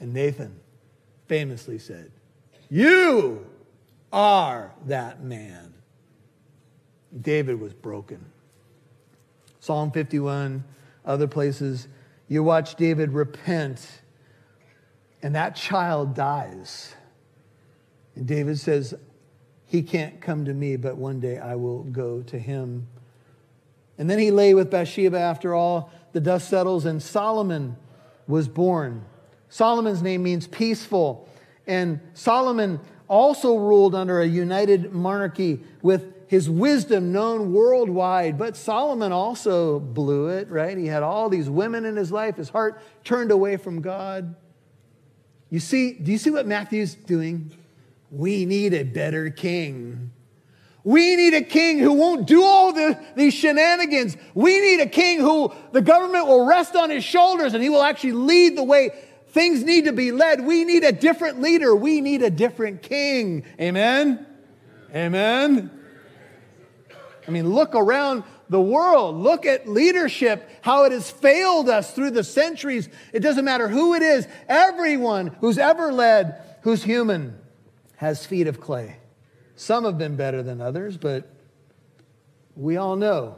And 0.00 0.12
Nathan 0.12 0.58
famously 1.28 1.78
said, 1.78 2.10
You 2.68 3.46
are 4.12 4.72
that 4.86 5.22
man. 5.22 5.74
David 7.20 7.60
was 7.60 7.72
broken. 7.72 8.24
Psalm 9.60 9.90
51, 9.90 10.64
other 11.10 11.26
places, 11.26 11.88
you 12.28 12.42
watch 12.42 12.76
David 12.76 13.12
repent, 13.12 13.86
and 15.22 15.34
that 15.34 15.56
child 15.56 16.14
dies. 16.14 16.94
And 18.14 18.26
David 18.26 18.58
says, 18.58 18.94
He 19.66 19.82
can't 19.82 20.20
come 20.20 20.44
to 20.44 20.54
me, 20.54 20.76
but 20.76 20.96
one 20.96 21.20
day 21.20 21.38
I 21.38 21.56
will 21.56 21.82
go 21.82 22.22
to 22.22 22.38
him. 22.38 22.86
And 23.98 24.08
then 24.08 24.18
he 24.18 24.30
lay 24.30 24.54
with 24.54 24.70
Bathsheba 24.70 25.18
after 25.18 25.54
all 25.54 25.92
the 26.12 26.20
dust 26.20 26.48
settles, 26.48 26.86
and 26.86 27.02
Solomon 27.02 27.76
was 28.26 28.48
born. 28.48 29.04
Solomon's 29.48 30.02
name 30.02 30.22
means 30.22 30.46
peaceful. 30.46 31.28
And 31.66 32.00
Solomon 32.14 32.80
also 33.10 33.56
ruled 33.56 33.94
under 33.94 34.20
a 34.20 34.26
united 34.26 34.92
monarchy 34.92 35.60
with 35.82 36.28
his 36.28 36.48
wisdom 36.48 37.10
known 37.10 37.52
worldwide. 37.52 38.38
But 38.38 38.56
Solomon 38.56 39.10
also 39.10 39.80
blew 39.80 40.28
it, 40.28 40.48
right? 40.48 40.78
He 40.78 40.86
had 40.86 41.02
all 41.02 41.28
these 41.28 41.50
women 41.50 41.84
in 41.84 41.96
his 41.96 42.12
life. 42.12 42.36
His 42.36 42.48
heart 42.48 42.80
turned 43.02 43.32
away 43.32 43.56
from 43.56 43.82
God. 43.82 44.36
You 45.50 45.58
see, 45.58 45.94
do 45.94 46.12
you 46.12 46.18
see 46.18 46.30
what 46.30 46.46
Matthew's 46.46 46.94
doing? 46.94 47.50
We 48.12 48.46
need 48.46 48.74
a 48.74 48.84
better 48.84 49.28
king. 49.28 50.12
We 50.84 51.16
need 51.16 51.34
a 51.34 51.42
king 51.42 51.80
who 51.80 51.92
won't 51.94 52.28
do 52.28 52.44
all 52.44 52.72
the, 52.72 52.98
these 53.16 53.34
shenanigans. 53.34 54.16
We 54.34 54.60
need 54.60 54.80
a 54.80 54.88
king 54.88 55.18
who 55.18 55.52
the 55.72 55.82
government 55.82 56.28
will 56.28 56.46
rest 56.46 56.76
on 56.76 56.90
his 56.90 57.02
shoulders 57.02 57.54
and 57.54 57.62
he 57.62 57.68
will 57.68 57.82
actually 57.82 58.12
lead 58.12 58.56
the 58.56 58.62
way 58.62 58.90
things 59.32 59.64
need 59.64 59.86
to 59.86 59.92
be 59.92 60.12
led. 60.12 60.44
We 60.44 60.64
need 60.64 60.84
a 60.84 60.92
different 60.92 61.40
leader. 61.40 61.74
We 61.74 62.00
need 62.00 62.22
a 62.22 62.30
different 62.30 62.82
king. 62.82 63.44
Amen? 63.60 64.26
Amen? 64.94 65.70
I 67.26 67.30
mean, 67.30 67.48
look 67.50 67.74
around 67.74 68.24
the 68.48 68.60
world. 68.60 69.16
Look 69.16 69.46
at 69.46 69.68
leadership, 69.68 70.48
how 70.62 70.84
it 70.84 70.92
has 70.92 71.10
failed 71.10 71.68
us 71.68 71.94
through 71.94 72.10
the 72.10 72.24
centuries. 72.24 72.88
It 73.12 73.20
doesn't 73.20 73.44
matter 73.44 73.68
who 73.68 73.94
it 73.94 74.02
is, 74.02 74.26
everyone 74.48 75.28
who's 75.40 75.58
ever 75.58 75.92
led, 75.92 76.42
who's 76.62 76.82
human, 76.82 77.38
has 77.96 78.26
feet 78.26 78.48
of 78.48 78.60
clay. 78.60 78.96
Some 79.54 79.84
have 79.84 79.98
been 79.98 80.16
better 80.16 80.42
than 80.42 80.60
others, 80.60 80.96
but 80.96 81.28
we 82.56 82.76
all 82.76 82.96
know 82.96 83.36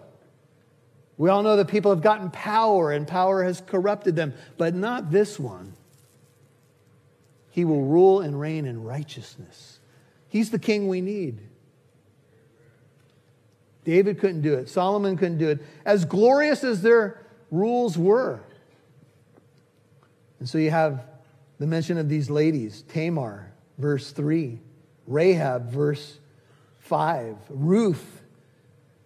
We 1.19 1.29
all 1.31 1.43
know 1.43 1.57
that 1.57 1.69
people 1.69 1.93
have 1.93 2.03
gotten 2.03 2.31
power 2.31 2.91
and 2.91 3.07
power 3.07 3.45
has 3.45 3.61
corrupted 3.61 4.17
them, 4.17 4.35
but 4.57 4.75
not 4.75 5.11
this 5.11 5.39
one. 5.39 5.72
He 7.53 7.67
will 7.67 7.83
rule 7.83 8.21
and 8.21 8.41
reign 8.41 8.65
in 8.65 8.83
righteousness. 8.83 9.79
He's 10.27 10.51
the 10.51 10.59
king 10.59 10.89
we 10.89 11.03
need. 11.03 11.39
David 13.85 14.19
couldn't 14.19 14.41
do 14.41 14.55
it. 14.55 14.71
Solomon 14.71 15.19
couldn't 15.19 15.37
do 15.37 15.51
it. 15.51 15.61
As 15.85 16.07
glorious 16.07 16.65
as 16.65 16.81
their 16.81 17.21
rules 17.51 17.99
were. 17.99 18.41
And 20.39 20.49
so 20.49 20.57
you 20.57 20.71
have 20.71 21.05
the 21.59 21.67
mention 21.67 21.99
of 21.99 22.09
these 22.09 22.31
ladies 22.31 22.83
Tamar, 22.89 23.53
verse 23.77 24.13
3, 24.13 24.59
Rahab, 25.07 25.71
verse 25.71 26.21
5, 26.79 27.37
Ruth, 27.51 28.23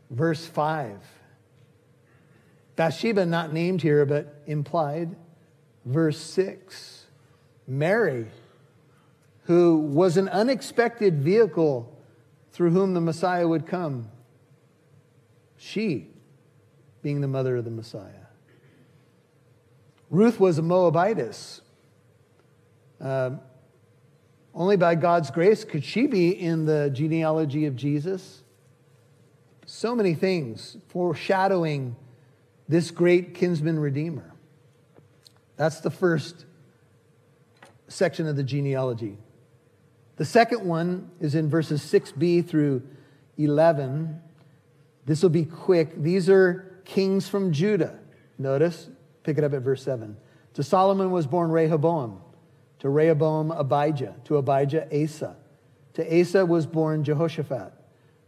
verse 0.09 0.47
5. 0.47 1.01
Bathsheba, 2.77 3.27
not 3.27 3.53
named 3.53 3.83
here, 3.83 4.07
but 4.07 4.41
implied, 4.47 5.17
verse 5.85 6.19
6. 6.19 6.96
Mary, 7.67 8.27
who 9.45 9.79
was 9.79 10.17
an 10.17 10.29
unexpected 10.29 11.23
vehicle 11.23 11.93
through 12.53 12.71
whom 12.71 12.95
the 12.95 13.01
Messiah 13.01 13.47
would 13.47 13.67
come. 13.67 14.11
She 15.57 16.09
being 17.03 17.21
the 17.21 17.29
mother 17.29 17.57
of 17.57 17.65
the 17.65 17.71
Messiah. 17.71 18.27
Ruth 20.11 20.41
was 20.41 20.59
a 20.59 20.63
Moabitess. 20.63 21.61
Uh, 23.01 23.33
only 24.55 24.77
by 24.77 24.95
God's 24.95 25.31
grace 25.31 25.65
could 25.65 25.85
she 25.85 26.07
be 26.07 26.31
in 26.31 26.65
the 26.65 26.89
genealogy 26.91 27.67
of 27.67 27.77
Jesus. 27.77 28.43
So 29.67 29.95
many 29.95 30.15
things 30.15 30.79
foreshadowing 30.89 31.95
this 32.67 32.91
great 32.91 33.35
kinsman 33.35 33.79
redeemer. 33.79 34.33
That's 35.57 35.81
the 35.81 35.91
first 35.91 36.46
section 37.89 38.27
of 38.27 38.37
the 38.37 38.43
genealogy. 38.43 39.19
The 40.17 40.25
second 40.25 40.65
one 40.65 41.11
is 41.21 41.35
in 41.35 41.49
verses 41.49 41.83
6b 41.83 42.49
through 42.49 42.83
11. 43.37 44.21
This 45.05 45.23
will 45.23 45.31
be 45.31 45.45
quick. 45.45 46.03
These 46.03 46.29
are 46.29 46.81
kings 46.85 47.29
from 47.29 47.53
Judah. 47.53 47.99
Notice, 48.39 48.89
pick 49.23 49.39
it 49.39 49.45
up 49.45 49.53
at 49.53 49.63
verse 49.63 49.83
7. 49.83 50.17
To 50.55 50.63
Solomon 50.63 51.11
was 51.11 51.27
born 51.27 51.51
Rehoboam, 51.51 52.23
to 52.79 52.89
Rehoboam, 52.89 53.51
Abijah, 53.51 54.17
to 54.25 54.39
Abijah, 54.39 54.89
Asa. 54.93 55.37
To 55.95 56.21
Asa 56.21 56.45
was 56.45 56.67
born 56.67 57.05
Jehoshaphat, 57.05 57.73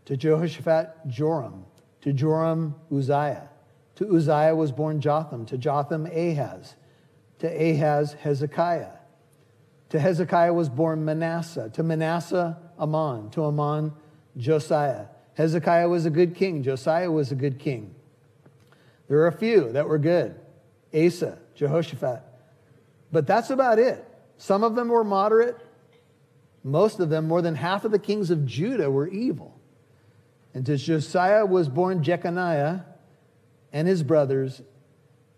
to 0.06 0.16
Jehoshaphat, 0.16 1.06
Joram, 1.06 1.64
to 2.02 2.12
Joram, 2.12 2.74
Uzziah. 2.92 3.48
To 3.96 4.14
Uzziah 4.14 4.54
was 4.54 4.72
born 4.72 5.00
Jotham, 5.00 5.46
to 5.46 5.58
Jotham, 5.58 6.06
Ahaz, 6.06 6.76
to 7.38 7.48
Ahaz, 7.48 8.12
Hezekiah 8.12 8.97
to 9.90 9.98
Hezekiah 9.98 10.52
was 10.52 10.68
born 10.68 11.04
Manasseh. 11.04 11.70
To 11.74 11.82
Manasseh, 11.82 12.58
Amon. 12.78 13.30
To 13.30 13.44
Amon, 13.44 13.92
Josiah. 14.36 15.06
Hezekiah 15.34 15.88
was 15.88 16.04
a 16.04 16.10
good 16.10 16.34
king. 16.34 16.62
Josiah 16.62 17.10
was 17.10 17.32
a 17.32 17.34
good 17.34 17.58
king. 17.58 17.94
There 19.08 19.18
are 19.18 19.28
a 19.28 19.32
few 19.32 19.72
that 19.72 19.88
were 19.88 19.98
good 19.98 20.34
Asa, 20.94 21.38
Jehoshaphat. 21.54 22.22
But 23.10 23.26
that's 23.26 23.50
about 23.50 23.78
it. 23.78 24.04
Some 24.36 24.62
of 24.62 24.74
them 24.74 24.88
were 24.88 25.04
moderate. 25.04 25.56
Most 26.64 27.00
of 27.00 27.08
them, 27.08 27.26
more 27.26 27.40
than 27.40 27.54
half 27.54 27.84
of 27.84 27.92
the 27.92 27.98
kings 27.98 28.30
of 28.30 28.44
Judah, 28.44 28.90
were 28.90 29.08
evil. 29.08 29.58
And 30.54 30.66
to 30.66 30.76
Josiah 30.76 31.46
was 31.46 31.68
born 31.68 32.02
Jeconiah 32.02 32.84
and 33.72 33.88
his 33.88 34.02
brothers 34.02 34.60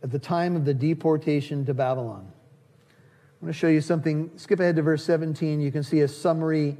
at 0.03 0.11
the 0.11 0.19
time 0.19 0.57
of 0.57 0.65
the 0.65 0.75
deportation 0.75 1.67
to 1.67 1.75
Babylon. 1.75 2.33
I'm 3.41 3.47
going 3.47 3.55
to 3.55 3.59
show 3.59 3.69
you 3.69 3.81
something. 3.81 4.31
Skip 4.37 4.61
ahead 4.61 4.77
to 4.77 4.83
verse 4.83 5.03
17. 5.03 5.63
You 5.63 5.73
can 5.73 5.83
see 5.83 6.01
a 6.01 6.09
summary 6.09 6.77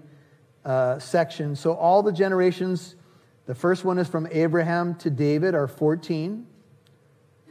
uh, 0.63 0.99
section. 0.99 1.57
So, 1.57 1.73
all 1.73 2.03
the 2.03 2.13
generations, 2.13 2.97
the 3.47 3.55
first 3.55 3.83
one 3.83 3.99
is 3.99 4.09
from 4.09 4.29
Abraham 4.31 4.95
to 4.97 5.09
David, 5.09 5.55
are 5.55 5.67
14 5.67 6.47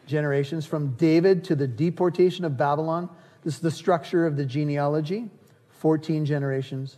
generations. 0.06 0.68
From 0.68 0.92
David 0.92 1.44
to 1.46 1.56
the 1.56 1.68
deportation 1.68 2.46
of 2.46 2.56
Babylon, 2.56 3.10
this 3.44 3.56
is 3.56 3.62
the 3.62 3.72
structure 3.72 4.28
of 4.28 4.38
the 4.38 4.46
genealogy 4.46 5.28
14 5.70 6.24
generations. 6.24 6.98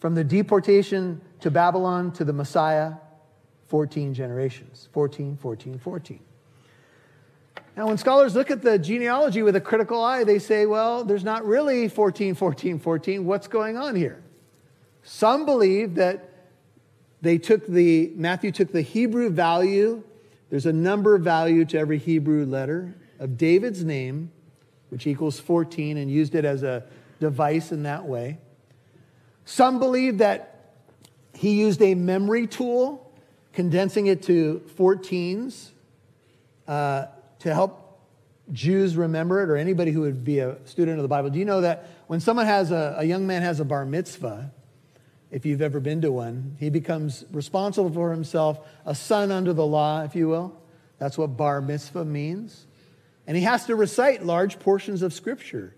From 0.00 0.14
the 0.14 0.24
deportation 0.24 1.22
to 1.40 1.50
Babylon 1.50 2.12
to 2.12 2.24
the 2.24 2.32
Messiah, 2.34 2.94
14 3.68 4.12
generations. 4.12 4.90
14, 4.92 5.38
14, 5.38 5.78
14. 5.78 6.20
Now, 7.76 7.86
when 7.86 7.96
scholars 7.96 8.34
look 8.34 8.50
at 8.50 8.60
the 8.60 8.78
genealogy 8.78 9.42
with 9.42 9.56
a 9.56 9.60
critical 9.60 10.02
eye, 10.02 10.24
they 10.24 10.38
say, 10.38 10.66
well, 10.66 11.04
there's 11.04 11.24
not 11.24 11.46
really 11.46 11.88
14, 11.88 12.34
14, 12.34 12.78
14. 12.78 13.24
What's 13.24 13.48
going 13.48 13.78
on 13.78 13.96
here? 13.96 14.22
Some 15.02 15.46
believe 15.46 15.94
that 15.94 16.28
they 17.22 17.38
took 17.38 17.66
the, 17.66 18.12
Matthew 18.14 18.52
took 18.52 18.72
the 18.72 18.82
Hebrew 18.82 19.30
value, 19.30 20.02
there's 20.50 20.66
a 20.66 20.72
number 20.72 21.16
value 21.16 21.64
to 21.66 21.78
every 21.78 21.96
Hebrew 21.96 22.44
letter 22.44 22.94
of 23.18 23.38
David's 23.38 23.84
name, 23.84 24.30
which 24.90 25.06
equals 25.06 25.40
14, 25.40 25.96
and 25.96 26.10
used 26.10 26.34
it 26.34 26.44
as 26.44 26.62
a 26.62 26.84
device 27.20 27.72
in 27.72 27.84
that 27.84 28.04
way. 28.04 28.36
Some 29.46 29.78
believe 29.78 30.18
that 30.18 30.74
he 31.32 31.54
used 31.54 31.80
a 31.80 31.94
memory 31.94 32.46
tool, 32.46 33.10
condensing 33.54 34.08
it 34.08 34.22
to 34.24 34.62
14s. 34.76 35.70
Uh, 36.68 37.06
to 37.42 37.54
help 37.54 38.00
Jews 38.50 38.96
remember 38.96 39.42
it 39.42 39.50
or 39.50 39.56
anybody 39.56 39.92
who 39.92 40.00
would 40.00 40.24
be 40.24 40.40
a 40.40 40.56
student 40.64 40.98
of 40.98 41.02
the 41.02 41.08
Bible. 41.08 41.30
Do 41.30 41.38
you 41.38 41.44
know 41.44 41.60
that 41.60 41.88
when 42.06 42.20
someone 42.20 42.46
has 42.46 42.70
a, 42.70 42.96
a 42.98 43.04
young 43.04 43.26
man 43.26 43.42
has 43.42 43.60
a 43.60 43.64
bar 43.64 43.84
mitzvah, 43.84 44.52
if 45.30 45.46
you've 45.46 45.62
ever 45.62 45.80
been 45.80 46.02
to 46.02 46.12
one, 46.12 46.56
he 46.60 46.68
becomes 46.68 47.24
responsible 47.32 47.90
for 47.90 48.10
himself, 48.10 48.60
a 48.84 48.94
son 48.94 49.30
under 49.30 49.52
the 49.52 49.64
law, 49.64 50.02
if 50.02 50.14
you 50.14 50.28
will. 50.28 50.60
That's 50.98 51.16
what 51.16 51.36
bar 51.36 51.60
mitzvah 51.60 52.04
means. 52.04 52.66
And 53.26 53.36
he 53.36 53.42
has 53.44 53.66
to 53.66 53.76
recite 53.76 54.24
large 54.24 54.58
portions 54.58 55.02
of 55.02 55.12
scripture 55.12 55.74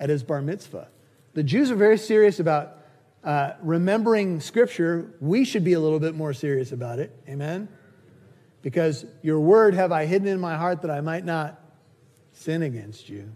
at 0.00 0.08
his 0.08 0.22
bar 0.22 0.42
mitzvah. 0.42 0.88
The 1.34 1.42
Jews 1.42 1.70
are 1.70 1.76
very 1.76 1.98
serious 1.98 2.40
about 2.40 2.78
uh, 3.22 3.52
remembering 3.62 4.40
scripture. 4.40 5.14
We 5.20 5.44
should 5.44 5.64
be 5.64 5.74
a 5.74 5.80
little 5.80 6.00
bit 6.00 6.14
more 6.14 6.32
serious 6.32 6.72
about 6.72 6.98
it. 6.98 7.14
Amen? 7.28 7.68
Because 8.66 9.06
your 9.22 9.38
word 9.38 9.74
have 9.74 9.92
I 9.92 10.06
hidden 10.06 10.26
in 10.26 10.40
my 10.40 10.56
heart 10.56 10.82
that 10.82 10.90
I 10.90 11.00
might 11.00 11.24
not 11.24 11.60
sin 12.32 12.62
against 12.62 13.08
you. 13.08 13.30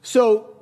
So, 0.00 0.56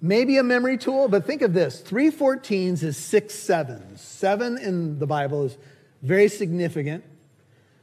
maybe 0.00 0.36
a 0.36 0.44
memory 0.44 0.78
tool, 0.78 1.08
but 1.08 1.26
think 1.26 1.42
of 1.42 1.52
this 1.52 1.80
three 1.80 2.12
14s 2.12 2.84
is 2.84 2.96
six 2.96 3.34
sevens. 3.34 4.00
Seven 4.00 4.56
in 4.56 5.00
the 5.00 5.06
Bible 5.08 5.46
is 5.46 5.58
very 6.00 6.28
significant. 6.28 7.02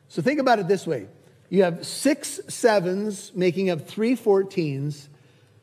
So, 0.07 0.21
think 0.21 0.39
about 0.39 0.59
it 0.59 0.69
this 0.69 0.87
way 0.87 1.07
you 1.49 1.63
have 1.63 1.85
six 1.85 2.39
sevens 2.47 3.33
making 3.35 3.69
up 3.69 3.89
three 3.89 4.15
14s. 4.15 5.09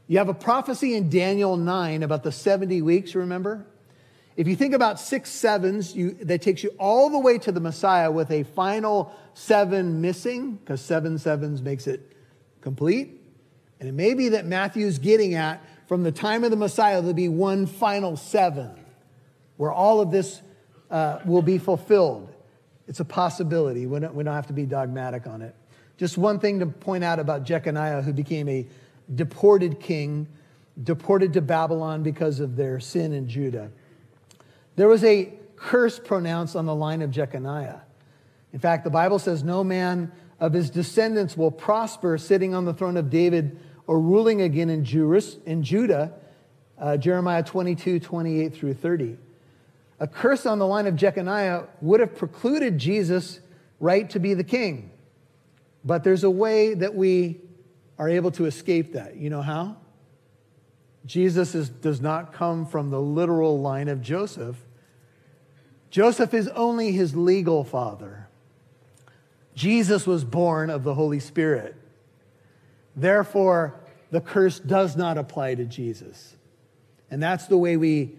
You 0.06 0.18
have 0.18 0.28
a 0.28 0.34
prophecy 0.34 0.94
in 0.94 1.08
Daniel 1.08 1.56
9 1.56 2.02
about 2.02 2.24
the 2.24 2.30
70 2.30 2.82
weeks, 2.82 3.14
remember? 3.14 3.64
If 4.36 4.46
you 4.46 4.54
think 4.54 4.74
about 4.74 5.00
six 5.00 5.30
sevens, 5.30 5.96
you, 5.96 6.12
that 6.22 6.42
takes 6.42 6.62
you 6.62 6.70
all 6.78 7.08
the 7.08 7.18
way 7.18 7.38
to 7.38 7.52
the 7.52 7.60
Messiah 7.60 8.10
with 8.10 8.30
a 8.30 8.42
final 8.42 9.14
seven 9.34 10.00
missing, 10.00 10.56
because 10.56 10.80
seven 10.80 11.18
sevens 11.18 11.62
makes 11.62 11.86
it 11.86 12.12
complete. 12.60 13.20
And 13.80 13.88
it 13.88 13.92
may 13.92 14.14
be 14.14 14.30
that 14.30 14.46
Matthew's 14.46 14.98
getting 14.98 15.34
at 15.34 15.62
from 15.86 16.02
the 16.02 16.12
time 16.12 16.42
of 16.44 16.50
the 16.50 16.56
Messiah, 16.56 17.00
there'll 17.00 17.14
be 17.14 17.28
one 17.28 17.66
final 17.66 18.16
seven 18.16 18.70
where 19.56 19.72
all 19.72 20.00
of 20.00 20.10
this 20.10 20.42
uh, 20.90 21.20
will 21.24 21.42
be 21.42 21.58
fulfilled. 21.58 22.32
It's 22.88 23.00
a 23.00 23.04
possibility. 23.04 23.86
We 23.86 24.00
don't, 24.00 24.14
we 24.14 24.24
don't 24.24 24.34
have 24.34 24.48
to 24.48 24.52
be 24.52 24.66
dogmatic 24.66 25.26
on 25.26 25.42
it. 25.42 25.54
Just 25.96 26.18
one 26.18 26.40
thing 26.40 26.60
to 26.60 26.66
point 26.66 27.04
out 27.04 27.18
about 27.18 27.44
Jeconiah, 27.44 28.02
who 28.02 28.12
became 28.12 28.48
a 28.48 28.66
deported 29.14 29.80
king, 29.80 30.26
deported 30.82 31.32
to 31.34 31.40
Babylon 31.40 32.02
because 32.02 32.40
of 32.40 32.56
their 32.56 32.80
sin 32.80 33.12
in 33.12 33.28
Judah. 33.28 33.70
There 34.76 34.88
was 34.88 35.02
a 35.04 35.32
curse 35.56 35.98
pronounced 35.98 36.54
on 36.54 36.66
the 36.66 36.74
line 36.74 37.02
of 37.02 37.10
Jeconiah. 37.10 37.80
In 38.52 38.58
fact, 38.58 38.84
the 38.84 38.90
Bible 38.90 39.18
says, 39.18 39.42
No 39.42 39.64
man 39.64 40.12
of 40.38 40.52
his 40.52 40.70
descendants 40.70 41.36
will 41.36 41.50
prosper 41.50 42.18
sitting 42.18 42.54
on 42.54 42.64
the 42.64 42.74
throne 42.74 42.96
of 42.96 43.10
David 43.10 43.58
or 43.86 44.00
ruling 44.00 44.42
again 44.42 44.70
in, 44.70 44.84
in 45.46 45.62
Judah. 45.62 46.12
Uh, 46.78 46.96
Jeremiah 46.96 47.42
22, 47.42 48.00
28 48.00 48.54
through 48.54 48.74
30. 48.74 49.16
A 49.98 50.06
curse 50.06 50.44
on 50.44 50.58
the 50.58 50.66
line 50.66 50.86
of 50.86 50.94
Jeconiah 50.94 51.64
would 51.80 52.00
have 52.00 52.14
precluded 52.14 52.76
Jesus' 52.76 53.40
right 53.80 54.08
to 54.10 54.18
be 54.18 54.34
the 54.34 54.44
king. 54.44 54.90
But 55.84 56.04
there's 56.04 56.24
a 56.24 56.30
way 56.30 56.74
that 56.74 56.94
we 56.94 57.40
are 57.98 58.08
able 58.08 58.30
to 58.32 58.44
escape 58.44 58.92
that. 58.92 59.16
You 59.16 59.30
know 59.30 59.40
how? 59.40 59.76
Jesus 61.06 61.54
is, 61.54 61.68
does 61.70 62.00
not 62.00 62.32
come 62.32 62.66
from 62.66 62.90
the 62.90 63.00
literal 63.00 63.60
line 63.60 63.88
of 63.88 64.02
Joseph. 64.02 64.56
Joseph 65.90 66.34
is 66.34 66.48
only 66.48 66.92
his 66.92 67.14
legal 67.14 67.64
father. 67.64 68.28
Jesus 69.54 70.06
was 70.06 70.24
born 70.24 70.68
of 70.68 70.84
the 70.84 70.94
Holy 70.94 71.20
Spirit. 71.20 71.74
Therefore, 72.94 73.74
the 74.10 74.20
curse 74.20 74.58
does 74.58 74.96
not 74.96 75.18
apply 75.18 75.54
to 75.54 75.64
Jesus. 75.64 76.36
And 77.10 77.22
that's 77.22 77.46
the 77.46 77.56
way 77.56 77.76
we 77.76 78.14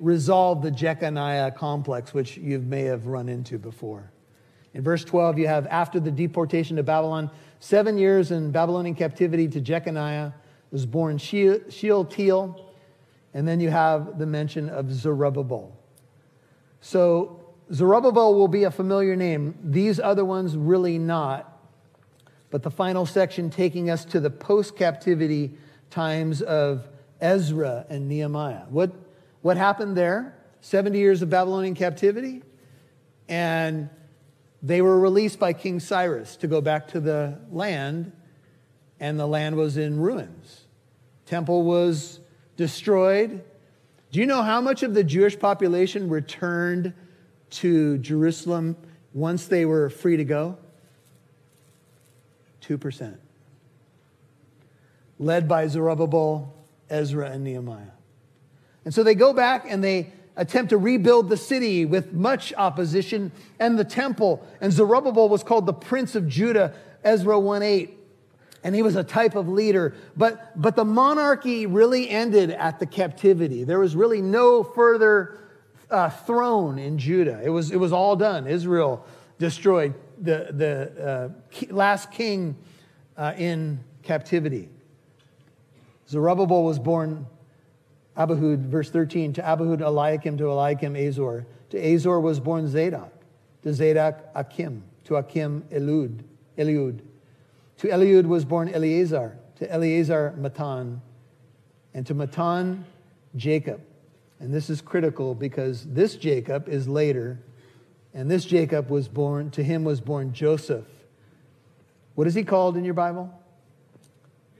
resolve 0.00 0.62
the 0.62 0.70
Jeconiah 0.70 1.52
complex, 1.52 2.12
which 2.14 2.36
you 2.36 2.58
may 2.58 2.82
have 2.82 3.06
run 3.06 3.28
into 3.28 3.58
before. 3.58 4.10
In 4.72 4.82
verse 4.82 5.04
12, 5.04 5.38
you 5.38 5.46
have 5.46 5.66
after 5.66 6.00
the 6.00 6.10
deportation 6.10 6.76
to 6.76 6.82
Babylon, 6.82 7.30
seven 7.58 7.98
years 7.98 8.30
in 8.30 8.50
Babylonian 8.50 8.94
captivity 8.94 9.48
to 9.48 9.60
Jeconiah 9.60 10.32
was 10.70 10.86
born 10.86 11.18
Shealtiel, 11.18 12.66
and 13.34 13.46
then 13.46 13.60
you 13.60 13.70
have 13.70 14.18
the 14.18 14.26
mention 14.26 14.68
of 14.68 14.92
Zerubbabel. 14.92 15.76
So 16.80 17.40
Zerubbabel 17.72 18.34
will 18.34 18.48
be 18.48 18.64
a 18.64 18.70
familiar 18.70 19.16
name. 19.16 19.54
These 19.62 20.00
other 20.00 20.24
ones 20.24 20.56
really 20.56 20.98
not. 20.98 21.46
But 22.50 22.62
the 22.62 22.70
final 22.70 23.06
section 23.06 23.50
taking 23.50 23.90
us 23.90 24.04
to 24.06 24.20
the 24.20 24.30
post 24.30 24.76
captivity 24.76 25.56
times 25.90 26.42
of 26.42 26.88
Ezra 27.20 27.86
and 27.88 28.08
Nehemiah. 28.08 28.64
What, 28.68 28.92
what 29.42 29.56
happened 29.56 29.96
there? 29.96 30.36
70 30.60 30.98
years 30.98 31.22
of 31.22 31.30
Babylonian 31.30 31.74
captivity. 31.74 32.42
And 33.28 33.88
they 34.62 34.82
were 34.82 34.98
released 34.98 35.38
by 35.38 35.52
King 35.52 35.80
Cyrus 35.80 36.36
to 36.36 36.48
go 36.48 36.60
back 36.60 36.88
to 36.88 37.00
the 37.00 37.38
land, 37.50 38.12
and 38.98 39.18
the 39.18 39.26
land 39.26 39.56
was 39.56 39.76
in 39.76 39.98
ruins. 39.98 40.66
Temple 41.24 41.62
was 41.62 42.20
destroyed. 42.56 43.42
Do 44.12 44.18
you 44.18 44.26
know 44.26 44.42
how 44.42 44.60
much 44.60 44.82
of 44.82 44.94
the 44.94 45.04
Jewish 45.04 45.38
population 45.38 46.08
returned 46.08 46.94
to 47.50 47.98
Jerusalem 47.98 48.76
once 49.14 49.46
they 49.46 49.64
were 49.64 49.88
free 49.88 50.16
to 50.16 50.24
go? 50.24 50.58
2%. 52.62 53.16
Led 55.18 55.48
by 55.48 55.66
Zerubbabel, 55.68 56.52
Ezra, 56.88 57.30
and 57.30 57.44
Nehemiah. 57.44 57.92
And 58.84 58.92
so 58.92 59.02
they 59.02 59.14
go 59.14 59.32
back 59.32 59.66
and 59.68 59.84
they 59.84 60.12
attempt 60.36 60.70
to 60.70 60.78
rebuild 60.78 61.28
the 61.28 61.36
city 61.36 61.84
with 61.84 62.12
much 62.12 62.52
opposition 62.56 63.30
and 63.60 63.78
the 63.78 63.84
temple. 63.84 64.44
And 64.60 64.72
Zerubbabel 64.72 65.28
was 65.28 65.44
called 65.44 65.66
the 65.66 65.72
prince 65.72 66.14
of 66.14 66.26
Judah, 66.26 66.74
Ezra 67.04 67.38
1 67.38 67.62
8. 67.62 67.99
And 68.62 68.74
he 68.74 68.82
was 68.82 68.96
a 68.96 69.04
type 69.04 69.34
of 69.34 69.48
leader. 69.48 69.94
But, 70.16 70.60
but 70.60 70.76
the 70.76 70.84
monarchy 70.84 71.66
really 71.66 72.08
ended 72.08 72.50
at 72.50 72.78
the 72.78 72.86
captivity. 72.86 73.64
There 73.64 73.78
was 73.78 73.96
really 73.96 74.20
no 74.20 74.62
further 74.62 75.38
uh, 75.90 76.10
throne 76.10 76.78
in 76.78 76.98
Judah. 76.98 77.40
It 77.42 77.48
was, 77.50 77.70
it 77.70 77.78
was 77.78 77.92
all 77.92 78.16
done. 78.16 78.46
Israel 78.46 79.04
destroyed 79.38 79.94
the, 80.20 80.48
the 80.50 81.32
uh, 81.32 81.72
last 81.74 82.10
king 82.12 82.56
uh, 83.16 83.32
in 83.36 83.80
captivity. 84.02 84.68
Zerubbabel 86.08 86.64
was 86.64 86.78
born 86.78 87.26
Abihud, 88.16 88.66
verse 88.66 88.90
13, 88.90 89.32
to 89.34 89.42
Abihud 89.42 89.80
Eliakim, 89.80 90.36
to 90.38 90.50
Eliakim 90.50 90.96
Azor. 90.96 91.46
To 91.70 91.78
Azor 91.78 92.20
was 92.20 92.40
born 92.40 92.68
Zadok, 92.68 93.12
to 93.62 93.72
Zadok 93.72 94.20
Achim, 94.34 94.82
to 95.04 95.16
Achim 95.16 95.64
Elud, 95.72 96.20
Eliud. 96.58 97.00
To 97.80 97.88
Eliud 97.88 98.26
was 98.26 98.44
born 98.44 98.68
Eleazar, 98.68 99.38
to 99.56 99.72
Eleazar 99.72 100.34
Matthan, 100.38 101.00
and 101.94 102.06
to 102.06 102.14
Matthan 102.14 102.84
Jacob. 103.36 103.80
And 104.38 104.52
this 104.52 104.68
is 104.68 104.82
critical 104.82 105.34
because 105.34 105.86
this 105.86 106.16
Jacob 106.16 106.68
is 106.68 106.86
later, 106.86 107.40
and 108.12 108.30
this 108.30 108.44
Jacob 108.44 108.90
was 108.90 109.08
born, 109.08 109.50
to 109.52 109.62
him 109.62 109.82
was 109.82 110.02
born 110.02 110.34
Joseph. 110.34 110.84
What 112.16 112.26
is 112.26 112.34
he 112.34 112.44
called 112.44 112.76
in 112.76 112.84
your 112.84 112.92
Bible? 112.92 113.32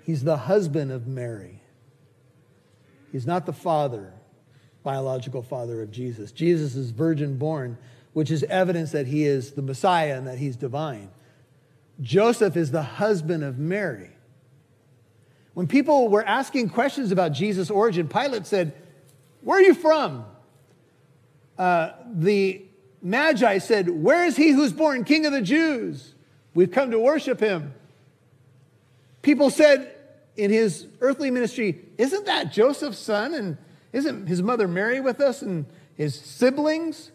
He's 0.03 0.25
the 0.25 0.39
husband 0.39 0.91
of 0.91 1.07
Mary. 1.07 1.61
He's 3.13 3.27
not 3.27 3.45
the 3.45 3.53
father, 3.53 4.15
biological 4.83 5.43
father 5.43 5.83
of 5.83 5.91
Jesus. 5.91 6.33
Jesus 6.33 6.75
is 6.75 6.91
virgin 6.91 7.37
born, 7.37 7.77
which 8.15 8.31
is 8.31 8.45
evidence 8.45 8.93
that 8.93 9.09
he 9.09 9.27
is 9.27 9.53
the 9.53 9.63
Messiah 9.63 10.17
and 10.17 10.27
that 10.27 10.39
he's 10.39 10.57
divine. 10.57 11.11
Joseph 12.01 12.57
is 12.57 12.71
the 12.71 12.83
husband 12.83 13.45
of 13.45 13.59
Mary. 13.59 14.11
When 15.55 15.67
people 15.67 16.09
were 16.09 16.25
asking 16.25 16.71
questions 16.71 17.13
about 17.13 17.33
Jesus' 17.33 17.71
origin, 17.71 18.09
Pilate 18.09 18.47
said, 18.47 18.73
Where 19.43 19.59
are 19.59 19.63
you 19.63 19.75
from? 19.75 20.25
Uh, 21.59 21.91
the 22.13 22.63
Magi 23.03 23.59
said, 23.59 23.91
Where 23.91 24.25
is 24.25 24.37
he 24.37 24.51
who's 24.51 24.73
born 24.73 25.05
King 25.05 25.27
of 25.27 25.33
the 25.33 25.43
Jews? 25.43 26.15
We've 26.55 26.71
come 26.71 26.91
to 26.93 26.99
worship 26.99 27.41
him. 27.41 27.75
People 29.23 29.51
said, 29.51 29.95
in 30.37 30.51
his 30.51 30.87
earthly 31.01 31.31
ministry, 31.31 31.79
isn't 31.99 32.27
that 32.27 32.51
Joseph's 32.53 32.99
son? 32.99 33.35
And 33.35 33.59
isn't 33.93 34.27
his 34.27 34.43
mother 34.43 34.67
Mary 34.67 35.01
with 35.01 35.21
us 35.21 35.43
and 35.43 35.67
his 35.97 36.15
siblings? 36.15 37.11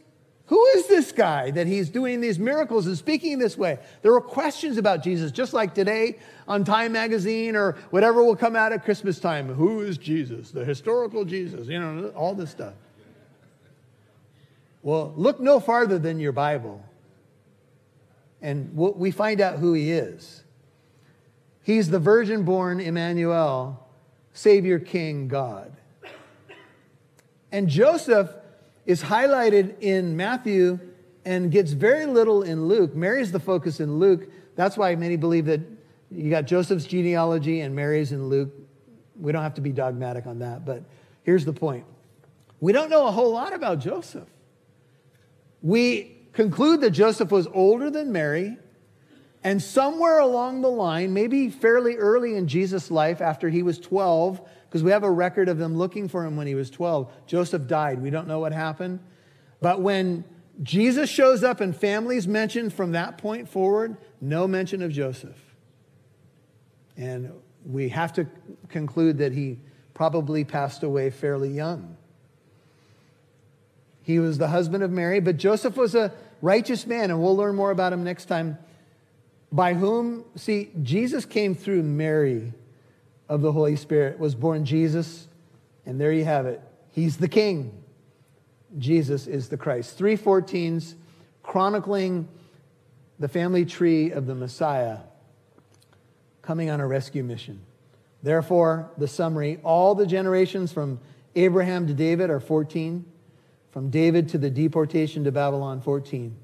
Who 0.48 0.64
is 0.76 0.88
this 0.88 1.12
guy 1.12 1.50
that 1.52 1.66
he's 1.66 1.90
doing 1.90 2.22
these 2.22 2.38
miracles 2.38 2.86
and 2.86 2.96
speaking 2.96 3.40
this 3.40 3.58
way? 3.58 3.80
There 4.04 4.12
were 4.12 4.22
questions 4.22 4.78
about 4.78 5.04
Jesus, 5.04 5.32
just 5.32 5.54
like 5.54 5.74
today 5.74 6.20
on 6.48 6.64
Time 6.64 6.92
Magazine 6.92 7.56
or 7.56 7.78
whatever 7.90 8.24
will 8.24 8.36
come 8.36 8.56
out 8.56 8.72
at 8.72 8.86
Christmas 8.86 9.20
time. 9.20 9.48
Who 9.48 9.82
is 9.82 9.98
Jesus? 9.98 10.52
The 10.52 10.64
historical 10.64 11.26
Jesus, 11.26 11.68
you 11.68 11.80
know, 11.80 12.10
all 12.16 12.36
this 12.36 12.52
stuff. 12.52 12.74
Well, 14.84 15.14
look 15.16 15.40
no 15.40 15.60
farther 15.60 15.98
than 15.98 16.20
your 16.20 16.32
Bible, 16.32 16.86
and 18.40 18.76
we 18.76 19.10
find 19.10 19.42
out 19.42 19.58
who 19.58 19.74
he 19.74 19.92
is. 19.92 20.44
He's 21.64 21.90
the 21.90 21.98
virgin 21.98 22.44
born 22.44 22.80
Emmanuel, 22.80 23.84
Savior, 24.34 24.78
King, 24.78 25.28
God. 25.28 25.76
And 27.52 27.68
Joseph 27.68 28.30
is 28.86 29.04
highlighted 29.04 29.76
in 29.82 30.16
Matthew 30.16 30.80
and 31.26 31.52
gets 31.52 31.72
very 31.72 32.06
little 32.06 32.44
in 32.44 32.68
Luke. 32.68 32.96
Mary's 32.96 33.32
the 33.32 33.40
focus 33.40 33.80
in 33.80 33.98
Luke. 33.98 34.30
That's 34.56 34.78
why 34.78 34.96
many 34.96 35.16
believe 35.16 35.46
that 35.46 35.62
you 36.12 36.30
got 36.30 36.46
Joseph's 36.46 36.86
genealogy 36.86 37.62
and 37.62 37.76
Mary's 37.76 38.12
in 38.12 38.30
Luke. 38.30 38.54
We 39.20 39.32
don't 39.32 39.44
have 39.44 39.56
to 39.56 39.62
be 39.62 39.72
dogmatic 39.72 40.28
on 40.28 40.40
that, 40.40 40.66
but 40.66 40.84
here's 41.24 41.46
the 41.46 41.54
point. 41.54 41.86
We 42.60 42.72
don't 42.72 42.90
know 42.90 43.08
a 43.08 43.12
whole 43.12 43.32
lot 43.32 43.54
about 43.54 43.80
Joseph. 43.80 44.28
We 45.62 46.16
conclude 46.34 46.82
that 46.82 46.92
Joseph 46.92 47.32
was 47.32 47.48
older 47.48 47.90
than 47.90 48.12
Mary 48.12 48.58
and 49.44 49.62
somewhere 49.62 50.20
along 50.20 50.62
the 50.62 50.70
line, 50.70 51.14
maybe 51.14 51.50
fairly 51.50 51.96
early 51.98 52.36
in 52.36 52.48
Jesus' 52.48 52.90
life, 52.90 53.22
after 53.22 53.50
he 53.50 53.62
was 53.62 53.78
12, 53.78 54.42
because 54.76 54.84
we 54.84 54.92
have 54.92 55.04
a 55.04 55.10
record 55.10 55.48
of 55.48 55.58
them 55.58 55.78
looking 55.78 56.10
for 56.10 56.26
him 56.26 56.36
when 56.36 56.48
he 56.48 56.54
was 56.54 56.70
12, 56.70 57.10
Joseph 57.28 57.66
died. 57.66 58.02
We 58.02 58.10
don't 58.10 58.28
know 58.28 58.40
what 58.40 58.52
happened. 58.52 59.00
But 59.62 59.80
when 59.80 60.26
Jesus 60.64 61.10
shows 61.10 61.46
up 61.46 61.62
and 61.62 61.74
families 61.74 62.28
mentioned 62.28 62.74
from 62.74 62.92
that 62.92 63.18
point 63.18 63.48
forward, 63.48 63.96
no 64.20 64.50
mention 64.50 64.82
of 64.82 64.92
Joseph. 64.92 65.38
And 66.98 67.32
we 67.66 67.88
have 67.88 68.12
to 68.16 68.28
conclude 68.68 69.20
that 69.20 69.32
he 69.32 69.62
probably 69.94 70.44
passed 70.44 70.84
away 70.84 71.10
fairly 71.10 71.52
young. 71.52 71.96
He 74.02 74.20
was 74.20 74.38
the 74.38 74.50
husband 74.50 74.84
of 74.84 74.92
Mary, 74.92 75.22
but 75.22 75.38
Joseph 75.38 75.78
was 75.78 75.96
a 75.96 76.12
righteous 76.42 76.86
man, 76.86 77.12
and 77.12 77.22
we'll 77.22 77.38
learn 77.38 77.56
more 77.56 77.72
about 77.72 77.94
him 77.94 78.04
next 78.04 78.26
time 78.26 78.58
by 79.54 79.74
whom, 79.74 80.26
see, 80.36 80.72
Jesus 80.84 81.24
came 81.24 81.56
through 81.56 81.84
Mary 81.84 82.52
of 83.28 83.42
the 83.42 83.52
Holy 83.52 83.76
Spirit, 83.76 84.20
was 84.20 84.36
born 84.36 84.66
Jesus, 84.66 85.28
and 85.86 86.00
there 86.00 86.12
you 86.12 86.26
have 86.26 86.46
it. 86.46 86.62
He's 86.92 87.18
the 87.18 87.28
King. 87.28 87.84
Jesus 88.78 89.28
is 89.28 89.50
the 89.50 89.58
Christ. 89.58 89.98
314s 89.98 90.96
chronicling 91.44 92.28
the 93.20 93.28
family 93.28 93.66
tree 93.66 94.12
of 94.12 94.26
the 94.26 94.36
Messiah 94.36 95.00
coming 96.42 96.70
on 96.70 96.80
a 96.80 96.88
rescue 96.88 97.24
mission. 97.24 97.62
Therefore, 98.24 98.90
the 98.98 99.08
summary 99.08 99.60
all 99.64 99.96
the 99.96 100.08
generations 100.08 100.72
from 100.72 101.00
Abraham 101.36 101.88
to 101.88 101.94
David 101.94 102.30
are 102.30 102.40
14, 102.40 103.06
from 103.72 103.90
David 103.90 104.30
to 104.30 104.38
the 104.38 104.50
deportation 104.50 105.24
to 105.26 105.32
Babylon, 105.32 105.82
14, 105.82 106.36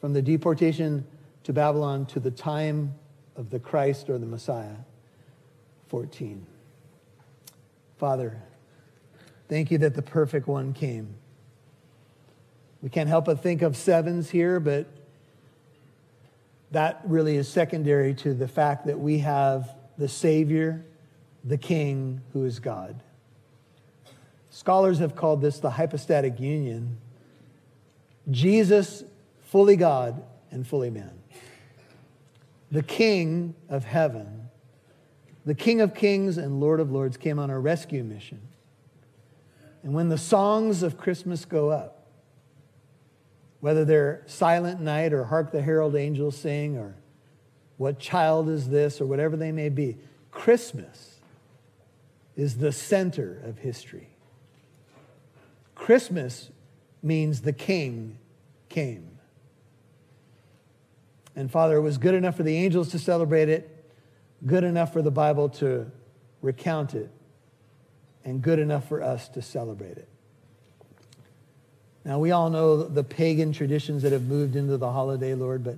from 0.00 0.12
the 0.12 0.22
deportation 0.22 1.06
to 1.44 1.52
Babylon 1.52 2.06
to 2.06 2.20
the 2.20 2.30
time 2.30 2.94
of 3.36 3.50
the 3.50 3.58
Christ 3.58 4.08
or 4.10 4.18
the 4.18 4.26
Messiah. 4.26 4.76
14. 5.90 6.46
Father, 7.98 8.40
thank 9.48 9.70
you 9.70 9.78
that 9.78 9.94
the 9.94 10.02
perfect 10.02 10.46
one 10.46 10.72
came. 10.72 11.14
We 12.80 12.88
can't 12.88 13.08
help 13.08 13.26
but 13.26 13.42
think 13.42 13.60
of 13.60 13.76
sevens 13.76 14.30
here, 14.30 14.60
but 14.60 14.86
that 16.70 17.02
really 17.04 17.36
is 17.36 17.48
secondary 17.48 18.14
to 18.14 18.32
the 18.32 18.48
fact 18.48 18.86
that 18.86 18.98
we 18.98 19.18
have 19.18 19.74
the 19.98 20.08
Savior, 20.08 20.84
the 21.44 21.58
King, 21.58 22.22
who 22.32 22.44
is 22.44 22.60
God. 22.60 23.02
Scholars 24.50 25.00
have 25.00 25.16
called 25.16 25.42
this 25.42 25.58
the 25.58 25.70
hypostatic 25.70 26.38
union. 26.38 26.98
Jesus, 28.30 29.02
fully 29.42 29.74
God 29.76 30.22
and 30.52 30.64
fully 30.64 30.90
man. 30.90 31.18
the 32.70 32.82
King 32.84 33.54
of 33.68 33.84
heaven, 33.84 34.39
the 35.44 35.54
King 35.54 35.80
of 35.80 35.94
kings 35.94 36.36
and 36.36 36.60
Lord 36.60 36.80
of 36.80 36.90
lords, 36.90 37.16
came 37.16 37.38
on 37.38 37.50
a 37.50 37.58
rescue 37.58 38.04
mission. 38.04 38.40
And 39.82 39.94
when 39.94 40.08
the 40.08 40.18
songs 40.18 40.82
of 40.82 40.98
Christmas 40.98 41.44
go 41.44 41.70
up, 41.70 42.06
whether 43.60 43.84
they're 43.84 44.22
Silent 44.26 44.80
Night 44.80 45.12
or 45.12 45.24
Hark 45.24 45.52
the 45.52 45.62
Herald 45.62 45.96
Angels 45.96 46.36
Sing 46.36 46.76
or 46.76 46.94
What 47.76 47.98
Child 47.98 48.48
is 48.48 48.68
This 48.68 49.00
or 49.00 49.06
whatever 49.06 49.36
they 49.36 49.52
may 49.52 49.68
be, 49.68 49.96
Christmas 50.30 51.20
is 52.36 52.58
the 52.58 52.72
center 52.72 53.40
of 53.44 53.58
history. 53.58 54.08
Christmas 55.74 56.50
means 57.02 57.42
the 57.42 57.52
King 57.52 58.18
came. 58.68 59.18
And 61.34 61.50
Father, 61.50 61.76
it 61.76 61.80
was 61.80 61.98
good 61.98 62.14
enough 62.14 62.36
for 62.36 62.42
the 62.42 62.56
angels 62.56 62.90
to 62.90 62.98
celebrate 62.98 63.48
it, 63.48 63.79
good 64.46 64.64
enough 64.64 64.92
for 64.92 65.02
the 65.02 65.10
Bible 65.10 65.48
to 65.50 65.90
recount 66.42 66.94
it, 66.94 67.10
and 68.24 68.40
good 68.40 68.58
enough 68.58 68.88
for 68.88 69.02
us 69.02 69.28
to 69.30 69.42
celebrate 69.42 69.96
it. 69.98 70.08
Now, 72.04 72.18
we 72.18 72.30
all 72.30 72.48
know 72.48 72.82
the 72.84 73.04
pagan 73.04 73.52
traditions 73.52 74.02
that 74.02 74.12
have 74.12 74.22
moved 74.22 74.56
into 74.56 74.78
the 74.78 74.90
holiday, 74.90 75.34
Lord, 75.34 75.62
but 75.62 75.76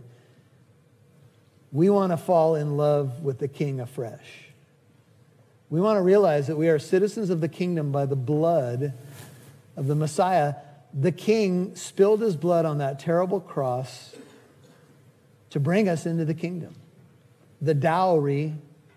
we 1.73 1.91
want 1.91 2.13
to 2.13 2.17
fall 2.17 2.55
in 2.55 2.77
love 2.77 3.23
with 3.23 3.39
the 3.39 3.49
King 3.49 3.81
afresh. 3.81 4.45
We 5.69 5.81
want 5.81 5.97
to 5.97 6.03
realize 6.03 6.47
that 6.49 6.57
we 6.57 6.69
are 6.69 6.79
citizens 6.79 7.31
of 7.31 7.41
the 7.41 7.49
kingdom 7.49 7.93
by 7.93 8.07
the 8.07 8.15
blood 8.17 8.93
of 9.77 9.87
the 9.87 9.95
Messiah. 9.95 10.55
The 10.93 11.13
King 11.13 11.75
spilled 11.75 12.21
his 12.21 12.37
blood 12.37 12.67
on 12.67 12.79
that 12.79 13.01
terrible 13.01 13.41
cross 13.41 14.15
to 15.51 15.59
bring 15.59 15.89
us 15.89 16.07
into 16.07 16.25
the 16.25 16.35
kingdom. 16.35 16.75
The 17.63 17.75
dowry 17.75 18.55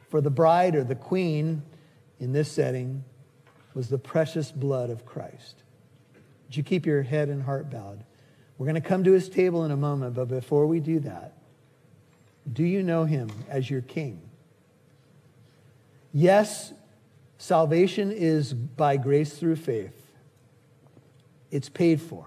for 0.10 0.22
the 0.22 0.32
bride 0.32 0.76
or 0.76 0.84
the 0.84 0.96
queen 0.96 1.62
in 2.20 2.34
this 2.34 2.52
setting 2.52 3.04
was 3.76 3.90
the 3.90 3.98
precious 4.00 4.52
blood 4.52 4.90
of 4.90 5.06
Christ. 5.06 5.62
Would 6.48 6.58
you 6.58 6.64
keep 6.64 6.86
your 6.86 7.04
head 7.04 7.30
and 7.30 7.44
heart 7.44 7.70
bowed? 7.70 8.04
We're 8.58 8.66
going 8.66 8.82
to 8.82 8.88
come 8.88 9.04
to 9.04 9.12
his 9.12 9.30
table 9.30 9.66
in 9.66 9.72
a 9.72 9.78
moment, 9.78 10.16
but 10.16 10.26
before 10.26 10.66
we 10.66 10.80
do 10.80 11.00
that, 11.02 11.34
do 12.52 12.64
you 12.64 12.82
know 12.82 13.04
him 13.04 13.30
as 13.50 13.70
your 13.70 13.82
king? 13.82 14.22
Yes, 16.14 16.74
salvation 17.38 18.12
is 18.12 18.54
by 18.54 18.98
grace 18.98 19.38
through 19.38 19.58
faith, 19.58 20.12
it's 21.52 21.70
paid 21.70 22.02
for. 22.02 22.26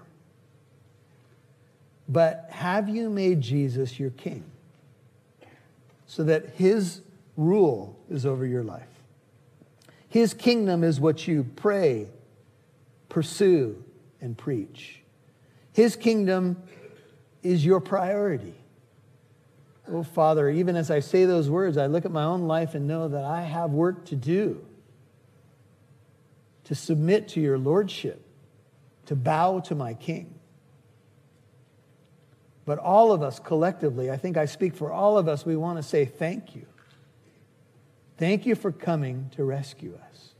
But 2.07 2.47
have 2.49 2.87
you 2.87 3.09
made 3.09 3.41
Jesus 3.41 3.99
your 3.99 4.11
king 4.11 4.43
so 6.09 6.23
that 6.23 6.49
his 6.55 7.01
rule 7.37 7.95
is 8.09 8.25
over 8.25 8.43
your 8.43 8.63
life? 8.63 8.87
His 10.07 10.33
kingdom 10.33 10.83
is 10.83 10.99
what 10.99 11.27
you 11.27 11.45
pray, 11.55 12.07
pursue, 13.09 13.83
and 14.19 14.35
preach. 14.35 15.03
His 15.71 15.95
kingdom 15.95 16.57
is 17.43 17.63
your 17.63 17.79
priority. 17.79 18.55
Oh, 19.87 20.01
Father, 20.01 20.49
even 20.49 20.75
as 20.75 20.89
I 20.89 20.99
say 20.99 21.25
those 21.25 21.47
words, 21.47 21.77
I 21.77 21.85
look 21.85 22.05
at 22.05 22.11
my 22.11 22.23
own 22.23 22.47
life 22.47 22.73
and 22.73 22.87
know 22.87 23.07
that 23.07 23.23
I 23.23 23.43
have 23.43 23.69
work 23.69 24.05
to 24.05 24.15
do 24.15 24.65
to 26.63 26.73
submit 26.73 27.27
to 27.29 27.39
your 27.39 27.59
lordship, 27.59 28.25
to 29.05 29.15
bow 29.15 29.59
to 29.59 29.75
my 29.75 29.93
king. 29.93 30.38
But 32.69 32.77
all 32.77 33.11
of 33.11 33.23
us 33.23 33.39
collectively, 33.39 34.11
I 34.11 34.17
think 34.17 34.37
I 34.37 34.45
speak 34.45 34.75
for 34.75 34.91
all 34.91 35.17
of 35.17 35.27
us, 35.27 35.43
we 35.43 35.55
want 35.55 35.79
to 35.79 35.81
say 35.81 36.05
thank 36.05 36.55
you. 36.55 36.67
Thank 38.19 38.45
you 38.45 38.53
for 38.53 38.71
coming 38.71 39.31
to 39.37 39.43
rescue 39.43 39.97
us, 40.11 40.35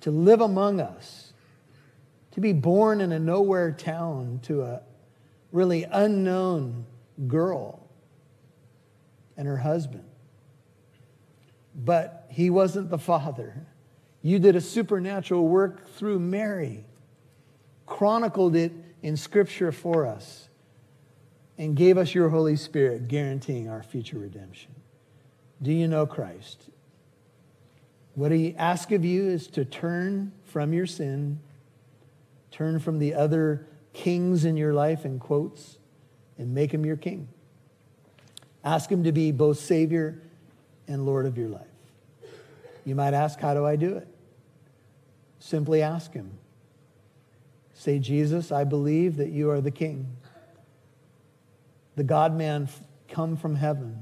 to 0.00 0.10
live 0.10 0.40
among 0.40 0.80
us, 0.80 1.32
to 2.32 2.40
be 2.40 2.52
born 2.52 3.00
in 3.00 3.12
a 3.12 3.20
nowhere 3.20 3.70
town 3.70 4.40
to 4.42 4.62
a 4.62 4.80
really 5.52 5.84
unknown 5.84 6.86
girl 7.28 7.86
and 9.36 9.46
her 9.46 9.58
husband. 9.58 10.02
But 11.72 12.26
he 12.30 12.50
wasn't 12.50 12.90
the 12.90 12.98
father. 12.98 13.64
You 14.22 14.40
did 14.40 14.56
a 14.56 14.60
supernatural 14.60 15.46
work 15.46 15.88
through 15.94 16.18
Mary, 16.18 16.84
chronicled 17.86 18.56
it 18.56 18.72
in 19.04 19.16
Scripture 19.16 19.70
for 19.70 20.04
us 20.04 20.48
and 21.58 21.76
gave 21.76 21.98
us 21.98 22.14
your 22.14 22.30
Holy 22.30 22.56
Spirit, 22.56 23.08
guaranteeing 23.08 23.68
our 23.68 23.82
future 23.82 24.18
redemption. 24.18 24.74
Do 25.60 25.72
you 25.72 25.86
know 25.86 26.06
Christ? 26.06 26.70
What 28.14 28.32
he 28.32 28.54
asks 28.56 28.92
of 28.92 29.04
you 29.04 29.28
is 29.28 29.46
to 29.48 29.64
turn 29.64 30.32
from 30.44 30.72
your 30.72 30.86
sin, 30.86 31.40
turn 32.50 32.78
from 32.78 32.98
the 32.98 33.14
other 33.14 33.66
kings 33.92 34.44
in 34.44 34.56
your 34.56 34.74
life, 34.74 35.04
in 35.04 35.18
quotes, 35.18 35.78
and 36.38 36.54
make 36.54 36.72
him 36.72 36.84
your 36.84 36.96
king. 36.96 37.28
Ask 38.64 38.90
him 38.90 39.04
to 39.04 39.12
be 39.12 39.32
both 39.32 39.58
Savior 39.58 40.20
and 40.88 41.06
Lord 41.06 41.26
of 41.26 41.38
your 41.38 41.48
life. 41.48 41.66
You 42.84 42.94
might 42.94 43.14
ask, 43.14 43.38
How 43.40 43.54
do 43.54 43.64
I 43.64 43.76
do 43.76 43.96
it? 43.96 44.08
Simply 45.38 45.82
ask 45.82 46.12
him. 46.12 46.30
Say, 47.74 47.98
Jesus, 47.98 48.52
I 48.52 48.64
believe 48.64 49.16
that 49.16 49.30
you 49.30 49.50
are 49.50 49.60
the 49.60 49.70
King 49.70 50.06
the 51.96 52.04
God 52.04 52.36
man 52.36 52.68
come 53.08 53.36
from 53.36 53.56
heaven. 53.56 53.98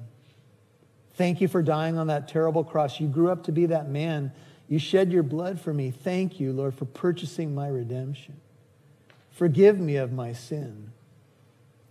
Thank 1.15 1.41
you 1.41 1.49
for 1.49 1.63
dying 1.63 1.99
on 1.99 2.07
that 2.07 2.29
terrible 2.29 2.65
cross. 2.65 3.01
You 3.01 3.09
grew 3.09 3.31
up 3.31 3.45
to 3.45 3.53
be 3.53 3.67
that 3.67 3.89
man. 3.89 4.33
You 4.69 4.79
shed 4.79 5.13
your 5.13 5.23
blood 5.23 5.61
for 5.61 5.75
me. 5.75 5.91
Thank 5.91 6.41
you, 6.41 6.53
Lord, 6.53 6.75
for 6.75 6.85
purchasing 6.85 7.55
my 7.55 7.69
redemption. 7.69 8.41
Forgive 9.33 9.79
me 9.79 9.97
of 9.97 10.13
my 10.13 10.33
sin. 10.33 10.93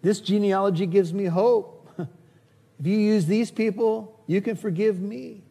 This 0.01 0.21
genealogy 0.21 0.85
gives 0.85 1.13
me 1.13 1.25
hope. 1.25 1.75
If 2.79 2.87
you 2.87 2.97
use 2.97 3.25
these 3.25 3.51
people, 3.51 4.17
you 4.25 4.39
can 4.39 4.55
forgive 4.55 5.01
me. 5.01 5.41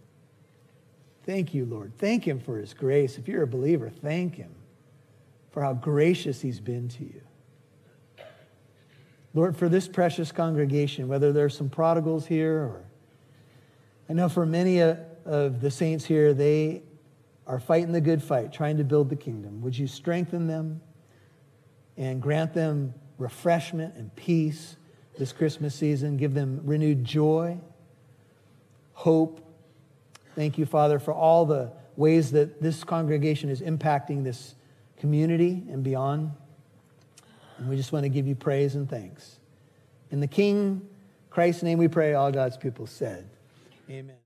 Thank 1.27 1.53
you, 1.53 1.67
Lord. 1.67 1.93
Thank 1.99 2.27
Him 2.27 2.41
for 2.41 2.57
His 2.57 2.73
grace. 2.73 3.19
If 3.19 3.29
you're 3.29 3.43
a 3.43 3.47
believer, 3.47 3.91
thank 3.91 4.37
Him 4.37 4.55
for 5.51 5.63
how 5.63 5.75
gracious 5.75 6.41
He's 6.41 6.59
been 6.59 6.89
to 6.89 7.05
you. 7.05 7.21
Lord, 9.35 9.57
for 9.57 9.69
this 9.69 9.87
precious 9.87 10.33
congregation, 10.33 11.09
whether 11.09 11.33
there's 11.33 11.57
some 11.57 11.69
prodigals 11.69 12.27
here 12.27 12.55
or 12.55 12.85
I 14.11 14.15
know 14.15 14.31
for 14.31 14.47
many 14.47 14.81
of 14.81 15.61
the 15.61 15.71
saints 15.71 16.07
here, 16.07 16.33
they 16.33 16.83
are 17.47 17.61
fighting 17.61 17.93
the 17.93 18.01
good 18.01 18.23
fight, 18.23 18.55
trying 18.55 18.79
to 18.79 18.85
build 18.85 19.11
the 19.11 19.17
kingdom. 19.17 19.61
Would 19.61 19.77
you 19.77 19.87
strengthen 19.87 20.47
them 20.47 20.81
and 21.99 22.23
grant 22.23 22.55
them 22.55 22.95
refreshment 23.19 23.97
and 23.97 24.15
peace 24.17 24.77
this 25.19 25.31
Christmas 25.33 25.75
season? 25.75 26.17
Give 26.17 26.33
them 26.33 26.63
renewed 26.65 27.05
joy, 27.05 27.59
hope. 28.95 29.45
Thank 30.35 30.57
you, 30.57 30.65
Father, 30.65 30.99
for 30.99 31.13
all 31.13 31.45
the 31.45 31.73
ways 31.97 32.31
that 32.31 32.63
this 32.63 32.85
congregation 32.85 33.51
is 33.51 33.61
impacting 33.61 34.25
this 34.25 34.55
community 34.97 35.65
and 35.71 35.83
beyond. 35.83 36.31
And 37.59 37.69
we 37.69 37.77
just 37.77 37.93
want 37.93 38.05
to 38.05 38.09
give 38.09 38.27
you 38.27 38.35
praise 38.35 38.75
and 38.75 38.89
thanks. 38.89 39.39
In 40.11 40.21
the 40.21 40.27
King 40.27 40.89
Christ's 41.31 41.63
name 41.63 41.79
we 41.79 41.89
pray, 41.89 42.15
all 42.15 42.33
God's 42.33 42.57
people 42.57 42.87
said, 42.87 43.29
Amen. 43.89 44.19